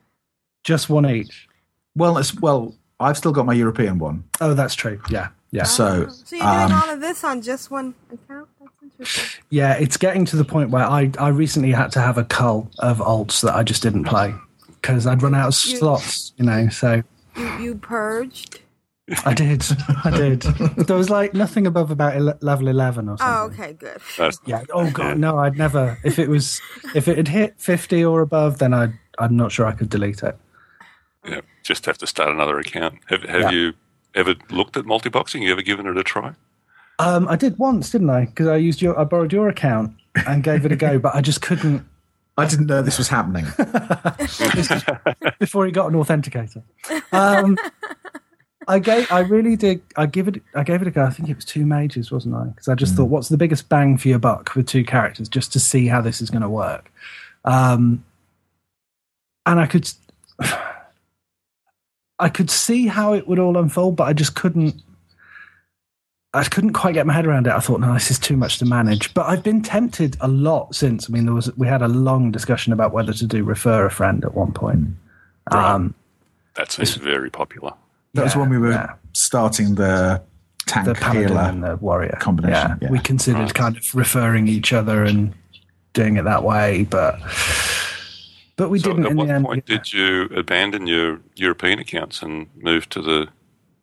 [0.65, 1.48] Just one each.
[1.94, 2.74] well, it's, well,
[3.05, 4.24] I've still got my European one.
[4.40, 5.01] Oh, that's true.
[5.10, 5.64] Yeah, Yeah.
[5.64, 8.48] So, So you're doing um, all of this on just one account?
[8.60, 9.40] That's interesting.
[9.51, 12.70] Yeah, it's getting to the point where I, I recently had to have a cull
[12.78, 14.35] of alts that I just didn't play
[14.81, 16.68] because I'd run out of You- slots, you know.
[16.68, 17.02] So
[17.36, 18.60] You, you purged?
[19.26, 19.62] I did,
[20.02, 20.40] I did.
[20.40, 23.60] There was like nothing above about ele- level eleven or something.
[23.60, 23.98] Oh, okay, good.
[24.16, 24.62] That's, Yeah.
[24.72, 25.98] Oh god, no, I'd never.
[26.05, 26.62] If it was,
[26.94, 30.22] if it had hit fifty or above, then I, I'm not sure I could delete
[30.22, 30.39] it.
[31.28, 33.00] yeah, just have to start another account.
[33.08, 33.50] Have, have Yeah.
[33.50, 33.72] you
[34.14, 35.42] ever looked at multiboxing?
[35.42, 36.34] You ever given it a try?
[37.00, 38.26] Um, I did once, didn't I?
[38.26, 39.94] Because I used your, I borrowed your account
[40.26, 41.84] and gave it a go, but I just couldn't
[42.36, 43.44] I didn't know this was happening.
[45.38, 46.62] before he got an authenticator.
[47.12, 47.56] Um,
[48.66, 49.82] I gave, I really did.
[49.96, 51.04] I give it, I gave it a go.
[51.04, 52.46] I think it was two mages, wasn't I?
[52.46, 55.52] Because I just thought, what's the biggest bang for your buck with two characters, just
[55.52, 56.90] to see how this is going to work.
[57.44, 58.04] Um,
[59.46, 59.88] and I could,
[62.24, 64.74] I could see how it would all unfold, but I just couldn't.
[66.32, 67.52] I couldn't quite get my head around it.
[67.52, 69.12] I thought, no, this is too much to manage.
[69.12, 71.09] But I've been tempted a lot since.
[71.09, 73.90] I mean, there was we had a long discussion about whether to do refer a
[73.90, 74.88] friend at one point.
[75.51, 75.94] Um,
[76.56, 77.74] That seems very popular.
[78.14, 78.94] That was when we were yeah.
[79.12, 80.22] starting the
[80.66, 81.40] tank the paladin healer.
[81.42, 82.90] and the warrior combination, yeah.
[82.90, 83.55] we considered Right.
[83.55, 85.34] kind of referring each other and
[85.92, 87.20] doing it that way, but
[88.56, 89.06] but we so didn't.
[89.06, 89.76] at what end, point yeah.
[89.76, 93.28] did you abandon your European accounts and move to the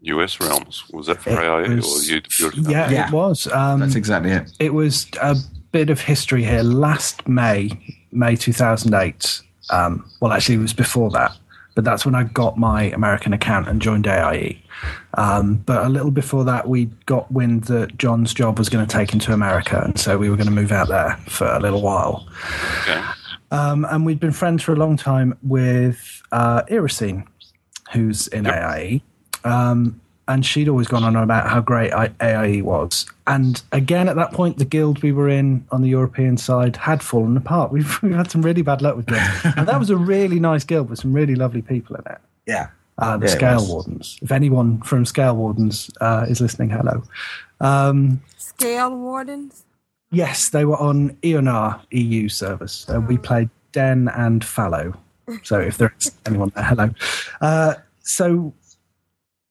[0.03, 0.84] US realms?
[0.91, 2.22] Was that for It AIE was- or you?
[2.69, 3.07] Yeah, Yeah.
[3.07, 3.48] it was.
[3.48, 4.52] Um, That's exactly it.
[4.60, 5.35] it was a
[5.72, 6.64] bit of history here.
[6.64, 7.72] Last May,
[8.11, 9.41] May 2008.
[9.69, 11.31] Um, well, actually, it was before that,
[11.76, 14.61] but that's when I got my American account and joined AIE.
[15.14, 18.91] Um, but a little before that, we got wind that John's job was going to
[18.91, 21.60] take him to America, and so we were going to move out there for a
[21.60, 22.27] little while.
[22.81, 23.02] Okay.
[23.52, 27.28] Um, and we'd been friends for a long time with uh, Iracine,
[27.91, 29.02] who's in AIE.
[29.44, 33.06] Um, and she'd always gone on about how great I- AIE was.
[33.28, 37.03] And again, at that point, the guild we were in on the European side had
[37.03, 37.72] fallen apart.
[37.73, 39.28] We've, we've had some really bad luck with guilds.
[39.57, 42.19] and that was a really nice guild with some really lovely people in it.
[42.45, 42.69] Yeah.
[42.98, 43.68] Uh, the Yeah, Scale.
[43.68, 44.18] Wardens.
[44.22, 47.03] If anyone from Scale Wardens uh, is listening, hello.
[47.60, 49.65] Um, Scale wardens?
[50.11, 52.85] Yes, they were on Eonar EU service.
[52.89, 54.93] Uh, we played Den and Fallow.
[55.43, 56.89] So if there's anyone there, hello.
[57.39, 58.53] Uh, so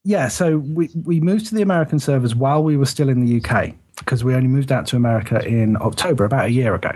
[0.03, 3.41] yeah, so we, we moved to the American servers while we were still in the
[3.41, 6.91] UK because we only moved out to America in October, about a year ago.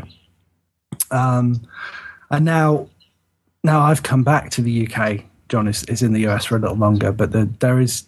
[1.12, 1.62] Um,
[2.32, 2.90] and now,
[3.64, 5.24] now I've come back to the UK.
[5.50, 8.06] John is, is in the US for a little longer, but the, there is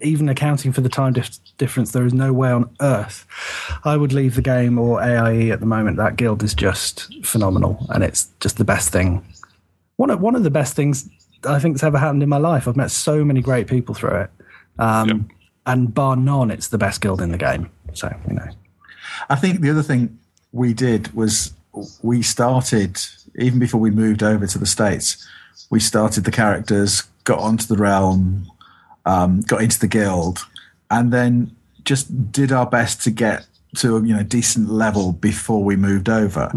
[0.00, 1.92] even accounting for the time dif- difference.
[1.92, 3.26] There is no way on earth
[3.84, 5.96] I would leave the game or AIE at the moment.
[5.96, 9.24] That guild is just phenomenal, and it's just the best thing.
[9.96, 11.08] One of one of the best things
[11.44, 12.68] I think that's ever happened in my life.
[12.68, 14.30] I've met so many great people through it,
[14.78, 15.16] um, Yep.
[15.66, 17.68] and bar none, it's the best guild in the game.
[17.94, 18.48] So you know,
[19.28, 20.18] I think the other thing
[20.52, 21.52] we did was
[22.02, 22.98] we started
[23.38, 25.26] even before we moved over to the states.
[25.68, 28.50] We started the characters, got onto the realm,
[29.04, 30.46] um, got into the guild,
[30.90, 31.54] and then
[31.84, 33.46] just did our best to get
[33.76, 36.50] to a you know decent level before we moved over.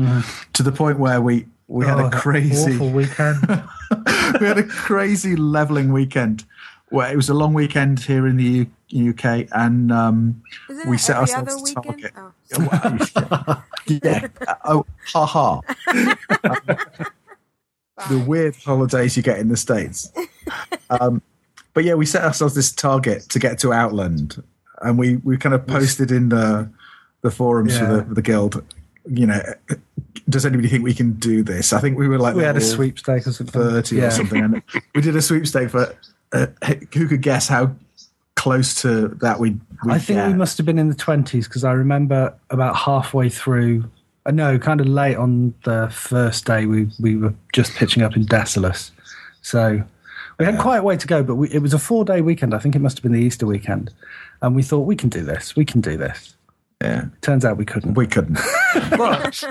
[0.54, 3.40] To the point where we we had Oh, a crazy awful weekend.
[4.40, 6.46] we had a crazy leveling weekend.
[6.90, 11.00] Where it was a long weekend here in the U- UK, and um, Isn't we
[11.00, 12.14] set ourselves a target.
[12.16, 13.64] Oh.
[13.88, 14.28] yeah.
[14.64, 15.62] Oh, ha ha.
[18.10, 20.12] the weird holidays you get in the States.
[20.90, 21.22] Um,
[21.74, 24.44] but yeah, we set ourselves this target to get to Outland.
[24.82, 26.70] And we, we kind of posted in the
[27.22, 28.64] the forums for, the, for the guild,
[29.10, 29.42] you know,
[30.30, 31.74] does anybody think we can do this?
[31.74, 33.62] I think we were like we had a level sweepstake or something.
[33.62, 34.08] 30 Yeah.
[34.08, 34.44] or something.
[34.44, 34.62] And
[34.94, 35.96] we did a sweepstake for
[36.34, 36.48] uh,
[36.94, 37.74] who could guess how
[38.36, 39.58] close to that we
[39.88, 43.90] I think we must have been in the twenties because I remember about halfway through.
[44.26, 48.16] Uh, no, kind of late on the first day, we we were just pitching up
[48.16, 48.92] in Desolace,
[49.42, 49.84] so
[50.40, 51.24] we had quite a way to go.
[51.24, 52.54] But we, it was a four day weekend.
[52.54, 53.92] I think it must have been the Easter weekend,
[54.42, 55.56] and we thought we can do this.
[55.56, 56.36] We can do this.
[56.82, 57.94] Yeah, Turns out we couldn't.
[57.94, 58.38] we couldn't.
[58.98, 59.42] but,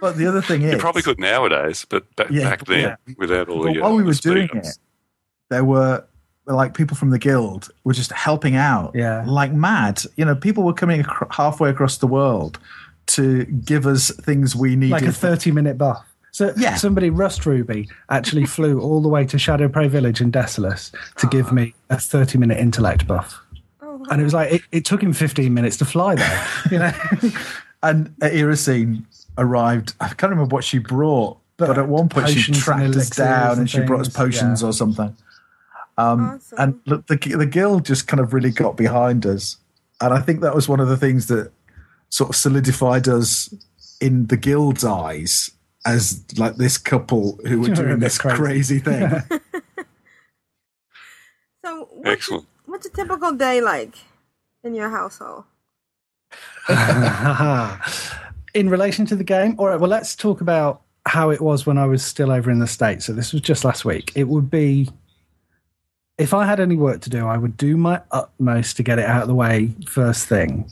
[0.00, 3.14] but the other thing is, You probably could nowadays, but back, Yeah, back then, yeah.
[3.18, 4.66] without all But the while we were doing it,
[5.50, 6.02] there were
[6.46, 9.22] like people from the guild were just helping out, Yeah.
[9.26, 10.00] like mad.
[10.16, 12.58] You know, people were coming ac- halfway across the world
[13.08, 14.92] to give us things we needed.
[14.92, 16.04] like a thirty minute buff.
[16.30, 16.76] So Yeah.
[16.76, 21.52] somebody, Rust Ruby, actually flew all the way to Shadowprey Village in Desolace to give
[21.52, 23.40] me a thirty minute intellect buff.
[23.82, 24.04] Oh.
[24.10, 26.46] And it was like it, it took him fifteen minutes to fly there.
[26.70, 26.92] You know,
[27.82, 29.04] and Iracine
[29.36, 29.94] arrived.
[30.00, 33.60] I can't remember what she brought, but, at one point she tracked us down and,
[33.60, 34.68] and she brought us potions yeah.
[34.68, 35.16] or something.
[35.96, 36.58] Um, Awesome.
[36.58, 39.56] And look, the the guild just kind of really got behind us.
[40.00, 41.50] and I think that was one of the things that
[42.10, 43.52] sort of solidified us
[44.00, 45.50] in the guild's eyes
[45.84, 48.36] as like this couple who were doing this crazy.
[48.36, 49.22] crazy thing.
[51.64, 52.46] So, what's, Excellent.
[52.64, 53.98] what's a typical day like
[54.64, 55.44] in your household?
[58.54, 59.78] in relation to the game, all right.
[59.78, 63.04] Well, let's talk about how it was when I was still over in the states.
[63.06, 64.12] So this was just last week.
[64.14, 64.88] It would be
[66.16, 69.04] if I had any work to do, I would do my utmost to get it
[69.04, 70.70] out of the way first thing.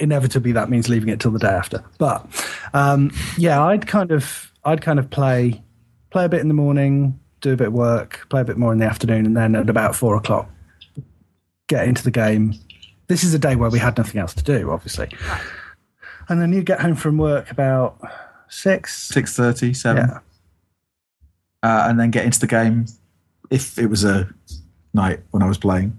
[0.00, 1.84] Inevitably, that means leaving it till the day after.
[1.98, 2.26] But
[2.74, 5.62] um, yeah, I'd kind of I'd kind of play
[6.10, 8.72] play a bit in the morning, do a bit of work, play a bit more
[8.72, 10.48] in the afternoon, and then at about four o'clock,
[11.68, 12.54] get into the game.
[13.08, 15.08] This is a day where we had nothing else to do, obviously.
[16.28, 17.98] And then you'd get home from work about
[18.48, 18.96] six.
[18.96, 20.18] Six thirty, seven, Yeah.
[21.62, 22.86] uh, and then get into the game
[23.50, 24.32] if it was a
[24.94, 25.98] night when I was playing.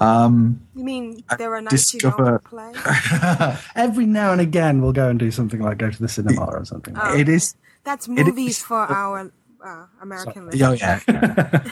[0.00, 2.72] Um, You mean there are nights you don't play?
[3.76, 6.64] Every now and again, we'll go and do something like go to the cinema or
[6.64, 6.94] something.
[7.00, 7.54] Oh, it is
[7.84, 9.30] That's movies is- for our
[9.64, 10.80] uh, American Oh listeners.
[10.80, 11.62] yeah.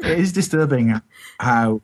[0.00, 1.00] it is disturbing
[1.38, 1.80] how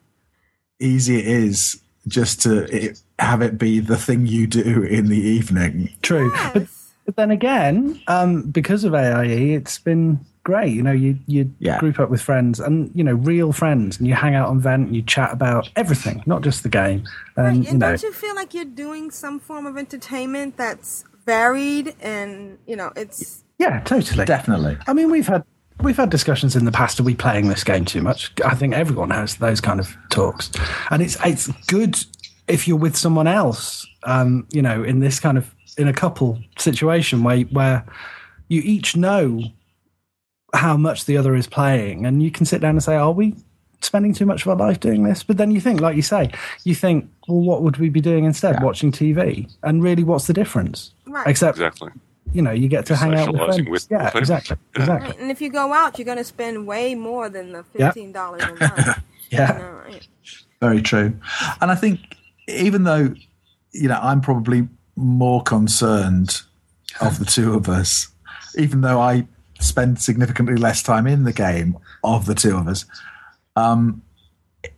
[0.80, 5.18] easy it is just to it, have it be the thing you do in the
[5.20, 5.90] evening.
[6.02, 6.32] True.
[6.52, 6.66] But,
[7.04, 10.72] but then again, um, because of AIE, it's been great.
[10.72, 11.78] You know, you you Yeah.
[11.80, 14.86] group up with friends and you know real friends, and you hang out on Vent,
[14.86, 17.02] and you chat about everything, not just the game.
[17.36, 20.56] And Right, you and know, don't you feel like you're doing some form of entertainment
[20.56, 24.24] that's varied and you know it's yeah, totally.
[24.24, 24.76] Definitely.
[24.86, 25.42] I mean, we've had
[25.82, 27.00] we've had discussions in the past.
[27.00, 28.32] Are we playing this game too much?
[28.44, 30.50] I think everyone has those kind of talks,
[30.90, 31.98] and it's it's good
[32.46, 33.84] if you're with someone else.
[34.04, 37.84] Um, you know, in this kind of in a couple situation where where
[38.48, 39.42] you each know
[40.54, 43.34] how much the other is playing, and you can sit down and say, "Are we?"
[43.82, 46.30] Spending too much of our life doing this, but then you think, like you say,
[46.64, 48.62] you think, well, what would we be doing instead?
[48.62, 50.92] Watching TV, and really, what's the difference?
[51.06, 51.26] Right.
[51.26, 51.90] Except, Exactly.
[52.32, 53.70] you know, you get to hang out with Socialising friends.
[53.70, 54.20] with yeah, people.
[54.20, 54.80] exactly, Yeah.
[54.82, 55.10] exactly.
[55.10, 55.18] right.
[55.20, 58.42] and if you go out you're going to spend way more than the fifteen dollars
[58.44, 58.98] a month.
[59.30, 59.52] Yeah.
[59.56, 60.08] You know, right?
[60.60, 61.12] Very true.
[61.60, 61.98] And I think
[62.48, 63.12] even though,
[63.72, 66.40] you know, I'm probably more concerned
[67.00, 68.08] of the two of us,
[68.56, 69.26] even though I
[69.60, 72.84] spend significantly less time in the game of the two of us,
[73.56, 74.02] um,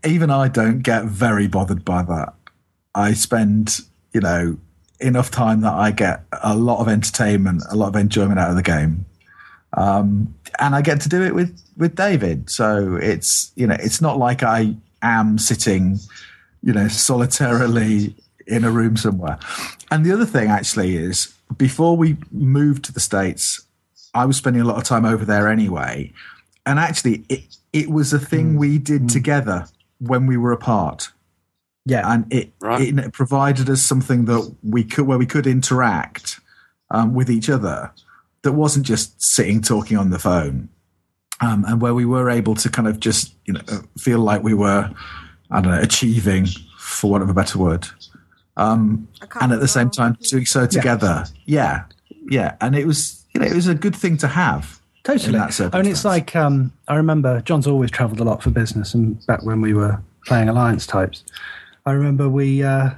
[0.05, 2.35] even I don't get very bothered by that.
[2.95, 3.81] I spend,
[4.13, 4.59] you know,
[5.01, 8.57] enough time that I get a lot of entertainment, a lot of enjoyment out of
[8.57, 9.07] the game.
[9.75, 12.51] Um, and I get to do it with, with David.
[12.51, 15.99] So it's, you know, it's not like I am sitting,
[16.63, 18.15] you know, solitarily
[18.47, 19.39] in a room somewhere.
[19.91, 23.63] And the other thing actually is before we moved to the States,
[24.15, 26.13] I was spending a lot of time over there anyway.
[26.67, 29.67] And actually, it, it was a thing we did together
[30.01, 31.11] when we were apart.
[31.85, 32.97] Yeah, and it, Right.
[32.99, 36.41] it provided us something that we could where we could interact
[36.91, 37.91] um, with each other
[38.43, 40.69] that wasn't just sitting talking on the phone
[41.41, 43.63] um, and where we were able to kind of just you know
[43.97, 44.91] feel like we were
[45.51, 46.47] I don't know achieving
[46.79, 47.87] for want of a better word.
[48.59, 49.09] Um,
[49.41, 51.25] and at the same time doing so together.
[51.47, 51.85] Yeah.
[52.29, 52.57] Yeah.
[52.61, 55.39] And it was you know it was a good thing to have totally.
[55.73, 59.25] I mean, it's like um, I remember John's always travelled a lot for business, and
[59.27, 61.25] back when we were playing alliance types,
[61.87, 62.91] I remember we uh,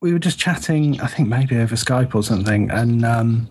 [0.00, 1.00] we were just chatting.
[1.00, 3.50] I think maybe over Skype or something, and um,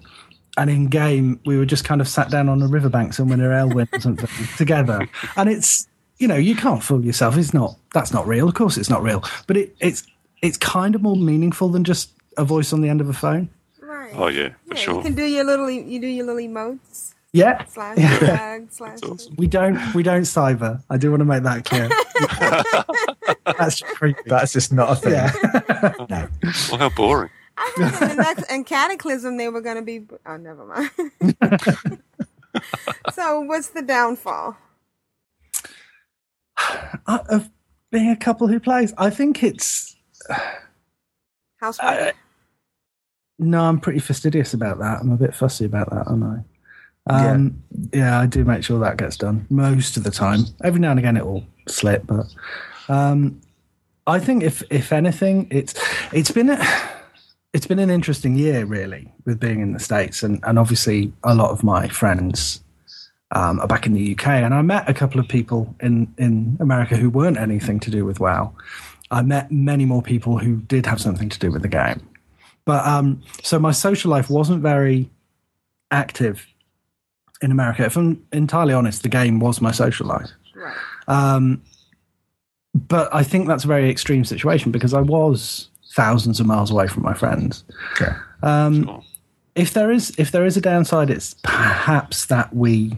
[0.58, 3.52] and in game we were just kind of sat down on a riverbank somewhere near
[3.52, 5.88] Elwynn or something together, and it's
[6.20, 7.38] you know you can't fool yourself.
[7.38, 8.48] It's not that's not real.
[8.48, 10.08] Of course, it's not real, but it, it's
[10.42, 13.50] it's kind of more meaningful than just a voice on the end of a phone.
[14.12, 14.22] Right.
[14.22, 14.96] Oh yeah, for yeah, sure.
[14.96, 18.18] you can do your little you do your little emotes Yeah, slash Yeah.
[18.18, 19.00] flag slash.
[19.04, 19.36] awesome.
[19.38, 20.82] We don't we don't cyber.
[20.90, 21.90] I do want to make that clear.
[23.58, 24.22] That's just creepy.
[24.26, 26.28] that's just not a thing yeah.
[26.70, 27.30] Well, how boring.
[27.58, 30.06] I thought in the next Cataclysm they were going to be.
[30.26, 30.92] Oh, never mind.
[33.14, 34.56] so, what's the downfall?
[37.06, 37.50] Uh, of
[37.92, 39.96] being a couple who plays, I think it's
[41.58, 42.14] Housewife.
[43.40, 43.62] No.
[43.62, 45.00] I'm pretty fastidious about that.
[45.02, 46.44] I'm a bit fussy about that, aren't I?
[47.08, 48.20] Um, yeah.
[48.20, 50.42] I do make sure that gets done most of the time.
[50.64, 52.26] Every now and again, it will slip, but
[52.90, 53.40] um,
[54.08, 55.74] I think if if anything, it's
[56.12, 56.68] it's been a,
[57.54, 61.36] it's been an interesting year really with being in the states, and and obviously a
[61.36, 62.62] lot of my friends
[63.32, 66.58] um, are back in the UK, and I met a couple of people in in
[66.60, 68.54] America who weren't anything to do with WoW.
[69.12, 72.02] I met many more people who did have something to do with the game,
[72.70, 75.10] but um, so my social life wasn't very
[75.90, 76.46] active
[77.42, 77.84] in America.
[77.84, 80.30] If I'm entirely honest, the game was my social life.
[80.56, 80.78] right.
[81.08, 81.64] Um,
[82.76, 86.88] but I think that's a very extreme situation because I was thousands of miles away
[86.88, 87.64] from my friends.
[87.94, 88.12] Okay.
[88.44, 89.04] Um, Sure.
[89.56, 92.98] if there is if there is a downside, it's perhaps that we.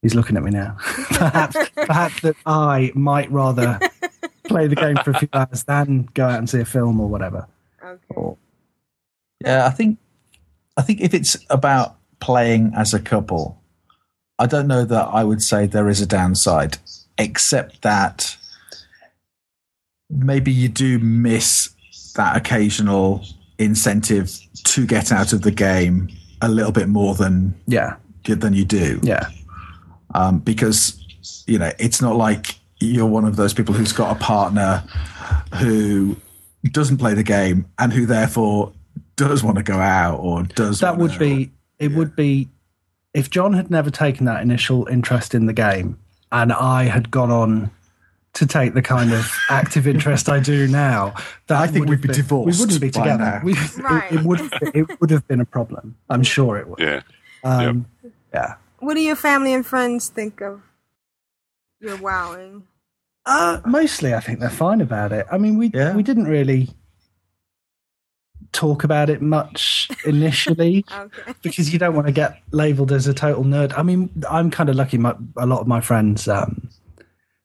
[0.00, 0.76] He's looking at me now.
[1.10, 3.78] perhaps perhaps that I might rather
[4.48, 7.08] play the game for a few hours than go out and see a film or
[7.08, 7.46] whatever.
[7.84, 8.36] Okay.
[9.44, 9.98] Yeah, I think
[10.76, 13.60] I think if it's about playing as a couple,
[14.38, 16.78] I don't know that I would say there is a downside,
[17.18, 18.36] except that
[20.08, 21.70] maybe you do miss
[22.14, 23.24] that occasional
[23.58, 26.08] incentive to get out of the game
[26.40, 29.00] a little bit more than Yeah, than you do.
[29.02, 29.28] Yeah,
[30.14, 30.98] um, because
[31.46, 34.82] you know it's not like you're one of those people who's got a partner
[35.60, 36.16] who
[36.64, 38.72] doesn't play the game and who therefore
[39.16, 41.92] does want to go out or does that wanna- would be it.
[41.92, 42.48] Would be
[43.14, 45.98] if John had never taken that initial interest in the game,
[46.30, 47.70] and I had gone on
[48.34, 51.14] to take the kind of active interest I do now.
[51.48, 53.18] That I think would we'd be been- divorced We wouldn't be together.
[53.18, 53.40] now.
[53.44, 54.10] We, Right.
[54.12, 54.40] it, it would
[54.74, 55.96] it would have been a problem.
[56.08, 56.78] I'm sure it would.
[56.78, 57.00] Yeah.
[57.44, 57.86] Um,
[58.32, 58.54] Yeah.
[58.78, 60.62] What do your family and friends think of
[61.80, 62.64] your wowing?
[63.26, 65.26] Uh, mostly, I think they're fine about it.
[65.30, 65.94] I mean, we Yeah.
[65.94, 66.70] we didn't really
[68.52, 71.32] talk about it much initially Okay.
[71.42, 73.72] because you don't want to get labelled as a total nerd.
[73.76, 74.98] I mean, I'm kind of lucky.
[74.98, 76.68] My, a lot of my friends um,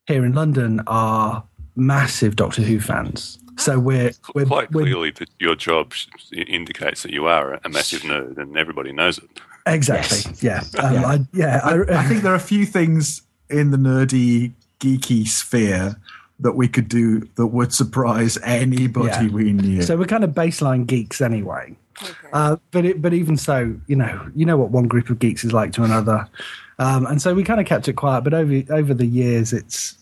[0.05, 1.43] here in London are
[1.75, 5.93] massive Doctor Who fans, so we're we're, Quite we're clearly, that your job
[6.31, 9.29] indicates that you are a massive nerd, and everybody knows it.
[9.65, 11.07] exactly yeah um, Yeah.
[11.07, 11.59] I, yeah.
[11.63, 15.95] I, I think there are a few things in the nerdy geeky sphere
[16.39, 19.27] that we could do that would surprise anybody Yeah.
[19.27, 21.76] we knew so we're kind of baseline geeks anyway.
[22.01, 22.14] Okay.
[22.31, 25.43] Uh, but it, but even so, you know, you know what one group of geeks
[25.43, 26.27] is like to another,
[26.77, 28.23] um, and so we kind of kept it quiet.
[28.23, 29.97] But over over the years, it's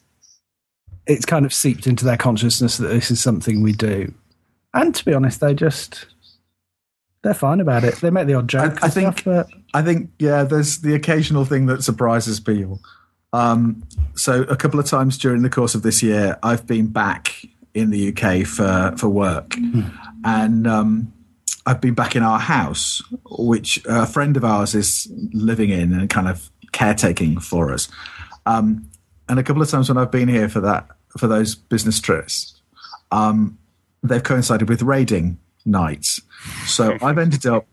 [1.07, 4.14] it's kind of seeped into their consciousness that this is something we do.
[4.74, 6.07] And to be honest, they just
[7.24, 7.95] they're fine about it.
[8.02, 8.84] They make the odd joke.
[8.84, 12.82] I and think- stuff, but I think, yeah, there's the occasional thing that surprises people.
[13.36, 13.84] Um,
[14.16, 17.90] so a couple of times during the course of this year, I've been back in
[17.90, 19.56] the UK for for work,
[20.24, 21.14] and um,
[21.66, 26.10] I've been back in our house, which a friend of ours is living in and
[26.10, 27.90] kind of caretaking for us.
[28.45, 28.90] Um,
[29.28, 30.88] and a couple of times when I've been here for that
[31.18, 32.62] for those business trips,
[33.12, 33.57] um,
[34.02, 36.22] they've coincided with raiding nights.
[36.68, 37.68] So I've ended up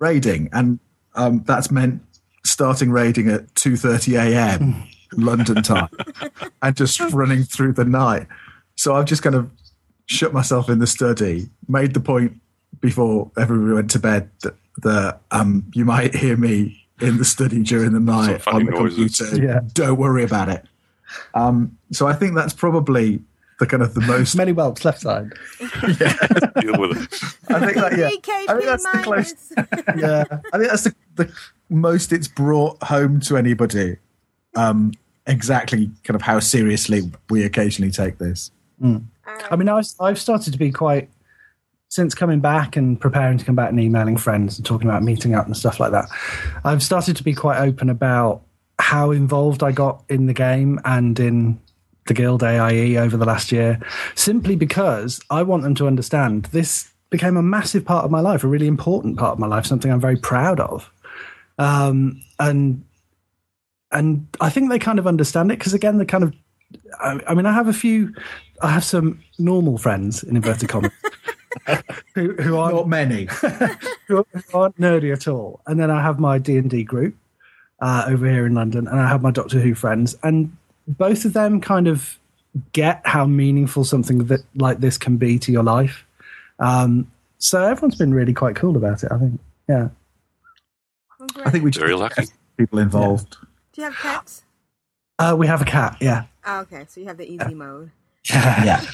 [0.00, 0.80] raiding, and
[1.14, 2.02] um, that's meant
[2.44, 4.88] starting raiding at two thirty a.m.
[5.16, 5.88] London time,
[6.62, 8.26] and just running through the night.
[8.76, 9.50] So I've just kind of
[10.06, 12.40] shut myself in the study, made the point
[12.80, 17.62] before everybody went to bed that, that um, you might hear me in the study
[17.62, 19.18] during the night on the noises.
[19.18, 19.46] computer.
[19.46, 19.60] Yeah.
[19.72, 20.64] Don't worry about it.
[21.34, 23.20] Um, so I think that's probably
[23.58, 24.34] the kind of the most.
[24.34, 25.30] many whelps left side.
[25.58, 27.52] Deal with it.
[27.54, 28.10] I think that yeah.
[28.10, 29.52] DKP I think that's the close.
[29.98, 31.32] yeah, I think that's the, the
[31.70, 33.96] most it's brought home to anybody.
[34.54, 34.92] Um,
[35.26, 38.50] exactly, kind of how seriously we occasionally take this.
[39.50, 41.08] I mean, I've, I've started to be quite,
[41.88, 45.34] since coming back and preparing to come back and emailing friends and talking about meeting
[45.34, 46.06] up and stuff like that,
[46.64, 48.42] I've started to be quite open about
[48.78, 51.60] how involved I got in the game and in
[52.06, 53.80] the Guild AIE over the last year,
[54.14, 58.44] simply because I want them to understand this became a massive part of my life,
[58.44, 60.90] a really important part of my life, something I'm very proud of.
[61.58, 62.84] Um, and
[63.92, 66.34] and I think they kind of understand it because again, the kind of
[67.00, 68.14] I, I mean, I have a few.
[68.62, 70.90] I have some normal friends in inverted commas
[72.14, 73.24] who, who aren't Not many.
[74.08, 77.14] who aren't nerdy at all, and then I have my D and D group
[77.80, 80.56] uh, over here in London, and I have my Doctor Who friends, and
[80.88, 82.18] both of them kind of
[82.72, 86.04] get how meaningful something that like this can be to your life.
[86.58, 89.12] Um, so everyone's been really quite cool about it.
[89.12, 89.88] I think, yeah.
[91.44, 92.24] I think we just Very lucky.
[92.56, 93.36] people involved.
[93.76, 94.42] Do you have pets?
[95.18, 95.96] Uh, we have a cat.
[95.98, 97.90] Yeah, Oh, okay, so you have the easy mode.
[98.30, 98.84] yeah.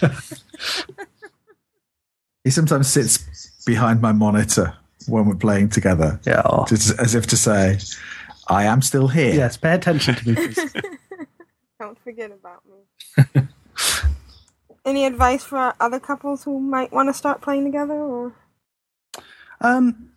[2.44, 3.18] He sometimes sits
[3.66, 4.72] behind my monitor
[5.08, 6.42] when we're playing together, yeah.
[6.68, 7.78] just as if to say,
[8.46, 10.34] "I am still here." Yes, pay attention to me.
[10.36, 10.72] please.
[11.80, 13.42] Don't forget about me.
[14.84, 17.94] Any advice for other couples who might want to start playing together?
[17.94, 18.32] Or
[19.60, 20.10] Um,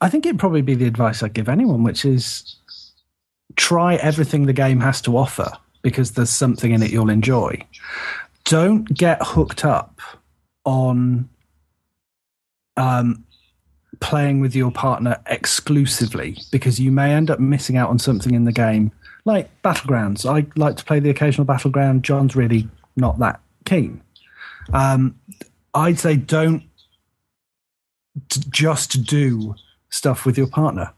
[0.00, 2.56] I think it'd probably be the advice I'd give anyone, which is
[3.58, 5.50] try everything the game has to offer
[5.82, 7.60] because there's something in it you'll enjoy.
[8.44, 10.00] Don't get hooked up
[10.64, 11.28] on
[12.76, 13.24] um,
[14.00, 18.44] playing with your partner exclusively because you may end up missing out on something in
[18.44, 18.92] the game
[19.24, 20.24] like battlegrounds.
[20.24, 22.04] I like to play the occasional battleground.
[22.04, 24.00] John's really not that keen.
[24.72, 25.18] Um,
[25.74, 26.62] I'd say don't
[28.50, 29.54] just do
[29.90, 30.92] stuff with your partner.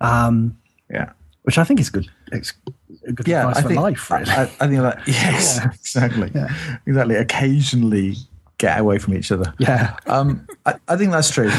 [0.00, 0.56] Um,
[0.90, 1.10] Yeah.
[1.48, 2.06] Which I think is good.
[2.30, 2.52] It's
[3.14, 4.30] good Yeah, advice I for think life, really.
[4.30, 5.70] I, I think that yes, Yeah.
[5.72, 6.76] exactly, Yeah.
[6.86, 7.14] exactly.
[7.16, 8.16] Occasionally
[8.58, 9.54] get away from each other.
[9.58, 11.50] yeah, Um, I, I think that's true.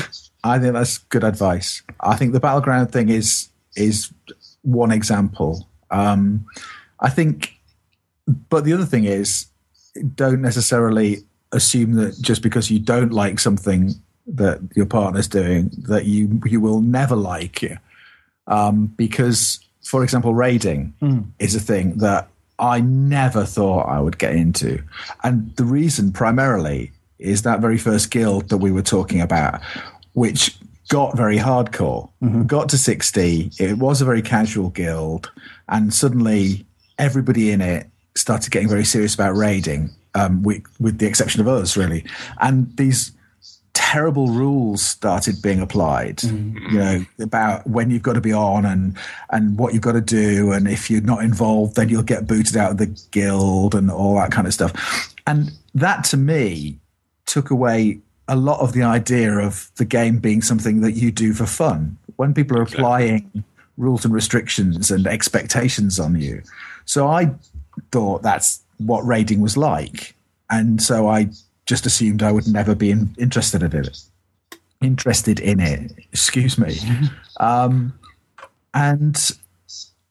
[0.44, 1.82] I think that's good advice.
[2.02, 4.14] I think the battleground thing is is
[4.62, 5.68] one example.
[5.90, 6.46] Um,
[7.00, 7.56] I think,
[8.50, 9.48] but the other thing is,
[10.14, 13.96] don't necessarily assume that just because you don't like something
[14.28, 17.80] that your partner's doing that you you will never like it.
[18.46, 20.94] Um, because, for example, raiding
[21.40, 22.28] is a thing that
[22.58, 24.84] I never thought I would get into,
[25.24, 29.62] and the reason primarily is that very first guild that we were talking about,
[30.14, 30.58] which
[30.90, 32.10] got very hardcore,
[32.48, 33.52] got to 60.
[33.60, 35.32] It was a very casual guild,
[35.68, 36.66] and suddenly
[36.98, 41.48] everybody in it started getting very serious about raiding, um, with, with the exception of
[41.48, 42.04] us, really.
[42.42, 43.12] And these
[43.80, 46.58] terrible rules started being applied mm-hmm.
[46.70, 48.98] you know about when you've got to be on and
[49.30, 52.58] and what you've got to do and if you're not involved then you'll get booted
[52.58, 55.16] out of the guild and all that kind of stuff.
[55.26, 56.78] And that to me
[57.26, 61.34] took away a lot of the idea of the game being something that you do
[61.34, 61.98] for fun.
[62.18, 63.44] When people are applying
[63.78, 66.44] rules and restrictions and expectations on you.
[66.86, 67.32] So i
[67.94, 70.16] thought that's what raiding was like.
[70.50, 71.30] And so i
[71.70, 74.02] just assumed I would never be in, interested in it.
[74.82, 76.78] Interested in it, excuse me.
[77.42, 77.98] Um,
[78.74, 79.18] and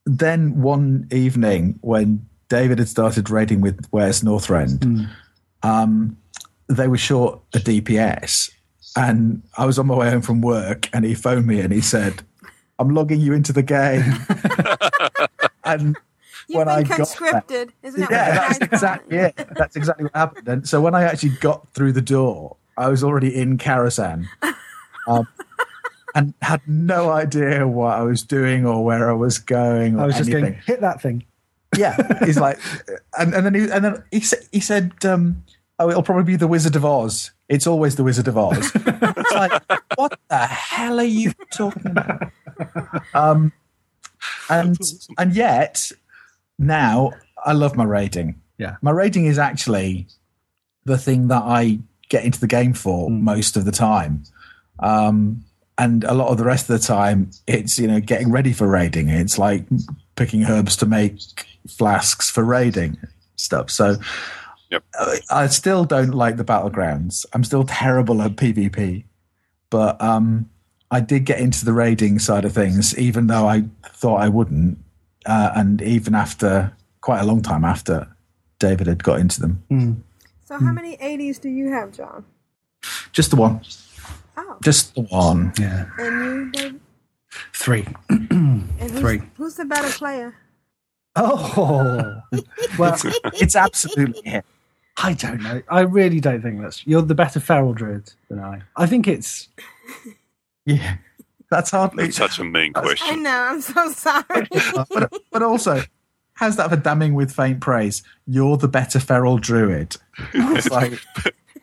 [0.07, 5.07] then one evening, when David had started raiding with Where's Northrend,
[5.63, 6.17] um,
[6.69, 8.51] they were short a DPS,
[8.97, 11.83] and I was on my way home from work, and he phoned me and he
[11.83, 12.23] said,
[12.79, 14.15] "I'm logging you into the game."
[15.65, 15.99] and
[16.49, 18.77] You've when been I got that- conscripted, isn't that yeah, what that's the guys call
[18.91, 19.35] exactly it?
[19.39, 19.49] it.
[19.55, 20.49] That's exactly what happened.
[20.49, 24.27] And so when I actually got through the door, I was already in Karazhan,
[25.09, 25.27] um,
[26.15, 30.07] and had no idea what I was doing or where I was going or I
[30.07, 30.53] was just anything.
[30.53, 31.25] going hit that thing.
[31.77, 32.59] Yeah, he's like,
[33.19, 35.45] and, and then he and then he said he said, um,
[35.79, 37.33] "Oh, it'll probably be the Wizard of Oz.
[37.51, 39.63] It's always the Wizard of Oz." it's like,
[39.97, 42.33] what the hell are you talking about?
[43.15, 43.53] Um,
[44.51, 44.77] and
[45.17, 45.93] and yet
[46.59, 47.13] now
[47.45, 48.41] I love my raiding.
[48.59, 48.77] Yeah.
[48.83, 50.09] my raiding is actually
[50.85, 51.79] the thing that I
[52.09, 54.25] get into the game for most of the time.
[54.81, 55.45] Um,
[55.77, 58.67] and a lot of the rest of the time, it's you know getting ready for
[58.67, 59.09] raiding.
[59.09, 59.65] It's like
[60.17, 61.21] picking herbs to make
[61.69, 62.99] flasks for raiding
[63.37, 63.71] stuff.
[63.71, 63.97] So
[64.71, 64.85] Yep.
[65.31, 67.25] I still don't like the battlegrounds.
[67.33, 69.05] I'm still terrible at PvP,
[69.71, 70.51] but um,
[70.91, 73.65] I did get into the raiding side of things, even though I
[73.95, 74.79] thought I wouldn't,
[75.29, 78.09] uh, and even after quite a long time after
[78.59, 80.03] David had got into them.
[80.45, 82.25] So how many 80s do you have, John?
[83.13, 83.61] Just the one.
[84.37, 85.53] Oh, Just the one.
[85.59, 86.81] Yeah, and you, David?
[87.53, 87.87] three.
[88.11, 89.21] And who's, Three.
[89.37, 90.35] Who's the better player?
[91.17, 92.21] Oh,
[92.79, 92.97] well,
[93.35, 94.43] It's absolutely him.
[94.97, 95.61] I don't know.
[95.69, 96.87] I really don't think that's.
[96.87, 98.63] You're the better feral druid than I.
[98.77, 99.49] I think it's.
[100.65, 100.97] Yeah.
[101.51, 102.05] That's hardly.
[102.05, 103.09] That's such a mean question.
[103.09, 103.31] I know.
[103.51, 104.49] I'm so sorry.
[104.91, 105.83] but, but also,
[106.35, 108.03] how's that for damning with faint praise?
[108.27, 109.97] You're the better feral druid.
[110.35, 110.99] It's like,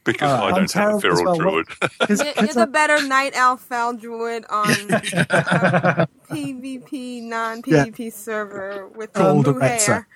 [0.03, 1.35] Because Uh, I don't have a feral well.
[1.35, 1.67] druid.
[1.99, 8.87] Cause, you're, you're the better night elf fel druid on uh, PvP non PvP server
[8.89, 10.07] with the Called a blue hair.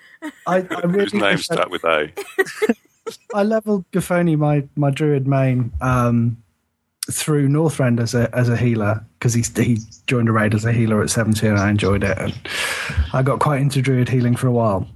[0.46, 2.12] I, I Whose really names wish I- start with A.
[3.34, 6.39] I leveled Gaffoni, my my druid main, um,
[7.10, 10.72] through Northrend as a as a healer because he he joined a raid as a
[10.72, 11.50] healer at seventeen.
[11.50, 12.38] and I enjoyed it, and
[13.12, 14.86] I got quite into druid healing for a while.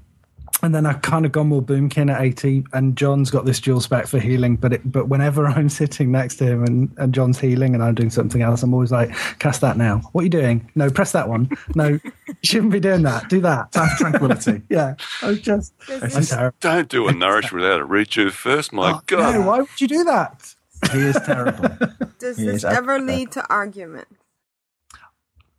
[0.62, 3.82] And then I kind of gone more boomkin at eighty, and John's got this dual
[3.82, 4.56] spec for healing.
[4.56, 7.94] But it, but whenever I'm sitting next to him and, and John's healing and I'm
[7.94, 9.10] doing something else, I'm always like,
[9.40, 9.98] "Cast that now.
[10.12, 10.70] What are you doing?
[10.74, 11.50] No, press that one.
[11.74, 11.98] No,
[12.42, 13.28] shouldn't be doing that.
[13.28, 14.62] Do that." have tranquility.
[14.70, 16.56] yeah, I was just Does I'm this- terrible.
[16.60, 18.72] Don't do a nourish without a rejuve first.
[18.72, 19.34] My Oh, God.
[19.34, 20.53] no, why would you do that?
[20.92, 21.68] He is terrible.
[22.18, 24.08] Does He this ever absolutely- lead to argument?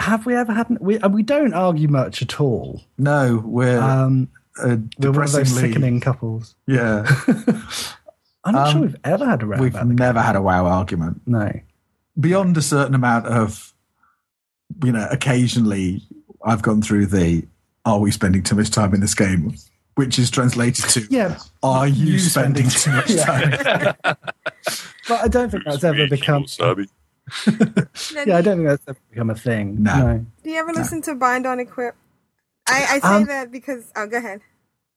[0.01, 0.67] Have we ever had?
[0.79, 2.81] We uh, we don't argue much at all.
[2.97, 4.27] No, we're Um,
[4.61, 6.55] uh, we're one of those sickening couples.
[6.67, 7.05] Yeah.
[8.43, 10.65] I'm not Um, sure we've ever had a row We've about never had a wow
[10.67, 11.21] argument.
[11.25, 11.51] No.
[12.19, 13.73] Beyond a certain amount of,
[14.83, 16.03] you know, occasionally
[16.45, 17.47] I've gone through the
[17.85, 19.55] are we spending too much time in this game?
[19.95, 23.25] Which is translated to Yeah, are you, You spending, spending too much
[24.03, 24.15] time?
[25.07, 26.45] But I don't think that's ever become.
[26.57, 26.73] Yeah,
[27.47, 29.81] I do, don't think that's ever become a thing.
[29.81, 30.25] No.
[30.43, 31.95] do you ever listen to Bind on Equip?
[32.67, 34.41] I, I say Um, that because oh, go ahead.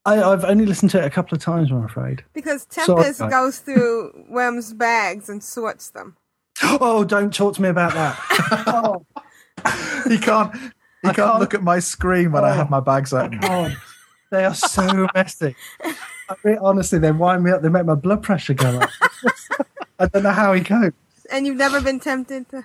[0.04, 1.70] I, I've only listened to it a couple of times.
[1.70, 2.24] I'm afraid.
[2.32, 3.30] Because Tempest guys.
[3.30, 6.16] goes through Wem's bags and sorts them.
[6.62, 8.64] Oh, don't talk to me about that.
[8.66, 9.04] oh,
[10.08, 10.52] He can't.
[10.54, 12.54] He I can't, can't- look at my screen when I Oh.
[12.54, 13.38] have my bags open.
[13.40, 13.76] God,
[14.30, 15.54] they are so messy.
[15.84, 17.62] I mean, honestly, they wind me up.
[17.62, 18.90] They make my blood pressure go up.
[19.98, 20.96] I don't know how he copes.
[21.30, 22.64] And you've never been tempted to.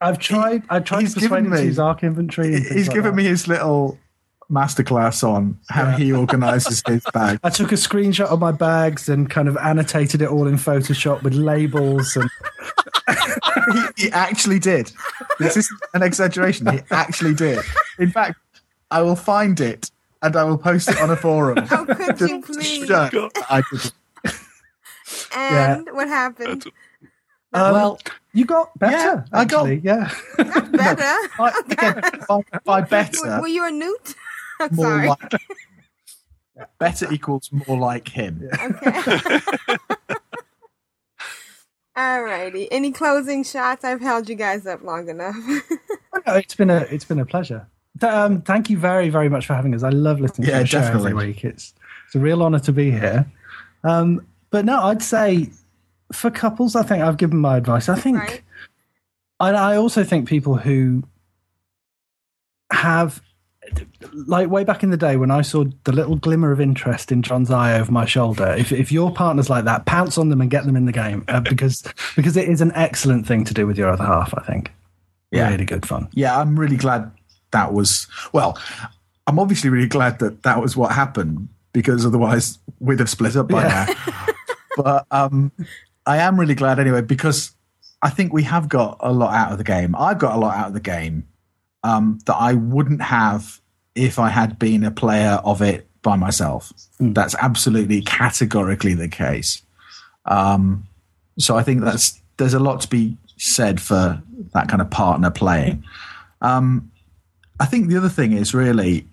[0.00, 0.62] I've tried.
[0.68, 2.72] I've tried he's to persuade given him to me- use ArkInventory.
[2.72, 3.16] He's like given that.
[3.16, 3.98] me his little
[4.50, 7.38] masterclass on how he organises his bag.
[7.42, 11.22] I took a screenshot of my bags and kind of annotated it all in Photoshop
[11.22, 12.30] with labels and
[13.96, 14.90] he, he actually did.
[15.38, 16.66] This isn't an exaggeration.
[16.70, 17.58] He actually did.
[17.98, 18.38] In fact,
[18.90, 19.90] I will find it
[20.22, 21.58] and I will post it on a forum.
[21.66, 22.86] How could you please?
[22.86, 23.92] show I did.
[25.34, 26.64] And what happened?
[27.52, 28.00] Um, Well,
[28.34, 28.96] you got better.
[28.96, 30.10] yeah, I got- actually, yeah.
[30.36, 31.28] Better.
[31.38, 34.14] by, again, by, by better, Were, were you a newt?
[34.60, 35.08] I'm more sorry.
[35.08, 35.32] like
[36.78, 38.48] better equals more like him.
[38.52, 39.38] Okay.
[41.96, 42.68] Alrighty.
[42.70, 43.84] Any closing shots?
[43.84, 45.36] I've held you guys up long enough.
[46.26, 47.66] No, it's been a it's been a pleasure.
[48.02, 49.82] Um, thank you very very much for having us.
[49.82, 51.44] I love listening Yeah, to the show every week.
[51.44, 51.74] It's
[52.06, 53.26] it's a real honor to be here.
[53.84, 55.50] Um, but no, I'd say
[56.12, 57.88] for couples, I think I've given my advice.
[57.88, 58.42] I think, Right.
[59.40, 61.02] I, I also think people who
[62.70, 63.22] have
[64.26, 67.22] like way back in the day when I saw the little glimmer of interest in
[67.22, 68.54] John's eye over my shoulder.
[68.56, 71.24] If if your partner's like that, pounce on them and get them in the game
[71.28, 71.82] uh, because
[72.16, 74.32] because it is an excellent thing to do with your other half.
[74.36, 74.72] I think.
[75.30, 75.50] Yeah.
[75.50, 76.08] Really good fun.
[76.12, 77.10] Yeah, I'm really glad
[77.50, 78.06] that was.
[78.32, 78.58] Well,
[79.26, 83.48] I'm obviously really glad that that was what happened because otherwise we'd have split up
[83.48, 83.94] by Yeah.
[84.06, 84.14] now.
[84.78, 85.50] but um,
[86.06, 87.50] I am really glad anyway because
[88.00, 89.96] I think we have got a lot out of the game.
[89.96, 91.26] I've got a lot out of the game
[91.82, 93.60] um, that I wouldn't have
[93.96, 96.72] if I had been a player of it by myself.
[97.00, 99.62] That's absolutely categorically the case.
[100.26, 100.86] Um,
[101.40, 104.22] so I think that's there's a lot to be said for
[104.54, 105.82] that kind of partner playing.
[106.40, 106.92] Um,
[107.58, 109.08] I think the other thing is really,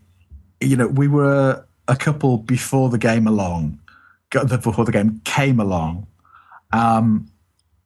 [0.62, 3.80] you know, we were a couple before the game along,
[4.32, 6.08] before the game came along,
[6.72, 7.30] um,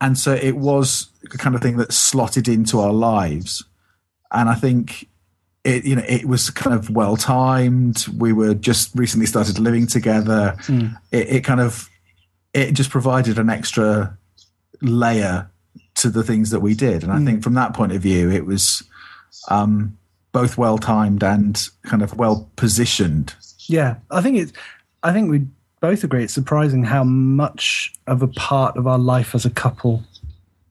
[0.02, 3.64] and so it was the kind of thing that slotted into our lives,
[4.32, 5.08] and I think
[5.64, 8.06] it, you know, it was kind of well timed.
[8.18, 10.56] We were just recently started living together.
[11.12, 11.90] It, it kind of,
[12.54, 14.18] it just provided an extra
[14.82, 15.50] layer
[15.96, 17.04] to the things that we did.
[17.04, 18.84] And I think from that point of view, it was
[19.50, 19.98] um,
[20.32, 23.36] both well timed and kind of well positioned.
[23.68, 24.54] Yeah, I think it's.
[25.04, 25.46] I think we
[25.80, 26.24] both agree.
[26.24, 30.04] It's surprising how much of a part of our life as a couple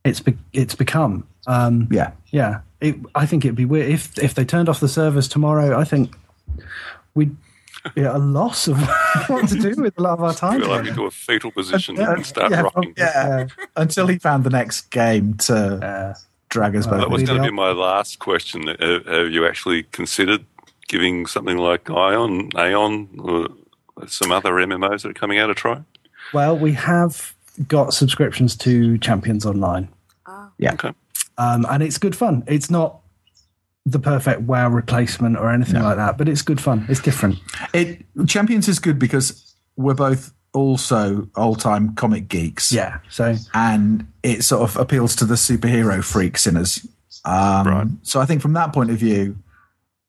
[0.04, 1.26] it's be, it's become.
[1.46, 2.12] Um, Yeah.
[2.30, 5.78] yeah, it, I think it'd be weird if if they turned off the servers tomorrow.
[5.78, 6.14] I think
[7.14, 7.36] we'd
[7.94, 8.78] be at a loss of
[9.28, 10.60] what to do with a lot of our time.
[10.60, 10.90] feel like together.
[11.00, 12.94] into a fetal position Yeah, and start yeah, rocking.
[12.96, 13.46] Yeah.
[13.76, 16.14] Until he found the next game to Uh,
[16.48, 18.66] drag us Well, That was going to be my last question.
[18.68, 20.44] Have, have you actually considered
[20.88, 23.48] giving something like Ion, Aion, or
[24.06, 25.82] some other MMOs that are coming out a try?
[26.32, 27.34] well, we have
[27.66, 29.88] got subscriptions to Champions Online.
[30.58, 30.74] Yeah.
[30.74, 30.92] Okay.
[31.38, 32.42] um, and it's good fun.
[32.46, 33.00] It's not
[33.86, 36.84] the perfect WoW replacement or anything like that, but it's good fun.
[36.88, 37.38] It's different.
[37.72, 42.72] It Champions is good because we're both also old time comic geeks.
[42.72, 42.98] Yeah.
[43.08, 46.86] So and it sort of appeals to the superhero freaks in us.
[47.24, 47.86] Um, Right.
[48.02, 49.36] So I think from that point of view,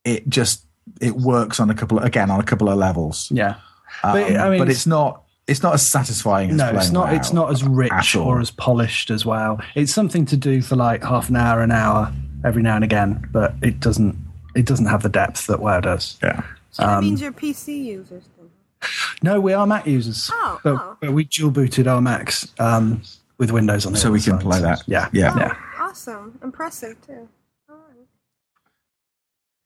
[0.04, 0.64] it just
[1.00, 3.32] it works on a couple again on a couple of levels.
[3.32, 3.56] yeah,
[4.04, 6.92] Um, But, I mean, but it's- it's not it's not as satisfying as no, it's
[6.92, 7.08] not.
[7.08, 9.58] WoW It's not as rich or as polished as WoW.
[9.74, 12.14] It's something to do for like half an hour, an hour,
[12.46, 14.16] every now and again, but it doesn't.
[14.56, 16.18] It doesn't have the depth that WoW does.
[16.22, 16.42] yeah.
[16.72, 18.26] So that means you're PC users.
[18.38, 18.50] Then.
[19.24, 20.98] No, we are Mac users, Oh, but, oh.
[21.02, 23.02] but we dual booted our Macs um,
[23.40, 23.98] with Windows on it.
[23.98, 24.84] So we can play that.
[24.86, 25.36] Yeah, Yeah.
[25.36, 25.56] yeah.
[25.80, 26.38] Awesome.
[26.44, 27.28] Impressive, too.
[27.70, 28.06] All right.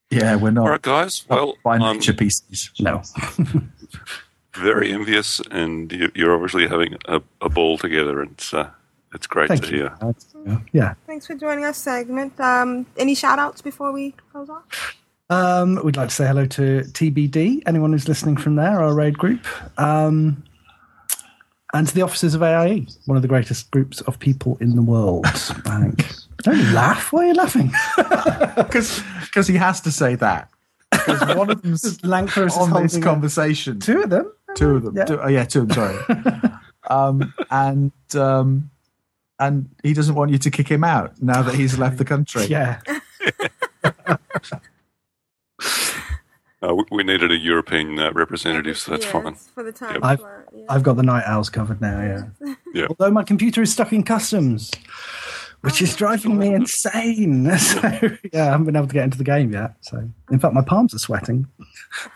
[0.10, 1.26] Yeah, we're not All right, guys.
[1.30, 2.80] Well, by I'm nature PCs.
[2.80, 3.02] No,
[4.56, 8.22] very envious, and you, you're obviously having a, a ball together.
[8.22, 8.70] and It's uh,
[9.14, 9.78] it's great thank to you.
[9.78, 9.96] hear.
[10.02, 10.26] That's-
[10.74, 10.94] Yeah.
[11.08, 12.40] Thanks for joining us segment.
[12.40, 14.98] Um, any shout outs before we close off?
[15.30, 19.18] Um, we'd like to say hello to TBD, anyone who's listening from there, our raid
[19.18, 19.46] group,
[19.80, 20.44] um,
[21.74, 24.82] and to the officers of AIE, one of the greatest groups of people in the
[24.84, 25.26] world.
[25.26, 26.06] I think.
[26.44, 27.12] Don't laugh.
[27.14, 27.72] Why are you laughing?
[28.56, 30.50] Because he has to say that.
[30.92, 33.80] Because one of them's Lankford is on this holding conversation.
[33.80, 34.32] two of them.
[34.56, 34.96] Two of them.
[34.98, 35.06] Yeah.
[35.06, 36.52] Two, oh, yeah, two of them, sorry.
[36.90, 38.70] um, and um,
[39.40, 42.46] and he doesn't want you to kick him out now that he's left the country.
[42.46, 42.80] Yeah.
[46.62, 49.36] No, we- we needed a European uh, representative, so that's Yes, fine.
[49.36, 50.04] For the time Yep.
[50.04, 50.20] I've,
[50.56, 50.66] yeah.
[50.70, 52.56] I've got the night owls covered now, yeah.
[52.74, 52.86] Yeah.
[52.90, 54.72] Although my computer is stuck in customs,
[55.64, 57.50] which is driving me insane.
[57.58, 57.80] So,
[58.32, 59.76] yeah, I haven't been able to get into the game yet.
[59.82, 61.48] So, in fact, my palms are sweating.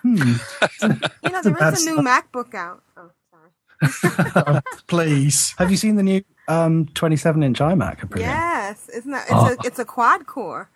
[0.04, 0.34] Hmm.
[0.82, 2.82] You know, there is a new MacBook out.
[2.96, 4.62] Oh, sorry.
[4.88, 5.54] Please.
[5.58, 8.00] Have you seen the new um, 27 inch iMac?
[8.00, 8.20] Aprilia?
[8.22, 9.24] Yes, isn't that?
[9.24, 9.56] It's Oh.
[9.64, 10.70] a it's a quad core.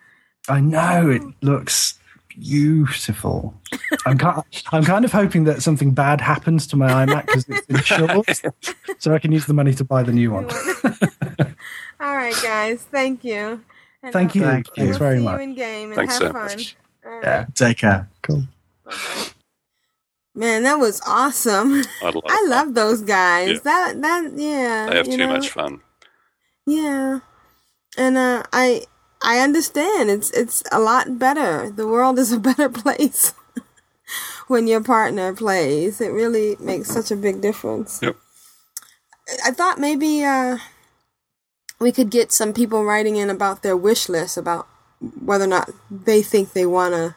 [0.48, 3.54] I know it looks beautiful.
[4.06, 4.42] I'm kind,
[4.72, 8.54] I'm kind of hoping that something bad happens to my iMac because it's insured,
[8.98, 10.48] so I can use the money to buy the new one.
[12.02, 12.82] All right, guys.
[12.82, 13.62] Thank you.
[14.02, 14.42] And, Thank you.
[14.42, 15.36] Thank we'll Thanks very see much.
[15.38, 16.46] You in game and Thanks have so fun.
[16.46, 16.76] much.
[17.06, 17.22] All right.
[17.22, 18.08] Yeah, Take care.
[18.22, 18.42] cool.
[20.34, 21.84] Man, that was awesome.
[22.02, 23.48] I love, I love those guys.
[23.50, 23.58] Yeah.
[23.64, 24.88] That that yeah.
[24.90, 25.28] They have you too know?
[25.28, 25.80] much fun.
[26.66, 27.20] Yeah,
[27.96, 28.86] and uh, I
[29.22, 30.10] I understand.
[30.10, 31.70] It's it's a lot better.
[31.70, 33.34] The world is a better place
[34.48, 36.00] when your partner plays.
[36.00, 38.00] It really makes such a big difference.
[38.02, 38.16] Yep.
[39.44, 40.58] I thought maybe uh,
[41.82, 44.66] we could get some people writing in about their wish list about
[45.20, 47.16] whether or not they think they wanna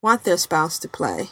[0.00, 1.28] want their spouse to play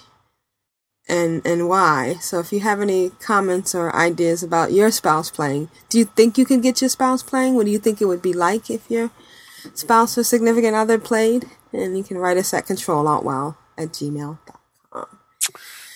[1.09, 2.15] and and why.
[2.21, 6.39] So if you have any comments or ideas about your spouse playing, do you think
[6.39, 7.55] you can get your spouse playing?
[7.55, 9.11] What do you think it would be like if your
[9.75, 11.47] spouse or significant other played?
[11.73, 15.07] And you can write us at controlaltwow at gmail.com.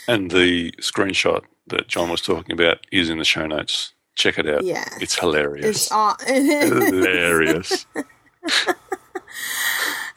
[0.08, 3.92] And the screenshot that John was talking about is in the show notes.
[4.18, 4.64] Check it out.
[4.64, 4.84] Yeah.
[5.00, 5.64] It's hilarious.
[5.64, 7.86] It's all hilarious.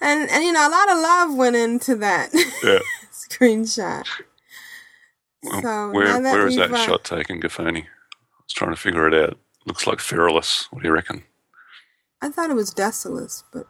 [0.01, 2.31] and and you know, a lot of love went into that
[2.63, 2.79] Yeah.
[3.13, 4.07] screenshot.
[5.43, 7.83] Well, So, where where is that uh, shot taken, Gaffoni?
[7.83, 9.37] I was trying to figure it out.
[9.67, 10.65] Looks like Feralas.
[10.71, 11.23] What do you reckon?
[12.23, 13.67] I thought it was Decimus, but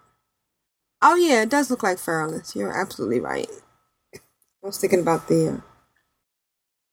[1.02, 2.56] oh yeah, it does look like Feralas.
[2.56, 3.50] You're absolutely right.
[4.16, 5.58] I was thinking about the uh,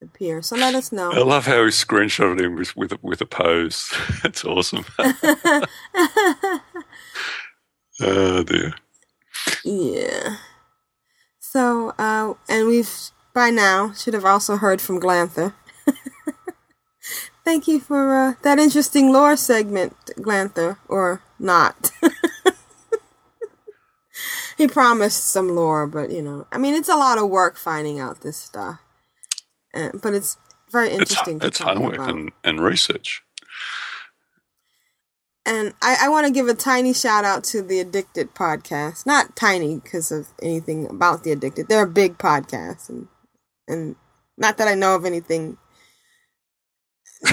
[0.07, 0.43] pier.
[0.43, 1.11] So let us know.
[1.13, 3.93] I love how he screenshotted him with with a, with a pose.
[4.23, 4.85] That's awesome.
[8.01, 8.75] oh dear.
[9.65, 10.37] Yeah.
[11.41, 12.91] So, uh, and we've
[13.33, 15.55] by now should have also heard from Glanthur.
[17.45, 21.91] Thank you for uh, that interesting lore segment, Glanthur, or not.
[24.59, 27.99] he promised some lore, but you know, I mean, it's a lot of work finding
[27.99, 28.81] out this stuff.
[29.79, 30.37] Uh, but it's
[30.73, 31.39] very It's interesting.
[31.41, 32.11] to it's talk homework about.
[32.11, 33.23] and, and research.
[35.47, 39.07] And I, I want to give a tiny shout out to the Addicted podcast.
[39.07, 41.69] Not tiny because of anything about the Addicted.
[41.69, 43.09] They're a big podcast, and
[43.67, 43.97] and
[44.37, 45.57] not that I know of anything.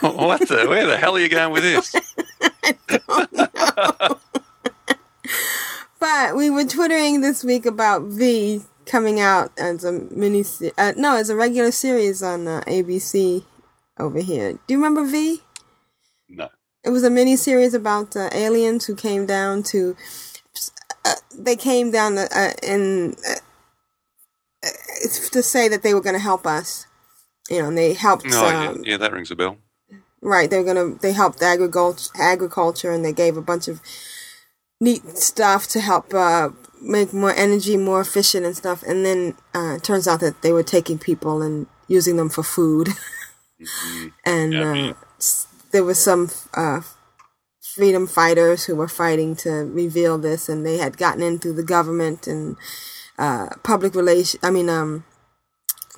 [0.00, 0.66] what the?
[0.68, 1.94] Where the hell are you going with this?
[6.00, 10.44] But we were twittering this week about V coming out as a mini,
[10.76, 13.44] uh, no, as a regular series on uh, ABC
[13.98, 14.54] over here.
[14.54, 15.40] Do you remember V?
[16.28, 16.48] No.
[16.82, 19.96] It was a mini series about uh, aliens who came down to.
[21.04, 23.36] Uh, they came down uh, in uh,
[25.30, 26.86] to say that they were going to help us.
[27.48, 28.24] You know, and they helped.
[28.24, 29.58] No, yeah, um, yeah, that rings a bell.
[30.22, 33.80] Right, they're gonna they helped agriculture agriculture and they gave a bunch of
[34.80, 36.50] neat stuff to help uh,
[36.82, 38.82] make more energy more efficient and stuff.
[38.84, 42.42] And then uh, it turns out that they were taking people and using them for
[42.44, 42.90] food.
[44.26, 44.90] and Yeah.
[44.90, 44.94] uh,
[45.72, 46.80] there was some uh,
[47.62, 51.64] freedom fighters who were fighting to reveal this, and they had gotten in through the
[51.64, 52.56] government and
[53.18, 54.40] uh, public relation.
[54.42, 55.04] I mean, um,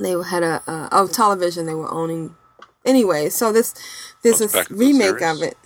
[0.01, 2.37] they had a uh, oh television they were owning.
[2.85, 3.75] Anyway, so this
[4.23, 5.57] this That's is back remake of it.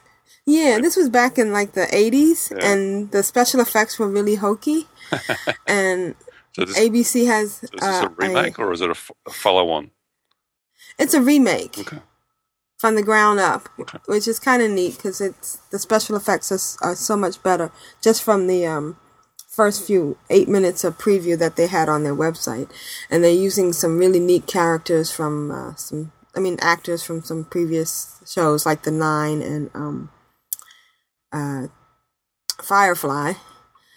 [0.46, 2.70] Yeah, this was back in like the eighties, Yeah.
[2.70, 4.86] and the special effects were really hokey.
[5.66, 6.14] and
[6.54, 9.30] So this, ABC has is this uh, a remake or is it a, f- a
[9.30, 9.90] follow-on?
[10.98, 11.98] it's a remake Okay.
[12.78, 13.98] from the ground up, Okay.
[14.06, 17.70] which is kind of neat because it's the special effects are, are so much better
[18.00, 18.96] just from the um,
[19.48, 22.70] first few eight minutes of preview that they had on their website,
[23.10, 27.44] and they're using some really neat characters from uh, some, I mean, actors from some
[27.44, 30.10] previous shows like The Nine and um,
[31.36, 31.68] uh,
[32.62, 33.34] Firefly.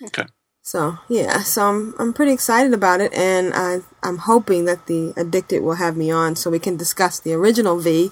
[0.03, 0.25] Okay.
[0.61, 5.13] So yeah, so I'm I'm pretty excited about it, and I I'm hoping that the
[5.17, 8.11] addicted will have me on so we can discuss the original V,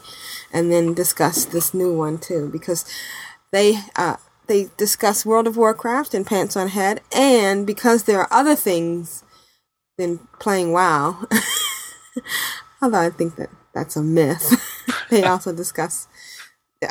[0.51, 2.83] and then discuss this new one too because
[3.51, 4.15] they uh
[4.47, 9.23] they discuss World of Warcraft and Pants on Head, and because there are other things
[9.99, 11.27] than playing WoW,
[12.81, 14.49] although I think that that's a myth.
[15.11, 16.07] they also discuss.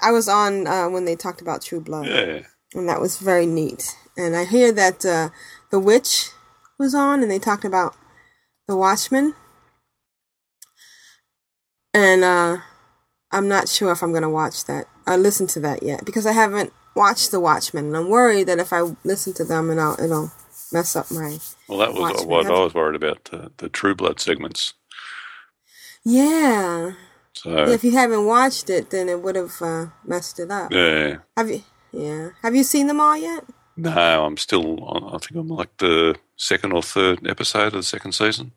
[0.02, 2.40] I was on uh, when they talked about True Blood Yeah.
[2.74, 3.94] and that was very neat.
[4.16, 5.28] And I hear that uh,
[5.70, 6.30] The Witch
[6.78, 7.94] was on, and they talked about
[8.66, 9.34] The Watchmen.
[11.94, 12.58] And uh,
[13.30, 14.86] I'm not sure if I'm going to watch that.
[15.06, 18.58] I listen to that yet because I haven't watched The Watchmen, and I'm worried that
[18.58, 20.32] if I listen to them, and I'll, it'll
[20.72, 21.38] mess up my.
[21.68, 22.28] Well, that was Watchmen.
[22.28, 24.74] what I was worried about the, the True Blood segments.
[26.04, 26.92] Yeah.
[27.36, 30.72] So Yeah, if you haven't watched it, then it would have uh, messed it up.
[30.72, 31.62] yeah, Have you?
[31.92, 32.30] Yeah.
[32.42, 33.44] Have you seen them all yet?
[33.76, 34.82] no, I'm still.
[34.84, 38.52] on- I think I'm like the second or third episode of the second season.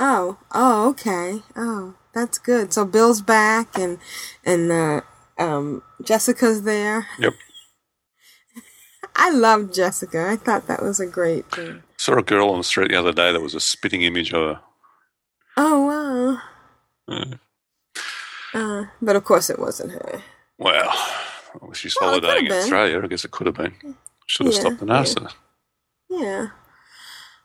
[0.00, 1.42] Oh, oh, okay.
[1.54, 2.72] Oh, that's good.
[2.72, 3.98] So Bill's back, and
[4.44, 5.00] and uh,
[5.38, 7.06] um, Jessica's there.
[7.18, 7.34] Yep.
[9.16, 10.26] I love Jessica.
[10.30, 11.82] I thought that was a great thing.
[11.98, 14.56] Saw a girl on the street the other day that was a spitting image of
[14.56, 14.60] her.
[15.56, 16.42] Oh wow.
[17.16, 17.34] Yeah.
[18.54, 20.22] Uh, but of course, it wasn't her.
[20.58, 20.92] Well,
[21.60, 22.58] well, she's Well, holidaying in been.
[22.60, 23.02] Australia.
[23.02, 23.74] I guess it could have been.
[24.26, 25.28] Should have Yeah, stopped and asked her.
[26.08, 26.46] Yeah.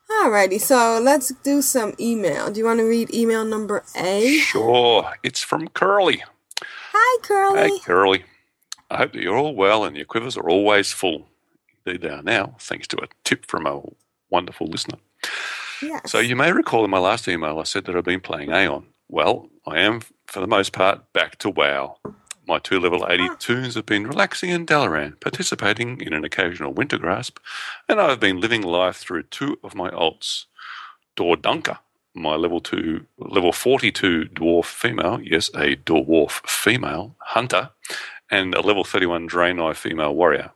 [0.09, 2.51] Alrighty, so let's do some email.
[2.51, 4.37] Do you want to read email number A?
[4.39, 6.23] Sure, it's from Curly.
[6.93, 7.59] Hi, Curly.
[7.69, 8.25] Hey, Curly.
[8.89, 11.27] I hope that you're all well and your quivers are always full.
[11.85, 13.81] Indeed, they are now, thanks to a tip from a
[14.31, 14.97] wonderful listener.
[15.81, 16.11] Yes.
[16.11, 18.85] So, you may recall in my last email I said that I've been playing Aion.
[19.09, 21.97] Well, I am, for the most part, back to WoW.
[22.47, 23.35] My two level 80 ah.
[23.39, 27.37] toons have been relaxing in Dalaran, participating in an occasional Wintergrasp,
[27.87, 30.45] and I've been living life through two of my alts.
[31.17, 31.79] Dordunka,
[32.13, 37.71] my level two, level 42 dwarf female, yes, a dwarf female hunter,
[38.29, 40.51] and a level 31 Draenei female warrior.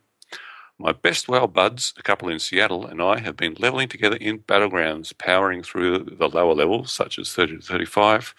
[0.78, 4.40] My best WoW buds, a couple in Seattle, and I have been leveling together in
[4.40, 8.36] battlegrounds, powering through the lower levels, such as 30 to 35,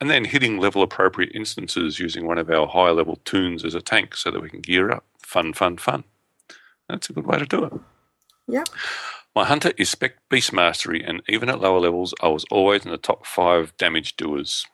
[0.00, 3.80] and then hitting level appropriate instances using one of our higher level toons as a
[3.80, 5.04] tank so that we can gear up.
[5.18, 6.04] Fun, fun, fun.
[6.88, 7.72] That's a good way to do it.
[8.48, 8.68] Yep.
[9.36, 12.90] My hunter is spec beast mastery, and even at lower levels, I was always in
[12.90, 14.66] the top five damage doers.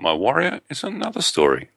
[0.00, 1.70] My warrior is another story.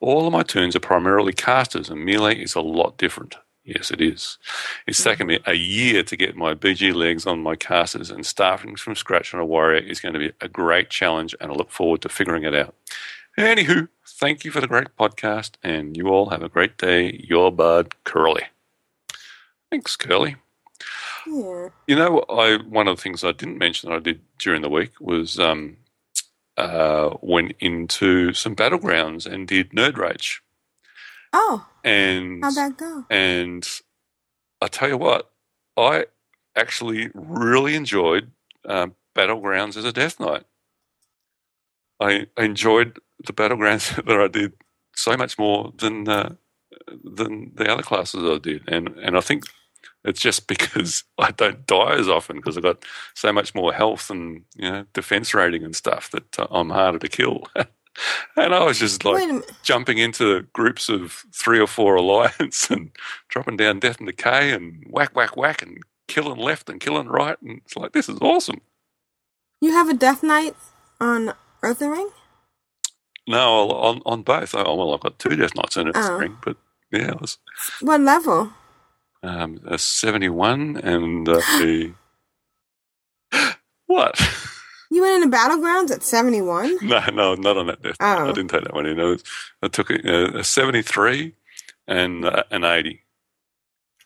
[0.00, 3.36] All of my toons are primarily casters, and melee is a lot different.
[3.68, 4.38] Yes, it is.
[4.86, 8.76] It's taken me a year to get my BG legs on my casters, and starting
[8.76, 11.70] from scratch on a warrior is going to be a great challenge, and I look
[11.70, 12.74] forward to figuring it out.
[13.36, 17.22] Anywho, thank you for the great podcast, and you all have a great day.
[17.28, 18.44] Your bud, Curly.
[19.70, 20.36] Thanks, Curly.
[21.26, 21.68] Yeah.
[21.86, 24.70] You know, I one of the things I didn't mention that I did during the
[24.70, 25.76] week was um,
[26.56, 30.42] uh, went into some battlegrounds and did Nerd Rage,
[31.34, 33.04] Oh, and how'd that go?
[33.10, 33.66] and
[34.60, 35.30] I tell you what,
[35.76, 36.06] I
[36.56, 38.30] actually really enjoyed
[38.64, 40.44] um, battlegrounds as a Death Knight.
[42.00, 44.52] I I enjoyed the battlegrounds that I did
[44.94, 46.34] so much more than uh,
[47.04, 49.44] than the other classes I did, and and I think
[50.04, 52.84] it's just because I don't die as often because I've got
[53.14, 56.98] so much more health and you know defense rating and stuff that uh, I'm harder
[56.98, 57.44] to kill.
[58.36, 59.52] and I was just like Wait a minute.
[59.62, 62.90] jumping into groups of three or four alliance and
[63.28, 67.40] dropping down death and decay and whack whack whack and killing left and killing right
[67.42, 68.60] and it's like this is awesome.
[69.60, 70.54] You have a Death Knight
[71.00, 72.10] on Earthen Ring?
[73.26, 74.54] No, on on both.
[74.54, 76.02] Oh well, I've got two death knights in it Oh.
[76.16, 76.56] spring, but
[76.92, 77.38] yeah, it was
[77.80, 78.52] What level?
[79.22, 81.92] um, a seventy-one and uh, a
[83.86, 84.16] what?
[84.90, 86.78] You went into Battlegrounds at 71?
[86.82, 87.96] No, no, not on that death.
[88.00, 88.28] Oh.
[88.28, 88.98] I didn't take that one in.
[89.00, 89.22] I, was,
[89.62, 91.34] I took a, a seventy-three
[91.86, 93.02] and uh, an eighty.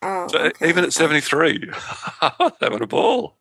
[0.02, 0.68] Oh, So okay.
[0.68, 1.70] even at seventy-three,
[2.20, 3.36] I was having a ball.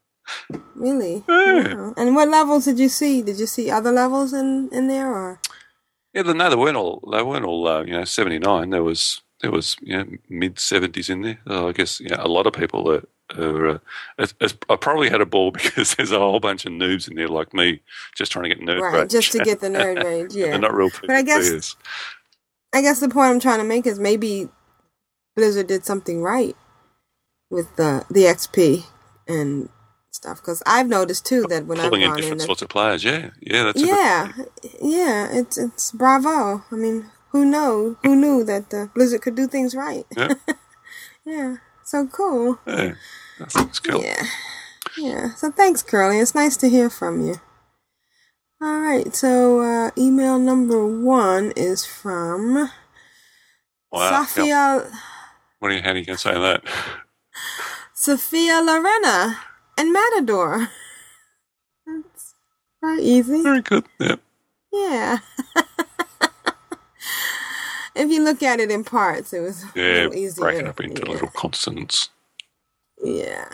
[0.76, 1.24] Really?
[1.28, 1.74] Yeah.
[1.74, 1.94] Wow.
[1.98, 3.22] And what levels did you see?
[3.22, 5.12] Did you see other levels in, in there?
[5.12, 5.40] or?
[6.14, 7.08] Yeah, no, they weren't all.
[7.12, 7.68] They weren't all.
[7.68, 8.70] Uh, you know, seventy nine.
[8.70, 11.40] There was there was you know mid seventies in there.
[11.48, 13.04] So I guess you know, a lot of people are.
[13.38, 13.78] Are uh,
[14.18, 17.16] it's, it's, I probably had a ball because there's a whole bunch of noobs in
[17.16, 17.82] there like me,
[18.16, 19.12] just trying to get nerd Right, rage.
[19.12, 20.48] just to get the nerd rage, yeah.
[20.48, 21.76] They're not real But I guess- PvPers.
[22.74, 24.48] I guess the point I'm trying to make is maybe
[25.36, 26.56] Blizzard did something right
[27.50, 28.86] with the the XP
[29.28, 29.68] and
[30.12, 30.38] stuff.
[30.38, 32.70] Because I've noticed too that when I've pulling in gone in, different that- sorts of
[32.70, 33.04] players.
[33.04, 34.32] Yeah, yeah, that's yeah,
[34.82, 36.64] yeah, it's it's bravo.
[36.72, 40.06] I mean, who know who knew that uh, Blizzard could do things right?
[40.16, 40.30] Yeah.
[41.26, 41.56] yeah,
[41.92, 42.58] so cool.
[42.66, 42.94] Yeah,
[43.38, 44.02] that's cool.
[44.02, 44.24] Yeah,
[44.98, 45.34] yeah.
[45.36, 46.20] So thanks, Curly.
[46.20, 47.36] It's nice to hear from you.
[48.62, 52.70] All right, so uh, email number one is from
[53.92, 54.24] Wow.
[54.24, 54.90] Sophia
[55.60, 55.82] What do you?
[55.82, 56.64] How do you gonna say that?
[57.94, 59.38] Sophia Lorena
[59.78, 60.70] and Matador.
[61.86, 62.36] That's
[62.82, 63.44] very easy.
[63.44, 63.84] Very good.
[64.00, 64.16] Yeah.
[64.72, 65.18] Yeah.
[68.02, 70.44] if you look at it in parts, it was Yeah, easier.
[70.44, 71.12] break it up into yeah.
[71.14, 72.10] little consonants.
[73.04, 73.48] Yeah.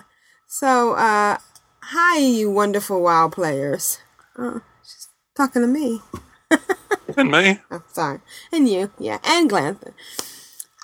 [0.48, 1.38] So, uh,
[1.84, 4.00] Hi, you wonderful wild players.
[4.38, 6.02] Oh, she's talking to me.
[7.18, 7.60] And me.
[7.72, 8.20] Oh, sorry.
[8.52, 9.94] And you, yeah, and Glanthur.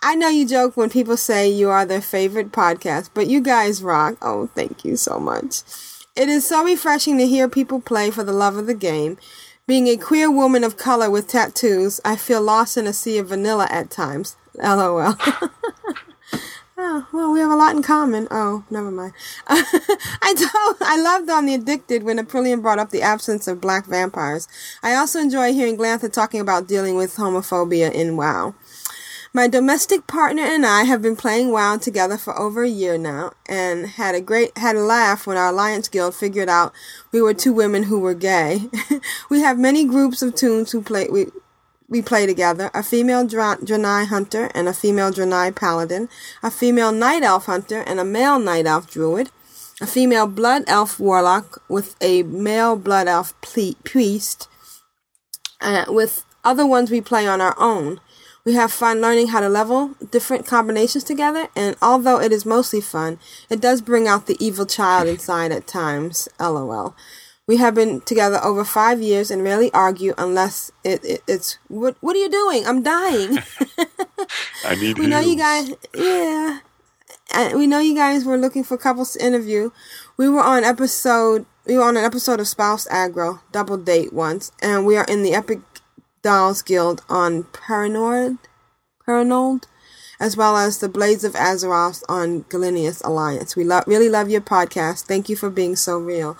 [0.01, 3.83] I know you joke when people say you are their favorite podcast, but you guys
[3.83, 4.17] rock.
[4.21, 5.61] Oh, thank you so much.
[6.15, 9.17] It is so refreshing to hear people play for the love of the game.
[9.65, 13.29] Being a queer woman of color with tattoos, I feel lost in a sea of
[13.29, 14.35] vanilla at times.
[14.55, 15.15] LOL.
[16.85, 18.27] Oh, well, we have a lot in common.
[18.29, 19.13] Oh, never mind.
[19.47, 23.85] I told, I loved on The Addicted when Aprillian brought up the absence of black
[23.85, 24.49] vampires.
[24.83, 28.53] I also enjoy hearing Glanthur talking about dealing with homophobia in WoW.
[29.35, 33.33] My domestic partner and I have been playing WoW together for over a year now
[33.49, 36.71] and had a great had a laugh when our Alliance Guild figured out
[37.11, 38.69] we were two women who were gay.
[39.31, 41.31] we have many groups of toons who play we
[41.89, 46.09] we play together a female Dra- Draenei hunter and a female Draenei paladin,
[46.43, 49.31] a female night elf hunter and a male night elf druid,
[49.81, 54.47] a female blood elf warlock with a male blood elf ple- priest,
[55.59, 57.99] uh, with other ones we play on our own.
[58.45, 62.81] We have fun learning how to level different combinations together, and although it is mostly
[62.81, 63.17] fun,
[63.49, 66.27] it does bring out the evil child inside at times.
[66.39, 66.93] LOL.
[67.47, 71.95] We have been together over five years and rarely argue unless it, it it's what
[72.01, 72.65] what are you doing?
[72.65, 73.39] I'm dying.
[74.65, 76.59] I need we know you guys yeah.
[77.33, 79.71] Uh, we know you guys were looking for couples to interview.
[80.17, 84.51] We were on episode we were on an episode of Spouse Aggro, double date once,
[84.61, 85.59] and we are in the Epic
[86.23, 88.37] Dolls Guild on Paranoid
[89.05, 89.67] Paranoid,
[90.19, 93.55] as well as the Blades of Azeroth on Gilneas Alliance.
[93.55, 95.05] We lo- really love your podcast.
[95.05, 96.37] Thank you for being so real.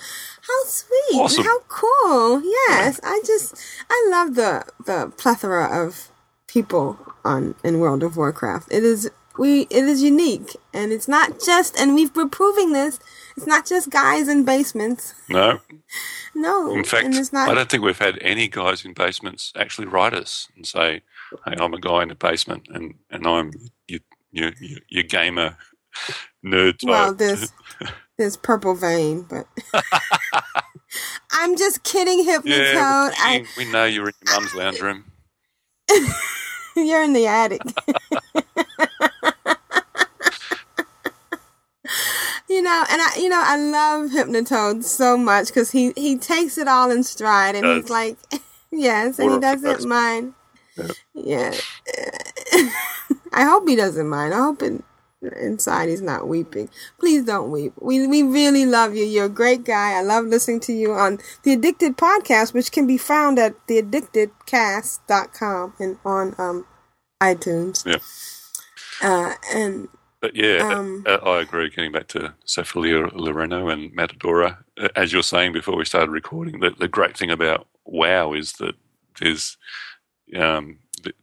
[0.48, 1.20] How sweet!
[1.20, 1.44] Awesome.
[1.44, 2.42] How cool!
[2.44, 3.56] Yes, I just
[3.90, 6.10] I love the the plethora of
[6.48, 8.72] people on in World of Warcraft.
[8.72, 13.00] It is we it is unique, and it's not just and we've been proving this.
[13.36, 15.16] It's not just guys in basements.
[15.28, 15.60] No.
[16.36, 17.50] No, In fact, not.
[17.50, 21.02] I don't think we've had any guys in basements actually write us and say,
[21.46, 23.52] "Hey, I'm a guy in a basement, and and I'm
[23.88, 24.00] your
[24.32, 25.58] your your, your gamer
[26.44, 27.52] nerd." type." Well, there's
[28.18, 29.48] there's purple vein, but
[31.32, 32.46] I'm just kidding, Hypnotoad.
[32.46, 35.06] yeah, I, we know you're in your mum's lounge room.
[36.76, 37.62] you're in the attic.
[42.54, 46.60] You know, and I, you know, I love Hypnotoad so much because he he takes
[46.60, 48.16] it all in stride, and he's like,
[48.72, 50.36] yes, and he doesn't mind.
[51.16, 51.56] Yeah,
[53.34, 54.36] I hope he doesn't mind.
[54.36, 54.84] I hope it,
[55.42, 56.70] inside he's not weeping.
[57.00, 57.74] Please don't weep.
[57.82, 59.04] We we really love you.
[59.04, 59.98] You're a great guy.
[59.98, 65.74] I love listening to you on the Addicted Podcast, which can be found at theaddictedcast.com
[65.80, 66.68] and on um
[67.20, 67.84] iTunes.
[67.84, 67.98] Yeah.
[69.02, 69.88] Uh, and
[70.24, 71.70] But yeah, Um, uh, I agree.
[71.70, 76.62] Getting back to Sophia Loreno and Matadora, uh, as you're saying before we started recording,
[76.62, 78.76] the, the great thing about WoW is that
[79.20, 79.58] there's
[80.38, 81.14] um, the,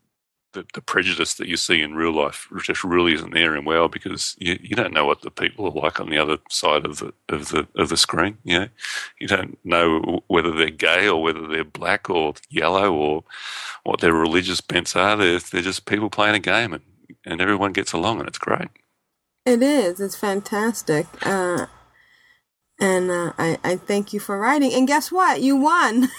[0.52, 3.88] the, the prejudice that you see in real life just really isn't there in WoW
[3.88, 6.98] because you, you don't know what the people are like on the other side of
[6.98, 8.36] the of the of the screen.
[8.44, 8.68] You know,
[9.18, 13.24] you don't know whether they're gay or whether they're black or yellow or
[13.84, 15.16] what their religious bents are.
[15.16, 16.84] They're they're just people playing a game and,
[17.24, 18.68] and everyone gets along and it's great.
[19.44, 20.00] It is.
[20.00, 21.06] It's fantastic.
[21.22, 21.66] Uh,
[22.80, 24.72] and uh, I, I thank you for writing.
[24.72, 25.42] And guess what?
[25.42, 26.08] You won.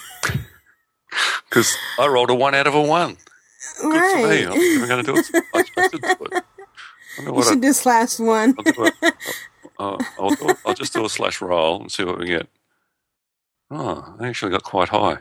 [1.48, 3.18] Because I rolled a one out of a one.
[3.82, 4.46] Good for me.
[4.46, 5.44] I'm going to do it.
[5.54, 6.44] I, should do it.
[7.18, 8.54] I You what I, should do slash one.
[8.58, 9.14] I'll, do it.
[9.78, 10.56] I'll, I'll, do it.
[10.64, 12.48] I'll just do a slash roll and see what we get.
[13.70, 15.18] Oh, I actually got quite high.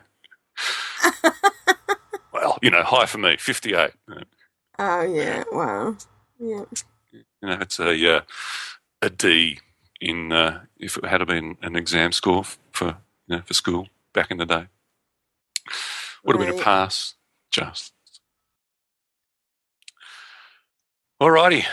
[2.34, 3.92] well, you know, high for me, 58.
[4.80, 5.44] Oh yeah!
[5.52, 5.98] Wow.
[6.40, 6.64] Yeah.
[7.42, 8.22] You know, it's a uh,
[9.02, 9.60] a D
[10.02, 12.98] in uh, if it had been an exam score for
[13.28, 14.68] you know for school back in the day.
[16.26, 17.16] Would have been a pass,
[17.52, 17.94] just.
[21.22, 21.66] Alrighty.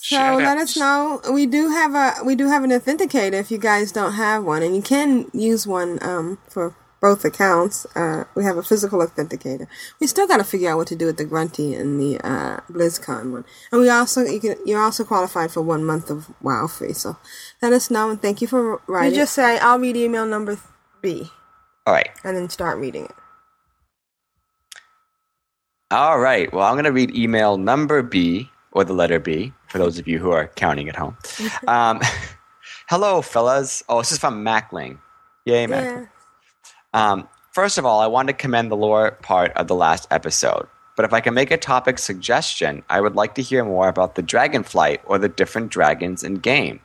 [0.00, 0.62] So Shout let outs.
[0.62, 1.20] us know.
[1.32, 4.62] We do have a we do have an authenticator if you guys don't have one,
[4.62, 7.86] and you can use one um, for both accounts.
[7.94, 9.66] Uh, we have a physical authenticator.
[10.00, 12.60] We still got to figure out what to do with the Grunty and the uh,
[12.70, 16.66] BlizzCon one, and we also you can you're also qualified for one month of WoW
[16.66, 16.92] free.
[16.92, 17.16] So
[17.62, 19.12] let us know and thank you for writing.
[19.14, 20.58] You just say I'll read email number
[21.02, 21.30] B
[21.86, 22.08] All right.
[22.24, 23.12] and then start reading it.
[25.90, 26.52] All right.
[26.52, 30.06] Well, I'm going to read email number B, or the letter B, for those of
[30.06, 31.16] you who are counting at home.
[31.66, 32.00] Um,
[32.88, 33.82] hello, fellas.
[33.88, 34.98] Oh, this is from Mackling.
[35.46, 36.02] Yay, Mackling.
[36.02, 36.06] Yeah.
[36.98, 40.66] Um, first of all, I want to commend the lore part of the last episode.
[40.96, 44.16] But if I can make a topic suggestion, I would like to hear more about
[44.16, 46.80] the dragonflight or the different dragons in game.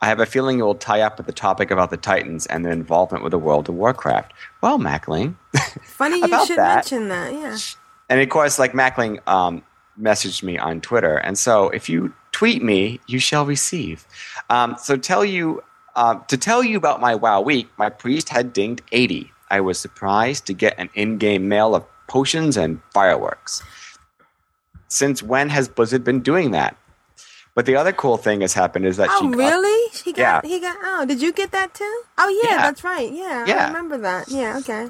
[0.00, 2.64] I have a feeling it will tie up with the topic about the Titans and
[2.64, 4.32] their involvement with the world of Warcraft.
[4.62, 5.34] Well, Mackling.
[5.82, 6.76] Funny you About should that.
[6.76, 7.34] mention that.
[7.34, 7.58] Yeah.
[8.08, 9.62] And of course, like Mackling um,
[10.00, 11.18] messaged me on Twitter.
[11.18, 14.06] And so if you tweet me, you shall receive.
[14.48, 15.62] Um, so tell you
[15.96, 19.30] um, to tell you about my WoW week, my priest had dinged 80.
[19.50, 23.62] I was surprised to get an in-game mail of potions and fireworks.
[24.88, 26.76] Since when has Blizzard been doing that?
[27.54, 29.90] But the other cool thing has happened is that Oh, she got- really?
[30.04, 30.44] He got.
[30.44, 30.48] Yeah.
[30.50, 30.76] He got.
[30.82, 32.02] Oh, did you get that too?
[32.18, 32.62] Oh, yeah, Yeah.
[32.62, 33.10] that's right.
[33.12, 34.28] Yeah, I remember that.
[34.28, 34.58] Yeah.
[34.58, 34.88] Okay.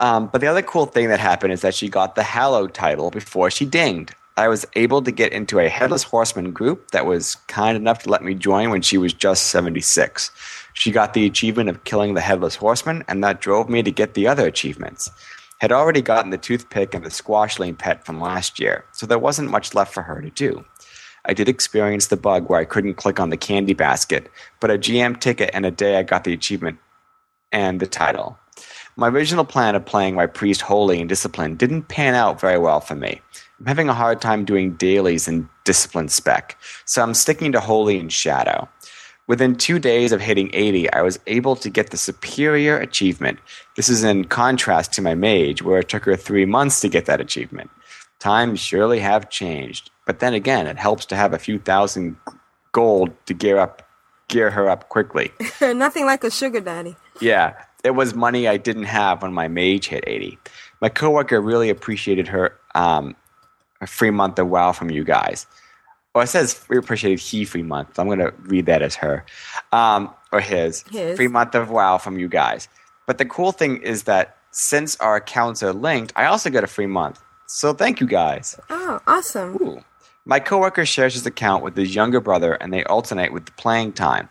[0.00, 3.10] Um, but the other cool thing that happened is that she got the Hallowed title
[3.10, 4.14] before she dinged.
[4.36, 8.10] I was able to get into a Headless Horseman group that was kind enough to
[8.10, 10.30] let me join when she was just 76.
[10.74, 14.14] She got the achievement of killing the Headless Horseman, and that drove me to get
[14.14, 15.10] the other achievements.
[15.60, 19.50] Had already gotten the toothpick and the squashling pet from last year, so there wasn't
[19.50, 20.64] much left for her to do.
[21.24, 24.30] I did experience the bug where I couldn't click on the candy basket,
[24.60, 26.78] but a GM ticket and a day I got the achievement
[27.52, 28.38] and the title.
[28.96, 32.80] My original plan of playing my priest holy and discipline didn't pan out very well
[32.80, 33.20] for me.
[33.60, 37.98] I'm having a hard time doing dailies in discipline spec, so I'm sticking to holy
[37.98, 38.68] and shadow.
[39.28, 43.38] Within two days of hitting 80, I was able to get the superior achievement.
[43.76, 47.04] This is in contrast to my mage, where it took her three months to get
[47.04, 47.70] that achievement.
[48.18, 52.16] Times surely have changed, but then again, it helps to have a few thousand
[52.72, 53.86] gold to gear up,
[54.28, 55.30] gear her up quickly.
[55.60, 56.96] Nothing like a sugar daddy.
[57.20, 60.38] Yeah, it was money I didn't have when my mage hit 80.
[60.80, 63.14] My coworker really appreciated her um,
[63.82, 65.46] a free month of WoW from you guys.
[66.14, 67.98] Well, it says we appreciated he free month.
[67.98, 69.24] I'm going to read that as her
[69.72, 70.84] um, or his.
[70.90, 71.16] His.
[71.16, 72.68] free month of WoW from you guys.
[73.06, 76.68] But the cool thing is that since our accounts are linked, I also get a
[76.68, 77.20] free month.
[77.46, 78.58] So thank you guys.
[78.68, 79.56] Oh, awesome.
[79.62, 79.84] Ooh.
[80.24, 83.94] My coworker shares his account with his younger brother, and they alternate with the playing
[83.94, 84.28] time.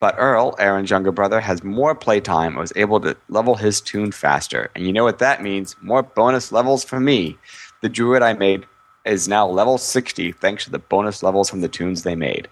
[0.00, 4.12] But Earl, Aaron's younger brother, has more playtime and was able to level his toon
[4.12, 4.70] faster.
[4.74, 5.76] And you know what that means?
[5.82, 7.36] More bonus levels for me.
[7.82, 8.66] The druid I made
[9.04, 12.48] is now level 60 thanks to the bonus levels from the toons they made.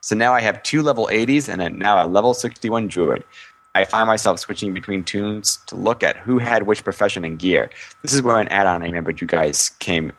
[0.00, 3.24] So now I have two level 80s and a, now a level 61 druid.
[3.74, 7.70] I find myself switching between toons to look at who had which profession and gear.
[8.02, 10.12] This is where an add-on I remembered you guys came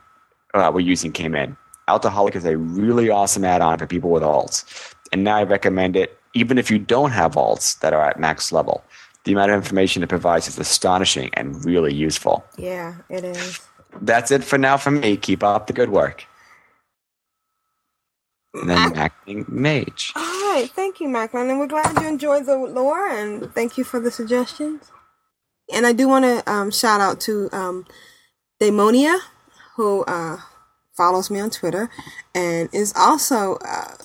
[0.54, 1.58] uh, were using came in.
[1.88, 6.18] Altaholic is a really awesome add-on for people with alts, and now I recommend it
[6.34, 8.84] even if you don't have alts that are at max level.
[9.24, 12.46] The amount of information it provides is astonishing and really useful.
[12.58, 13.60] Yeah, it is.
[14.02, 15.18] That's it for now from me.
[15.18, 16.26] Keep up the good work.
[18.54, 20.14] And then acting mage.
[20.16, 23.84] All right, thank you, Macklin, and we're glad you enjoyed the lore, and thank you
[23.84, 24.92] for the suggestions.
[25.72, 27.86] And I do want to um, shout out to um,
[28.60, 29.20] Daemonia,
[29.76, 30.38] who uh,
[30.96, 31.90] follows me on Twitter,
[32.34, 33.96] and is also, uh,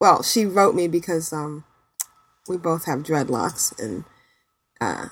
[0.00, 1.64] well, she wrote me because um,
[2.48, 4.04] we both have dreadlocks, and
[4.80, 5.06] uh,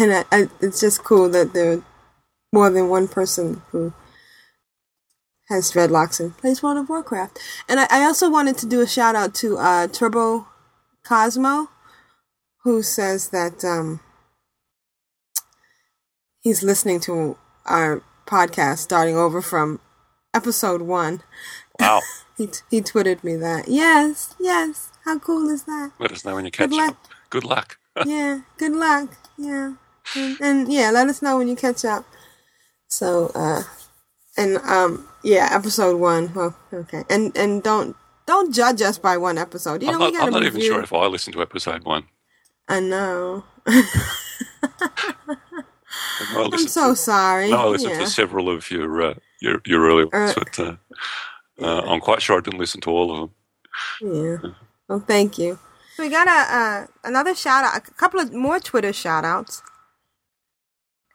[0.00, 1.82] and I, I, it's just cool that there are
[2.52, 3.92] more than one person who
[5.48, 7.38] has dreadlocks and plays World of Warcraft.
[7.68, 10.46] And I, I also wanted to do a shout out to uh, Turbo
[11.06, 11.68] Cosmo,
[12.64, 14.00] who says that um,
[16.40, 19.80] he's listening to our podcast starting over from
[20.34, 21.22] episode one.
[21.80, 22.00] Wow.
[22.38, 23.66] He, t- he twittered me that.
[23.66, 24.92] Yes, yes.
[25.04, 25.90] How cool is that?
[25.98, 26.90] Let us know when you catch Good luck.
[26.90, 27.06] up.
[27.30, 27.78] Good luck.
[28.06, 29.16] yeah, good luck.
[29.36, 29.72] Yeah.
[30.14, 32.04] And, and yeah, let us know when you catch up.
[32.88, 33.62] So, uh,
[34.36, 36.32] and um, yeah, episode one.
[36.34, 39.82] Well, okay, and and don't don't judge us by one episode.
[39.82, 42.04] You know, I'm not, got I'm not even sure if I listened to episode one.
[42.68, 43.44] I know.
[43.66, 43.82] I
[46.36, 47.50] I'm so to, sorry.
[47.50, 48.00] no, I listened yeah.
[48.00, 50.76] to several of your uh, your, your earlier ones, Uh, but uh,
[51.60, 53.30] uh, I'm quite sure I didn't listen to all of them.
[54.14, 54.50] Yeah.
[54.88, 55.58] Well, thank you.
[55.98, 59.62] We got a uh, another shout out, a couple of more Twitter shout outs.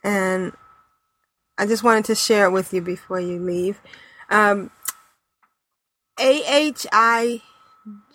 [0.03, 0.53] And
[1.57, 3.81] I just wanted to share it with you before you leave.
[4.29, 4.71] Um,
[6.19, 7.41] A H I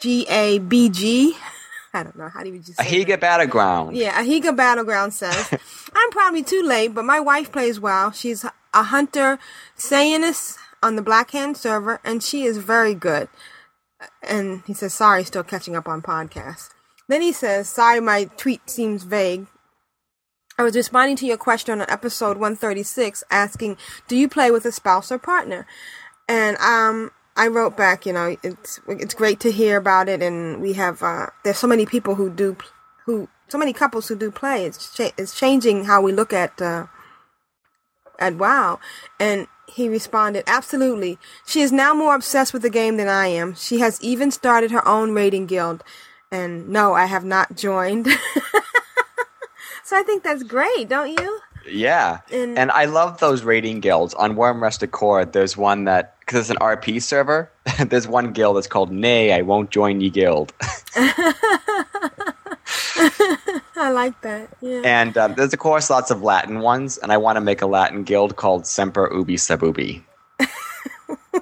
[0.00, 1.36] G A B G.
[1.94, 2.28] I don't know.
[2.28, 3.08] How do you just say that?
[3.08, 3.96] Ahiga Battleground.
[3.96, 5.50] Yeah, Ahiga Battleground says,
[5.94, 8.10] I'm probably too late, but my wife plays WoW.
[8.10, 9.38] She's a hunter
[9.76, 13.28] Sayanist on the Black Hand server, and she is very good.
[14.22, 16.70] And he says, sorry, still catching up on podcasts.
[17.08, 19.46] Then he says, sorry, my tweet seems vague.
[20.58, 23.76] I was responding to your question on episode 136 asking,
[24.08, 25.66] do you play with a spouse or partner?
[26.28, 30.60] And um, I wrote back, you know, it's it's great to hear about it, and
[30.60, 32.56] we have uh, there's so many people who do
[33.06, 34.66] who so many couples who do play.
[34.66, 36.86] It's cha- it's changing how we look at uh,
[38.18, 38.80] at WoW,
[39.20, 41.18] and he responded, Absolutely.
[41.46, 43.54] She is now more obsessed with the game than I am.
[43.54, 45.84] She has even started her own raiding guild.
[46.30, 48.08] And no, I have not joined.
[49.88, 51.40] so I think that's great, don't you?
[51.66, 55.32] Yeah, And- and I love those raiding guilds on Wyrmrest Accord.
[55.32, 57.50] There's one that because it's an RP server.
[57.86, 60.52] there's one guild that's called Nay, I won't join ye guild.
[63.80, 64.48] I like that.
[64.60, 64.80] Yeah.
[64.84, 67.66] and um, there's of course lots of Latin ones, and I want to make a
[67.66, 70.02] Latin guild called Semper Ubi Sabubi.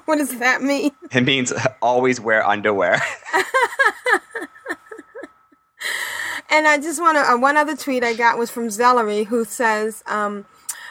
[0.05, 0.91] what does that mean?
[1.11, 1.51] It means
[1.81, 3.01] always wear underwear.
[6.49, 9.43] And I just want to, uh, one other tweet I got was from Zellery who
[9.45, 10.45] says, um,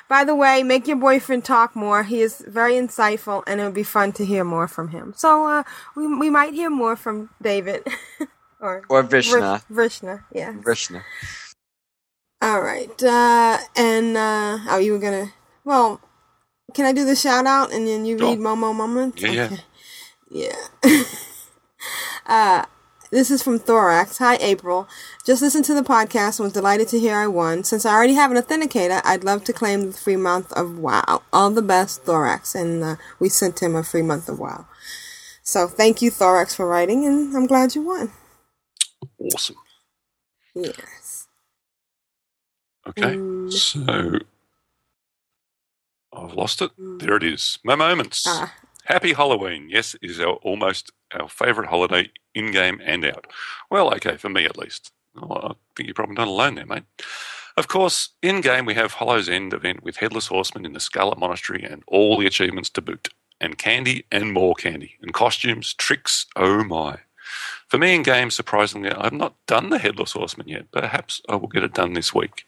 [0.09, 2.03] by the way, make your boyfriend talk more.
[2.05, 5.15] He is very insightful and it would be fun to hear more from him.
[5.17, 5.63] So, uh,
[5.97, 7.87] we, we might hear more from David.
[8.61, 9.63] or, Or Vishna.
[9.71, 10.53] Vrish- Vrishna, yeah.
[10.63, 11.05] Krishna.
[12.43, 13.03] All right.
[13.03, 15.33] Uh, and, uh, oh, you were gonna,
[15.65, 16.01] well,
[16.75, 18.29] can I do the shout out and then you Sure.
[18.31, 19.21] read Momo Moments?
[19.23, 19.49] Yeah,
[20.31, 20.57] yeah.
[20.85, 21.03] Yeah.
[22.27, 22.65] uh,
[23.11, 24.19] this is from Thorax.
[24.19, 24.89] Hi, April.
[25.25, 27.65] Just listened to the podcast and was delighted to hear I won.
[27.65, 31.23] Since I already have an authenticator, I'd love to claim the free month of WoW.
[31.33, 32.55] All the best, Thorax.
[32.55, 34.67] And uh, we sent him a free month of WoW.
[35.43, 38.11] So thank you, Thorax, for writing, and I'm glad you won.
[39.33, 39.57] Awesome.
[40.55, 41.29] Yes.
[42.89, 43.15] Okay.
[43.15, 43.53] Mm.
[43.53, 44.19] So
[46.13, 46.71] I've lost it.
[46.79, 47.59] There it is.
[47.65, 48.25] My moments.
[48.27, 48.53] Ah.
[48.87, 49.69] Happy Halloween.
[49.69, 53.27] Yes, is our almost our favourite holiday in game and out.
[53.69, 54.93] Well, okay, for me at least.
[55.17, 56.85] Well, I think you're probably not alone there, mate.
[57.57, 61.19] Of course, in game we have Hallow's End event with Headless Horseman in the Scarlet
[61.19, 63.09] Monastery and all the achievements to boot.
[63.41, 64.95] And candy and more candy.
[65.03, 67.01] And costumes, tricks, oh my.
[67.67, 70.71] For me in game, surprisingly, I've not done the Headless Horseman yet.
[70.71, 72.47] Perhaps I will get it done this week.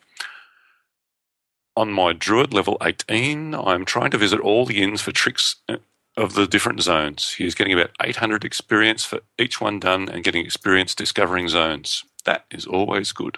[1.76, 5.78] On my Druid level 18, I'm trying to visit all the inns for tricks uh,
[6.18, 7.34] of the different zones.
[7.34, 12.04] He is getting about 800 experience for each one done and getting experience discovering zones.
[12.24, 13.36] That is always good.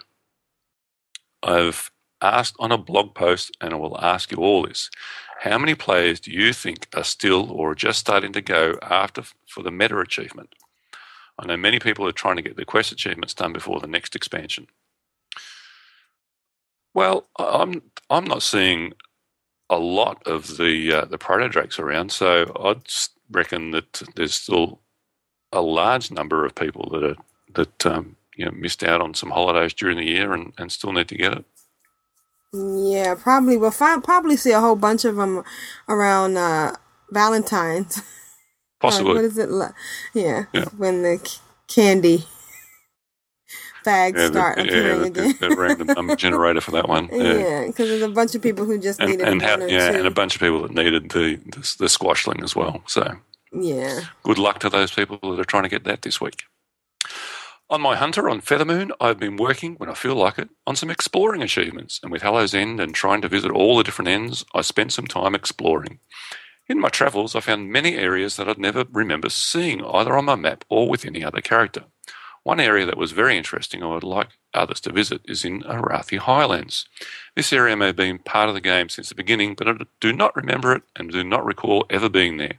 [1.43, 1.91] I've
[2.21, 4.89] asked on a blog post, and I will ask you all this.
[5.41, 9.23] How many players do you think are still or are just starting to go after
[9.47, 10.49] for the meta achievement?
[11.37, 14.15] I know many people are trying to get their quest achievements done before the next
[14.15, 14.67] expansion.
[16.93, 18.93] Well, I'm I'm not seeing
[19.71, 22.83] a lot of the uh, the proto drakes around, so I'd
[23.31, 24.81] reckon that there's still
[25.53, 27.17] a large number of people that are
[27.55, 30.93] that um, you know missed out on some holidays during the year and, and still
[30.93, 31.45] need to get it.
[32.53, 33.57] Yeah, probably.
[33.57, 35.43] We'll find, probably see a whole bunch of them
[35.89, 36.75] around uh,
[37.11, 37.99] Valentine's.
[37.99, 38.03] Or
[38.81, 39.15] Possibly.
[39.15, 39.49] what is it?
[40.13, 40.65] Yeah, Yeah.
[40.77, 42.25] when the candy
[43.83, 45.35] bags yeah, the, start yeah, appearing the, again.
[45.39, 47.09] the, the random number generator for that one.
[47.11, 47.33] Yeah.
[47.33, 49.97] Yeah, because there's a bunch of people who just And, needed and, or yeah, two.
[49.97, 52.83] and a bunch of people that needed the, the the squashling as well.
[52.87, 53.17] So
[53.53, 54.01] yeah.
[54.23, 56.43] good luck to those people that are trying to get that this week.
[57.69, 60.89] On my hunter on Feathermoon, I've been working when I feel like it on some
[60.89, 64.61] exploring achievements, and with Hallow's End and trying to visit all the different ends, I
[64.61, 65.99] spent some time exploring.
[66.67, 70.35] In my travels, I found many areas that I'd never remember seeing either on my
[70.35, 71.85] map or with any other character.
[72.43, 76.17] One area that was very interesting I would like others to visit is in Arathi
[76.17, 76.87] Highlands.
[77.35, 80.11] This area may have been part of the game since the beginning, but I do
[80.11, 82.55] not remember it and do not recall ever being there.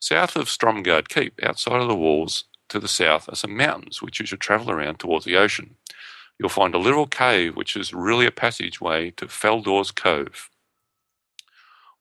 [0.00, 4.20] South of Stromgarde Keep, outside of the walls to the south, are some mountains which
[4.20, 5.76] you should travel around towards the ocean.
[6.38, 10.48] You'll find a little cave which is really a passageway to Faldir's Cove.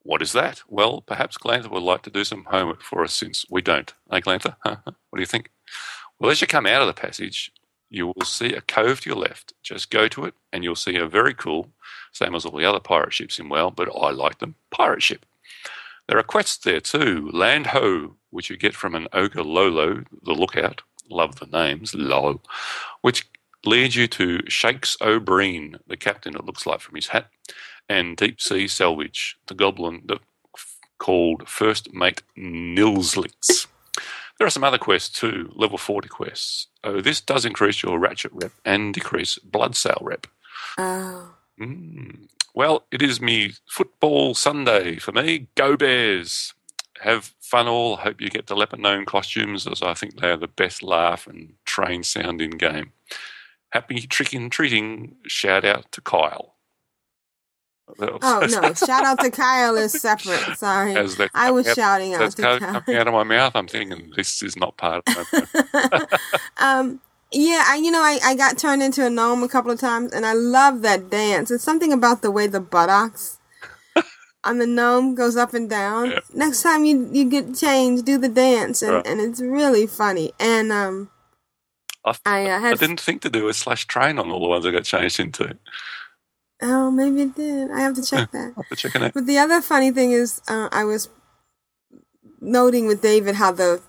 [0.03, 0.64] What is that?
[0.69, 3.93] Well, perhaps Glanthur would like to do some homework for us since we don't.
[4.09, 5.51] Hey, Glanthur, what do you think?
[6.19, 7.51] Well, as you come out of the passage,
[7.89, 9.53] you will see a cove to your left.
[9.64, 11.69] Just go to it, and you'll see a very cool,
[12.11, 15.25] same as all the other pirate ships in WoW, but I like them, pirate ship.
[16.07, 17.30] There are quests there too.
[17.31, 20.81] Land Ho, which you get from an ogre Lolo, the lookout.
[21.09, 22.41] Love the names, lol.
[23.01, 23.27] Which
[23.65, 27.27] leads you to Shakes O'Brien, the captain, it looks like from his hat,
[27.88, 30.19] and Deep Sea Salvage, the goblin that
[30.98, 33.67] called First Mate Nilzlix.
[34.40, 36.68] There are some other quests too, level 40 quests.
[36.84, 40.27] Oh, this does increase your ratchet rep and decrease Bloodsail rep.
[40.77, 41.35] Oh.
[41.59, 42.30] Mm.
[42.56, 45.48] Well, it is me football Sunday for me.
[45.56, 46.53] Go Bears!
[47.01, 47.98] Have fun all.
[47.98, 51.53] Hope you get the leopard costumes, as I think they are the best laugh and
[51.66, 52.92] train sound in game.
[53.72, 55.16] Happy tricking treating.
[55.27, 56.56] Shout out to Kyle.
[58.00, 58.74] Oh no!
[58.74, 60.58] Shout out to Kyle is separate.
[60.58, 62.59] Sorry, that I was out- shouting out to Kyle.
[62.59, 63.56] coming out of my mouth.
[63.56, 66.06] I'm thinking this is not part of my.
[66.58, 67.01] um,
[67.32, 70.11] yeah, I you know I, I got turned into a gnome a couple of times,
[70.14, 71.51] and I love that dance.
[71.51, 73.38] It's something about the way the buttocks
[74.43, 76.14] on the gnome goes up and down.
[76.34, 79.08] Next time you you get changed, do the dance, and, Right.
[79.08, 80.32] and it's really funny.
[80.40, 81.09] And um,
[82.06, 84.66] I, I uh, I didn't think to do a slash train on all the ones
[84.66, 85.58] I got changed into.
[86.61, 87.71] Oh maybe it did.
[87.71, 88.53] I have to check that.
[88.69, 89.13] To check it out.
[89.13, 91.09] But the other funny thing is, uh, I was
[92.41, 93.81] noting with David how the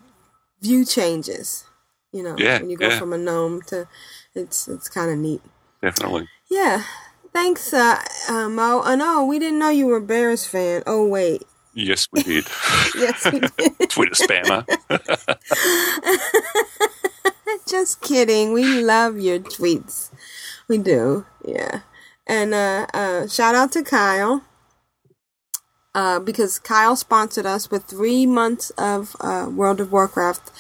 [0.61, 1.65] view changes.
[2.13, 2.99] You know, Yeah, when you go yeah.
[2.99, 3.87] from a gnome to,
[4.35, 5.43] it's it's kind of neat.
[5.83, 6.29] Definitely.
[6.51, 6.85] Yeah.
[7.33, 7.97] Thanks, uh,
[8.29, 8.83] uh, Mo.
[8.85, 10.83] Oh no, we didn't know you were a Bears fan.
[10.87, 11.43] Oh wait,
[11.75, 12.47] Yes, we did.
[12.97, 13.91] yes we did.
[13.91, 14.67] Twitter spammer.
[17.69, 18.53] Just kidding.
[18.53, 20.11] We love your tweets.
[20.69, 21.27] We do.
[21.45, 21.81] Yeah.
[22.31, 24.43] And uh, uh, shout out to Kyle.
[25.93, 30.53] Uh, because Kyle sponsored us with three months of uh, World of Warcraft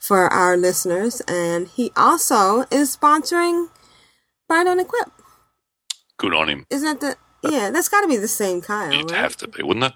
[0.00, 3.68] for our listeners, and he also is sponsoring
[4.48, 5.10] Bind on Equip.
[6.16, 6.64] Good on him.
[6.70, 7.50] Isn't that the?
[7.52, 9.20] Yeah, that's got to be the same Kyle, It'd right?
[9.20, 9.92] have to be, wouldn't it?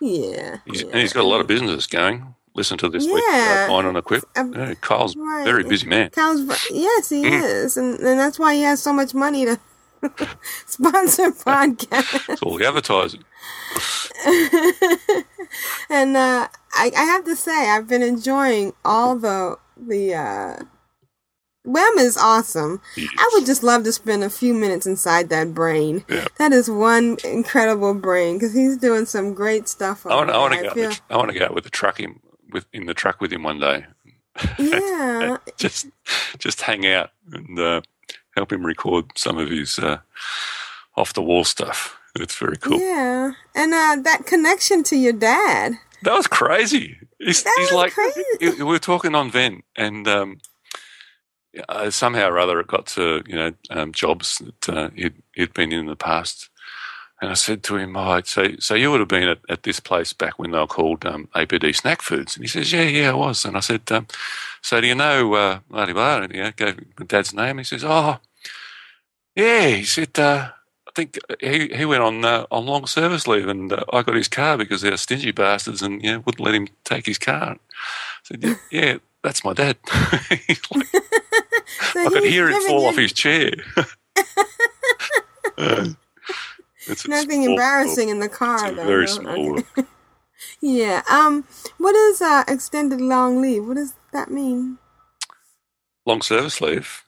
[0.00, 0.56] Yeah.
[0.64, 0.88] He's, yeah.
[0.92, 2.34] And he's got a lot of businesses going.
[2.54, 3.22] Listen to this week.
[3.28, 3.66] Yeah.
[3.68, 4.24] Uh, Bind on Equip.
[4.34, 5.44] Um, Yeah, Kyle's right.
[5.44, 6.08] very busy man.
[6.10, 7.42] Kyle's, yes, he Mm.
[7.44, 9.60] is, and, and that's why he has so much money to
[10.66, 12.28] sponsor podcast.
[12.32, 13.24] It's all the advertising.
[15.90, 20.14] and uh, I, I have to say, I've been enjoying all the the.
[20.14, 20.56] Uh,
[21.66, 22.80] Wem is awesome.
[22.96, 26.04] I would just love to spend a few minutes inside that brain.
[26.08, 26.26] Yeah.
[26.38, 30.06] That is one incredible brain because he's doing some great stuff.
[30.06, 30.72] I want, I want to go.
[30.74, 32.20] with- I want to go out with the truck him
[32.50, 33.84] with in the truck with him one day.
[34.58, 35.88] Yeah, just
[36.38, 37.82] just hang out and uh,
[38.40, 39.98] help him record some of his uh,
[40.96, 41.96] off the wall stuff.
[42.16, 42.80] It's very cool.
[42.80, 45.74] yeah, and uh, that connection to your dad.
[46.02, 46.96] That was crazy.
[47.18, 48.24] He's, That he's was like, crazy.
[48.40, 50.38] he- we were talking on Ven, and um,
[51.68, 55.54] uh, somehow or other it got to you know um, jobs that uh, he'd, he'd
[55.54, 56.48] been in in the past.
[57.22, 59.78] And I said to him, "Oh, so so you would have been at, at this
[59.78, 63.10] place back when they were called um, APD Snack Foods?" And he says, "Yeah, yeah,
[63.10, 64.06] I was." And I said, um,
[64.62, 67.58] "So do you know uh, blah blah blah?" And, you know, gave dad's name.
[67.58, 68.18] He says, "Oh,
[69.34, 70.50] yeah." He said, uh,
[70.88, 74.16] "I think he he went on uh, on long service leave, and uh, I got
[74.16, 77.52] his car because they're stingy bastards, and you know, wouldn't let him take his car."
[77.52, 77.58] I
[78.24, 79.78] said, "Yeah, yeah that's my dad."
[80.74, 80.86] Like,
[81.92, 83.52] So I could hear it fall you off his chair.
[85.58, 85.88] Uh,
[86.86, 88.86] it's Nothing small embarrassing in the car, though.
[88.86, 89.06] very no?
[89.06, 89.60] small.
[90.60, 91.02] Yeah.
[91.10, 91.44] Um.
[91.78, 93.66] What is uh extended long leave?
[93.66, 94.78] What does that mean?
[96.06, 97.04] long service leave.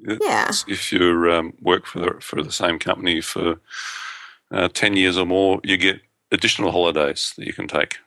[0.00, 0.50] Yeah.
[0.66, 3.60] If you um, work for the, for the same company for
[4.52, 6.00] uh, ten years or more, you get
[6.32, 7.98] additional holidays that you can take.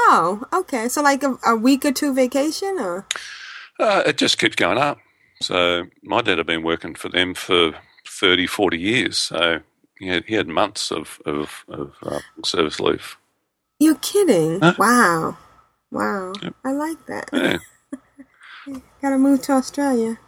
[0.00, 0.88] Oh, okay.
[0.88, 3.06] So like a, a week or two vacation, or
[3.78, 4.98] Uh, it just keeps going up.
[5.42, 7.72] So my dad had been working for them for
[8.06, 9.18] 30, 40 years.
[9.18, 9.60] So
[9.98, 13.16] he had, he had months of of, of uh, service leave.
[13.80, 14.60] you're kidding?
[14.62, 14.74] Huh?
[14.78, 15.38] Wow.
[15.90, 16.34] Wow.
[16.42, 16.54] Yep.
[16.64, 17.30] I like that.
[17.32, 17.58] Yeah.
[19.02, 20.18] Gotta move to Australia.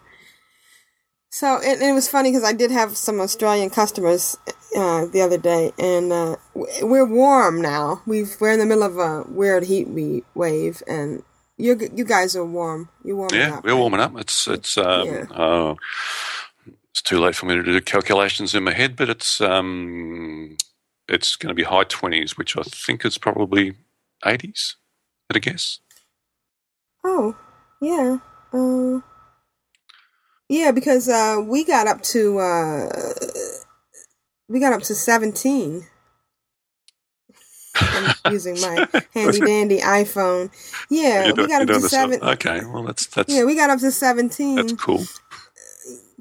[1.34, 4.36] So it, it was funny because I did have some Australian customers
[4.76, 6.36] uh, the other day, and uh,
[6.82, 8.02] we're warm now.
[8.06, 9.88] We've we're in the middle of a weird heat
[10.34, 11.22] wave, and
[11.56, 12.90] you you guys are warm.
[13.02, 13.64] You're warming Yeah, up.
[13.64, 14.12] we're warming up.
[14.18, 15.24] It's it's um, Yeah.
[15.30, 15.74] uh,
[16.90, 20.58] it's too late for me to do calculations in my head, but it's um,
[21.08, 23.72] it's going to be high twenties, which I think is probably
[24.26, 24.76] eighties.
[25.30, 25.78] At a guess.
[27.04, 27.34] Oh,
[27.80, 28.18] yeah.
[28.52, 29.00] Uh,
[30.52, 32.88] yeah, because uh, we got up to uh,
[34.48, 35.86] we got up to seventeen.
[37.74, 40.50] I'm using my handy dandy iPhone.
[40.90, 42.20] Yeah, we got up to seven.
[42.20, 42.22] understand.
[42.22, 44.56] Okay, well that's that's Yeah, we got up to seventeen.
[44.56, 44.98] that's cool.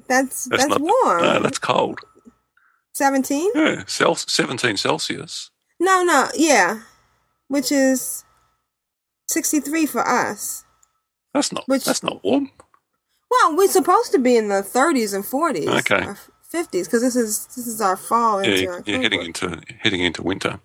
[0.08, 1.22] That's That's, that's, not warm.
[1.22, 2.00] No, that's cold.
[2.94, 3.50] Seventeen?
[3.54, 5.50] Yeah, Cel- seventeen Celsius.
[5.78, 6.80] No, no, yeah,
[7.48, 8.24] which is
[9.28, 10.64] sixty-three for us.
[11.34, 12.50] That's not Which- that's not warm.
[13.32, 16.06] Well, we're supposed to be in the 30s and 40s, Okay.
[16.52, 18.90] 50s, because this is this is our fall Yeah, into you're, October.
[18.92, 20.60] you're heading into heading into winter.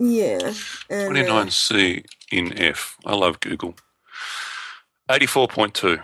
[0.00, 0.52] yeah,
[0.90, 2.96] and, Twenty uh, nine C in F.
[3.06, 3.74] I love Google.
[5.10, 5.98] Eighty four point two.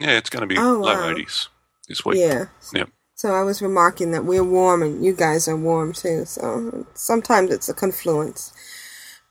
[0.00, 1.10] Yeah, it's going to be Oh, low wow.
[1.10, 1.48] eighties
[1.88, 2.18] this week.
[2.18, 2.46] yeah.
[2.74, 2.90] Yep.
[3.14, 6.24] So I was remarking that we're warm and you guys are warm too.
[6.26, 8.52] So sometimes it's a confluence.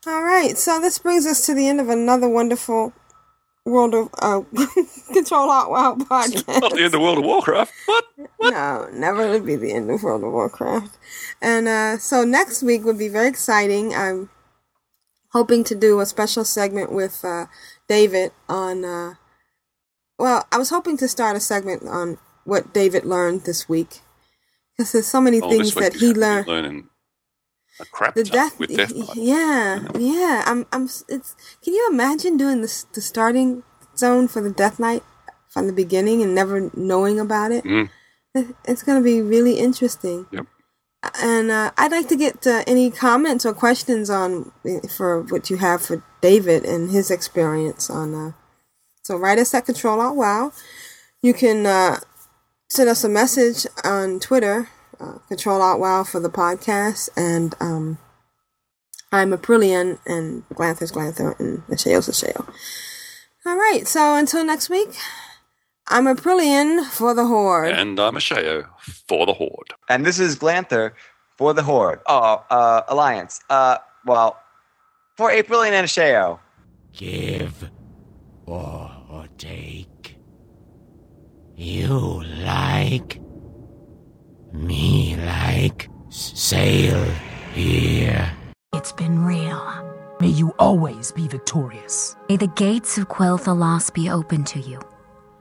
[0.06, 2.92] All right, so this brings us to the end of another wonderful
[3.66, 4.42] World of uh,
[5.12, 6.60] Control Alt Wow podcast.
[6.60, 7.72] Not the end of World of Warcraft.
[7.86, 8.04] What?
[8.54, 10.96] No, never would be the end of World of Warcraft.
[11.42, 13.92] And uh, so next week would be very exciting.
[13.94, 14.30] I'm
[15.32, 17.46] hoping to do a special segment with uh,
[17.88, 18.84] David on.
[18.84, 19.14] Uh,
[20.18, 24.00] well, I was hoping to start a segment on what David learned this week
[24.76, 26.84] because there's so many Oh, things that he learned.
[27.78, 29.16] A crap the death, with Death Knight.
[29.16, 30.44] yeah, yeah.
[30.46, 30.84] I'm, I'm.
[31.08, 31.36] It's.
[31.62, 33.62] Can you imagine doing this the starting
[33.96, 35.02] zone for the Death Knight
[35.48, 37.64] from the beginning and never knowing about it?
[37.64, 37.90] Mm.
[38.66, 40.26] It's going to be really interesting.
[40.30, 40.46] Yep.
[41.22, 44.52] And uh, I'd like to get uh, any comments or questions on
[44.94, 48.14] for what you have for David and his experience on.
[48.14, 48.32] Uh,
[49.02, 50.52] so write us at Control Alt Wow.
[51.22, 52.00] You can uh,
[52.68, 54.68] send us a message on Twitter,
[55.00, 57.98] uh, Control Alt Wow for the podcast, and um,
[59.12, 62.48] I'm Aprillian, and Glanthur's Glanthur, and Ashayo's Ashayo.
[63.44, 64.90] All right, so until next week,
[65.88, 67.72] I'm Aprillian for the Horde.
[67.72, 68.66] And I'm Ashayo
[69.08, 69.72] for the Horde.
[69.88, 70.94] And this is Glanthur
[71.36, 72.00] for the Horde.
[72.06, 73.40] Oh, uh, Alliance.
[73.48, 74.36] Uh, well,
[75.16, 76.40] for April and Anasheo.
[76.92, 77.70] Give
[78.46, 80.16] or take.
[81.54, 83.20] You like.
[84.56, 85.90] Me like.
[86.08, 87.04] Sail
[87.52, 88.32] here.
[88.72, 89.60] It's been real.
[90.18, 92.16] May you always be victorious.
[92.28, 94.80] May the gates of Quel'Thalas be open to you.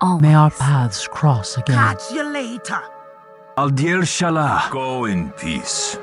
[0.02, 0.22] Always.
[0.22, 1.78] May our paths cross again.
[1.78, 2.82] Catch you later.
[3.58, 4.70] Al diel shala.
[4.70, 5.98] Go in peace.